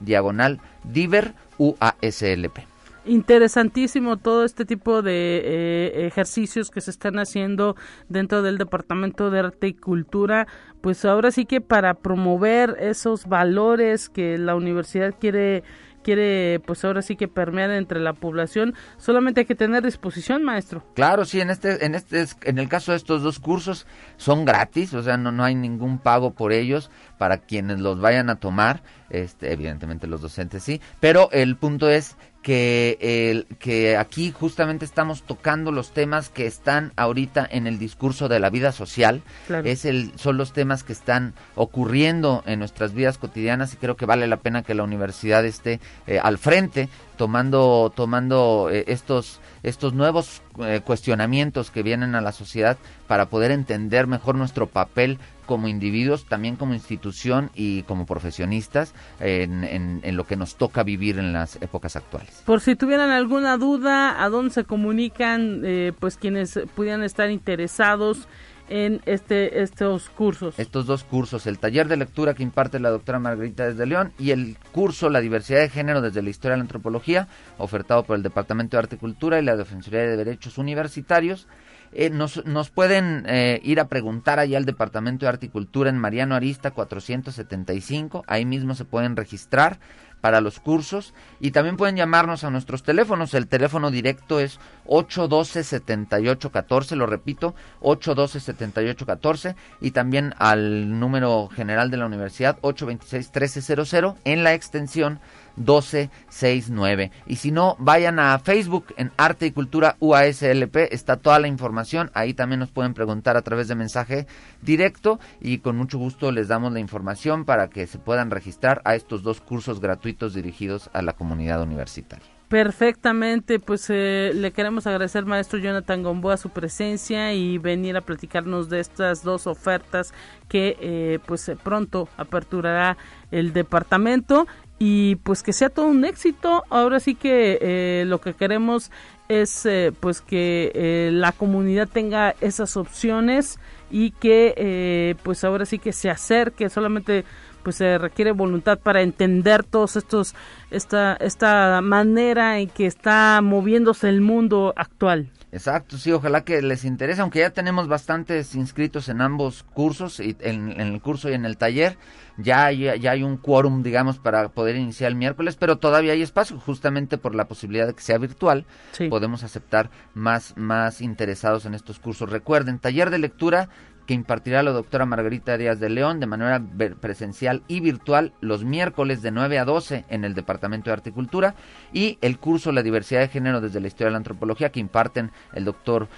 diagonal 0.01 0.61
diver 0.85 1.35
UASLP. 1.63 2.59
Interesantísimo 3.05 4.17
todo 4.17 4.45
este 4.45 4.65
tipo 4.65 5.03
de 5.03 5.43
eh, 5.45 6.07
ejercicios 6.07 6.71
que 6.71 6.81
se 6.81 6.93
están 6.93 7.19
haciendo 7.19 7.75
dentro 8.09 8.43
del 8.43 8.59
Departamento 8.59 9.31
de 9.31 9.41
Arte 9.41 9.69
y 9.69 9.75
Cultura, 9.75 10.47
pues 10.81 11.05
ahora 11.05 11.33
sí 11.33 11.45
que 11.45 11.61
para 11.61 11.95
promover 11.95 12.77
esos 12.79 13.27
valores 13.27 14.09
que 14.09 14.39
la 14.39 14.55
universidad 14.55 15.15
quiere 15.19 15.65
quiere 16.03 16.61
pues 16.67 16.85
ahora 16.85 17.03
sí 17.03 17.17
que 17.17 17.29
permear 17.29 17.71
entre 17.71 18.01
la 18.01 18.13
población, 18.13 18.75
solamente 18.99 19.41
hay 19.41 19.47
que 19.47 19.55
tener 19.55 19.83
disposición, 19.83 20.43
maestro. 20.43 20.85
Claro, 20.95 21.25
sí, 21.25 21.41
en 21.41 21.51
este 21.51 21.85
en 21.87 21.95
este 21.95 22.25
en 22.43 22.59
el 22.59 22.69
caso 22.69 22.93
de 22.93 22.97
estos 22.97 23.23
dos 23.23 23.39
cursos 23.39 23.87
son 24.17 24.45
gratis, 24.45 24.95
o 24.95 25.03
sea, 25.03 25.17
no 25.17 25.33
no 25.33 25.45
hay 25.45 25.55
ningún 25.55 25.99
pago 25.99 26.33
por 26.33 26.53
ellos 26.53 26.91
para 27.19 27.39
quienes 27.39 27.81
los 27.81 28.01
vayan 28.01 28.31
a 28.31 28.37
tomar, 28.37 28.83
este 29.11 29.53
evidentemente 29.53 30.07
los 30.07 30.21
docentes 30.21 30.63
sí, 30.63 30.81
pero 31.01 31.29
el 31.33 31.57
punto 31.57 31.89
es 31.89 32.17
que, 32.43 32.99
el, 33.01 33.47
que 33.59 33.97
aquí 33.97 34.33
justamente 34.33 34.85
estamos 34.85 35.23
tocando 35.23 35.71
los 35.71 35.93
temas 35.93 36.29
que 36.29 36.47
están 36.47 36.93
ahorita 36.97 37.47
en 37.51 37.67
el 37.67 37.79
discurso 37.79 38.29
de 38.29 38.41
la 38.41 38.51
vida 38.51 38.73
social. 38.73 39.23
Es 39.65 39.85
el, 39.85 40.13
son 40.17 40.37
los 40.37 40.53
temas 40.53 40.83
que 40.83 40.93
están 40.93 41.35
ocurriendo 41.55 42.43
en 42.47 42.59
nuestras 42.59 42.95
vidas 42.95 43.19
cotidianas 43.19 43.73
y 43.73 43.77
creo 43.77 43.97
que 43.97 44.07
vale 44.07 44.27
la 44.27 44.39
pena 44.39 44.63
que 44.63 44.75
la 44.75 44.83
universidad 44.83 45.45
esté 45.45 45.81
eh, 46.07 46.19
al 46.19 46.39
frente 46.39 46.89
tomando, 47.17 47.93
tomando 47.95 48.69
eh, 48.71 48.85
estos, 48.89 49.41
estos 49.63 49.95
nuevos 49.95 50.43
eh, 50.59 50.81
cuestionamientos 50.85 51.71
que 51.71 51.85
vienen 51.85 52.17
a 52.17 52.21
la 52.21 52.33
sociedad 52.33 52.77
para 53.07 53.27
poder 53.27 53.53
entender 53.53 54.09
mejor 54.09 54.35
nuestro 54.35 54.67
papel 54.67 55.19
como 55.47 55.69
individuos, 55.69 56.27
también 56.27 56.57
como 56.57 56.75
institución 56.75 57.51
y 57.55 57.83
como 57.85 58.07
profesionistas 58.07 58.95
en, 59.21 59.65
en, 59.65 60.17
lo 60.17 60.25
que 60.25 60.37
nos 60.37 60.57
toca 60.57 60.83
vivir 60.83 61.19
en 61.19 61.33
las 61.33 61.57
épocas 61.57 61.97
actuales. 61.97 62.43
Por 62.45 62.61
si 62.61 62.77
tuvieran 62.77 63.11
alguna 63.11 63.57
duda, 63.57 64.23
¿a 64.23 64.29
dónde 64.29 64.53
se 64.53 64.65
comunican 64.65 65.63
eh, 65.65 65.93
pues 65.99 66.17
quienes 66.17 66.59
pudieran 66.75 67.03
estar 67.03 67.31
interesados? 67.31 68.29
en 68.69 69.03
este 69.05 69.63
estos 69.63 70.09
cursos. 70.09 70.59
Estos 70.59 70.87
dos 70.87 71.05
cursos, 71.05 71.47
el 71.47 71.59
taller 71.59 71.89
de 71.89 71.99
lectura 71.99 72.33
que 72.33 72.43
imparte 72.43 72.81
la 72.81 72.89
doctora 72.89 73.19
Margarita 73.19 73.67
desde 73.67 73.85
León 73.85 74.13
y 74.19 74.31
el 74.31 74.57
curso 74.73 75.11
La 75.11 75.21
diversidad 75.21 75.61
de 75.61 75.69
género 75.69 76.01
desde 76.01 76.23
la 76.23 76.31
historia 76.31 76.53
de 76.53 76.59
la 76.59 76.63
antropología, 76.63 77.29
ofertado 77.59 78.05
por 78.05 78.17
el 78.17 78.23
Departamento 78.23 78.77
de 78.77 78.79
Arte 78.79 78.97
y 78.97 78.99
Cultura 78.99 79.39
y 79.39 79.45
la 79.45 79.57
Defensoría 79.57 80.01
de 80.01 80.17
Derechos 80.17 80.57
Universitarios. 80.57 81.49
Eh, 81.93 82.11
nos, 82.11 82.45
nos, 82.47 82.71
pueden 82.71 83.25
eh, 83.27 83.61
ir 83.63 83.79
a 83.79 83.89
preguntar 83.89 84.39
allá 84.39 84.59
al 84.59 84.65
Departamento 84.65 85.27
de 85.27 85.31
Arte 85.31 85.47
y 85.47 85.51
Cultura 85.51 85.91
en 85.91 85.99
Mariano 85.99 86.35
Arista 86.35 86.71
475, 86.71 88.25
ahí 88.27 88.47
mismo 88.47 88.75
se 88.75 88.85
pueden 88.85 89.15
registrar 89.15 89.79
para 90.23 90.41
los 90.41 90.59
cursos. 90.61 91.13
Y 91.39 91.51
también 91.51 91.77
pueden 91.77 91.97
llamarnos 91.97 92.45
a 92.45 92.51
nuestros 92.51 92.83
teléfonos. 92.83 93.35
El 93.35 93.49
teléfono 93.49 93.91
directo 93.91 94.41
es 94.41 94.59
812-7814, 94.87 96.97
lo 96.97 97.05
repito, 97.07 97.55
812-7814 97.81 99.55
y 99.83 99.91
también 99.91 100.33
al 100.39 100.99
número 100.99 101.49
general 101.49 101.91
de 101.91 101.99
la 101.99 102.07
universidad 102.07 102.59
826-1300 102.63 104.15
en 104.25 104.45
la 104.45 104.55
extensión 104.55 105.21
1269. 105.57 107.11
Y 107.27 107.37
si 107.37 107.51
no, 107.51 107.77
vayan 107.79 108.19
a 108.19 108.39
Facebook 108.39 108.87
en 108.97 109.13
Arte 109.17 109.47
y 109.47 109.51
Cultura 109.53 109.97
UASLP, 110.01 110.77
está 110.91 111.17
toda 111.17 111.39
la 111.39 111.49
información, 111.49 112.11
ahí 112.15 112.35
también 112.35 112.61
nos 112.61 112.71
pueden 112.71 112.95
preguntar 112.95 113.37
a 113.37 113.43
través 113.43 113.69
de 113.69 113.75
mensaje 113.75 114.27
directo 114.61 115.19
y 115.41 115.59
con 115.59 115.77
mucho 115.77 115.99
gusto 115.99 116.33
les 116.33 116.49
damos 116.49 116.73
la 116.73 116.81
información 116.81 117.45
para 117.45 117.69
que 117.69 117.87
se 117.87 117.99
puedan 117.99 118.31
registrar 118.31 118.83
a 118.85 118.95
estos 118.95 119.23
dos 119.23 119.41
cursos 119.41 119.81
gratuitos 119.81 120.35
dirigidos 120.35 120.91
a 120.93 121.03
la 121.03 121.13
comunidad 121.13 121.63
universitaria. 121.63 122.27
Perfectamente, 122.53 123.59
pues 123.61 123.89
eh, 123.89 124.33
le 124.35 124.53
queremos 124.53 124.87
agradecer 124.87 125.25
maestro 125.25 125.59
Jonathan 125.59 126.03
Gomboa 126.03 126.37
su 126.37 126.51
presencia 126.51 127.33
y 127.33 127.57
venir 127.57 127.97
a 127.97 128.03
platicarnos 128.03 128.69
de 128.69 128.81
estas 128.81 129.23
dos 129.23 129.47
ofertas 129.47 130.13
que 130.51 130.77
eh, 130.79 131.19
pues 131.25 131.51
pronto 131.65 132.11
aperturará 132.19 132.99
el 133.31 133.55
departamento 133.55 134.47
y 134.85 135.15
pues 135.15 135.45
que 135.45 135.53
sea 135.53 135.69
todo 135.71 135.87
un 135.87 136.05
éxito. 136.05 136.65
Ahora 136.69 136.99
sí 136.99 137.15
que 137.15 137.57
eh, 137.61 138.05
lo 138.05 138.21
que 138.21 138.35
queremos 138.35 138.91
es 139.29 139.65
eh, 139.65 139.93
pues 140.01 140.21
que 140.21 140.73
eh, 140.75 141.11
la 141.13 141.31
comunidad 141.31 141.89
tenga 141.89 142.35
esas 142.41 142.77
opciones 142.77 143.61
y 143.93 144.11
que 144.11 145.17
pues 145.23 145.45
ahora 145.45 145.67
sí 145.67 145.79
que 145.79 145.93
se 145.93 146.11
acerque 146.11 146.69
solamente 146.69 147.25
pues 147.63 147.77
se 147.77 147.99
requiere 147.99 148.33
voluntad 148.33 148.79
para 148.79 149.03
entender 149.03 149.65
todos 149.65 149.97
estos 149.97 150.35
esta 150.71 151.15
esta 151.15 151.81
manera 151.83 152.59
en 152.59 152.69
que 152.69 152.87
está 152.87 153.41
moviéndose 153.43 154.09
el 154.09 154.21
mundo 154.21 154.73
actual. 154.77 155.31
Exacto, 155.55 155.99
sí, 155.99 156.11
ojalá 156.11 156.45
que 156.45 156.63
les 156.63 156.87
interese, 156.87 157.21
aunque 157.21 157.41
ya 157.41 157.51
tenemos 157.51 157.87
bastantes 157.87 158.55
inscritos 158.55 159.11
en 159.11 159.21
ambos 159.21 159.65
cursos, 159.75 160.19
y 160.19 160.35
en, 160.41 160.81
el 160.81 161.03
curso 161.03 161.29
y 161.29 161.35
en 161.35 161.45
el 161.45 161.59
taller, 161.59 161.99
ya 162.39 162.65
hay, 162.65 162.99
ya 162.99 163.11
hay 163.11 163.23
un 163.23 163.37
quórum, 163.37 163.83
digamos, 163.83 164.19
para 164.19 164.49
poder 164.49 164.77
iniciar 164.77 165.11
el 165.11 165.17
miércoles, 165.17 165.57
pero 165.57 165.77
todavía 165.77 166.15
hay 166.15 166.23
espacio, 166.23 166.59
justamente 166.59 167.19
por 167.19 167.35
la 167.35 167.49
posibilidad 167.49 167.87
de 167.87 167.93
que 167.93 168.01
sea 168.01 168.17
virtual, 168.17 168.65
podemos 169.11 169.45
aceptar 169.45 169.91
más, 170.15 170.57
más 170.57 171.03
interesados 171.03 171.67
en 171.67 171.75
estos 171.75 171.99
cursos. 171.99 172.31
Recuerden, 172.31 172.79
taller 172.79 173.11
de 173.11 173.19
lectura 173.19 173.69
que 174.07 174.15
impartirá 174.15 174.63
la 174.63 174.73
doctora 174.73 175.07
Margarita 175.07 175.57
Díaz 175.57 175.81
de 175.81 175.89
León 175.89 176.21
de 176.21 176.27
manera 176.27 176.63
presencial 177.01 177.63
y 177.69 177.81
virtual 177.81 178.33
los 178.41 178.65
miércoles 178.65 179.23
de 179.23 179.31
9 179.31 179.59
a 179.59 179.65
12 179.65 180.05
en 180.09 180.25
el 180.25 180.35
Departamento 180.35 180.91
de 180.91 180.95
Articultura 180.95 181.55
y 181.93 182.19
el 182.21 182.39
curso 182.39 182.73
La 182.73 182.83
diversidad 182.83 183.21
de 183.21 183.29
género 183.29 183.61
desde 183.61 183.81
la 183.81 183.87
historia 183.87 184.07
de 184.07 184.13
la 184.13 184.19
antropología 184.19 184.71
que 184.71 184.81
imparten 184.81 185.31
el 185.53 185.65
doctor 185.65 186.09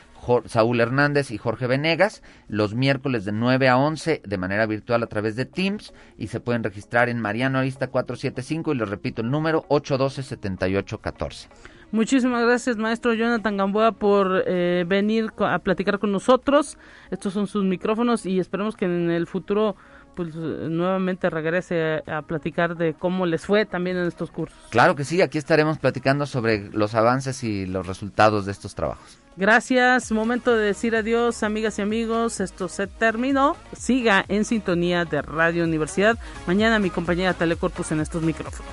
Saúl 0.46 0.80
Hernández 0.80 1.30
y 1.30 1.38
Jorge 1.38 1.66
Venegas 1.66 2.22
los 2.48 2.74
miércoles 2.74 3.24
de 3.24 3.32
9 3.32 3.68
a 3.68 3.76
11 3.76 4.22
de 4.24 4.38
manera 4.38 4.66
virtual 4.66 5.02
a 5.02 5.06
través 5.06 5.36
de 5.36 5.44
Teams 5.44 5.92
y 6.16 6.28
se 6.28 6.40
pueden 6.40 6.64
registrar 6.64 7.08
en 7.08 7.20
Mariano 7.20 7.58
Arista 7.58 7.88
475 7.88 8.72
y 8.72 8.76
les 8.78 8.88
repito 8.88 9.22
el 9.22 9.30
número 9.30 9.66
812 9.68 10.22
7814. 10.22 11.48
Muchísimas 11.94 12.42
gracias, 12.42 12.76
maestro 12.76 13.14
Jonathan 13.14 13.56
Gamboa, 13.56 13.92
por 13.92 14.42
eh, 14.48 14.84
venir 14.84 15.30
a 15.38 15.60
platicar 15.60 16.00
con 16.00 16.10
nosotros. 16.10 16.76
Estos 17.12 17.32
son 17.32 17.46
sus 17.46 17.62
micrófonos 17.62 18.26
y 18.26 18.40
esperemos 18.40 18.74
que 18.74 18.86
en 18.86 19.12
el 19.12 19.28
futuro 19.28 19.76
pues 20.16 20.34
nuevamente 20.34 21.30
regrese 21.30 22.02
a, 22.04 22.18
a, 22.18 22.22
platicar 22.22 22.76
de 22.76 22.94
cómo 22.94 23.26
les 23.26 23.46
fue 23.46 23.64
también 23.64 23.96
en 23.96 24.08
estos 24.08 24.32
cursos. 24.32 24.58
Claro 24.70 24.96
que 24.96 25.04
sí, 25.04 25.22
aquí 25.22 25.38
estaremos 25.38 25.78
platicando 25.78 26.26
sobre 26.26 26.68
los 26.70 26.96
avances 26.96 27.44
y 27.44 27.64
los 27.64 27.86
resultados 27.86 28.44
de 28.44 28.50
estos 28.50 28.74
trabajos. 28.74 29.20
Gracias, 29.36 30.10
momento 30.10 30.56
de 30.56 30.66
decir 30.66 30.96
adiós 30.96 31.44
amigas 31.44 31.78
y 31.78 31.82
amigos, 31.82 32.40
esto 32.40 32.66
se 32.68 32.88
terminó, 32.88 33.56
siga 33.72 34.24
en 34.26 34.44
sintonía 34.44 35.04
de 35.04 35.22
Radio 35.22 35.62
Universidad, 35.62 36.18
mañana 36.48 36.80
mi 36.80 36.90
compañera 36.90 37.34
Telecorpus 37.34 37.92
en 37.92 38.00
estos 38.00 38.24
micrófonos. 38.24 38.72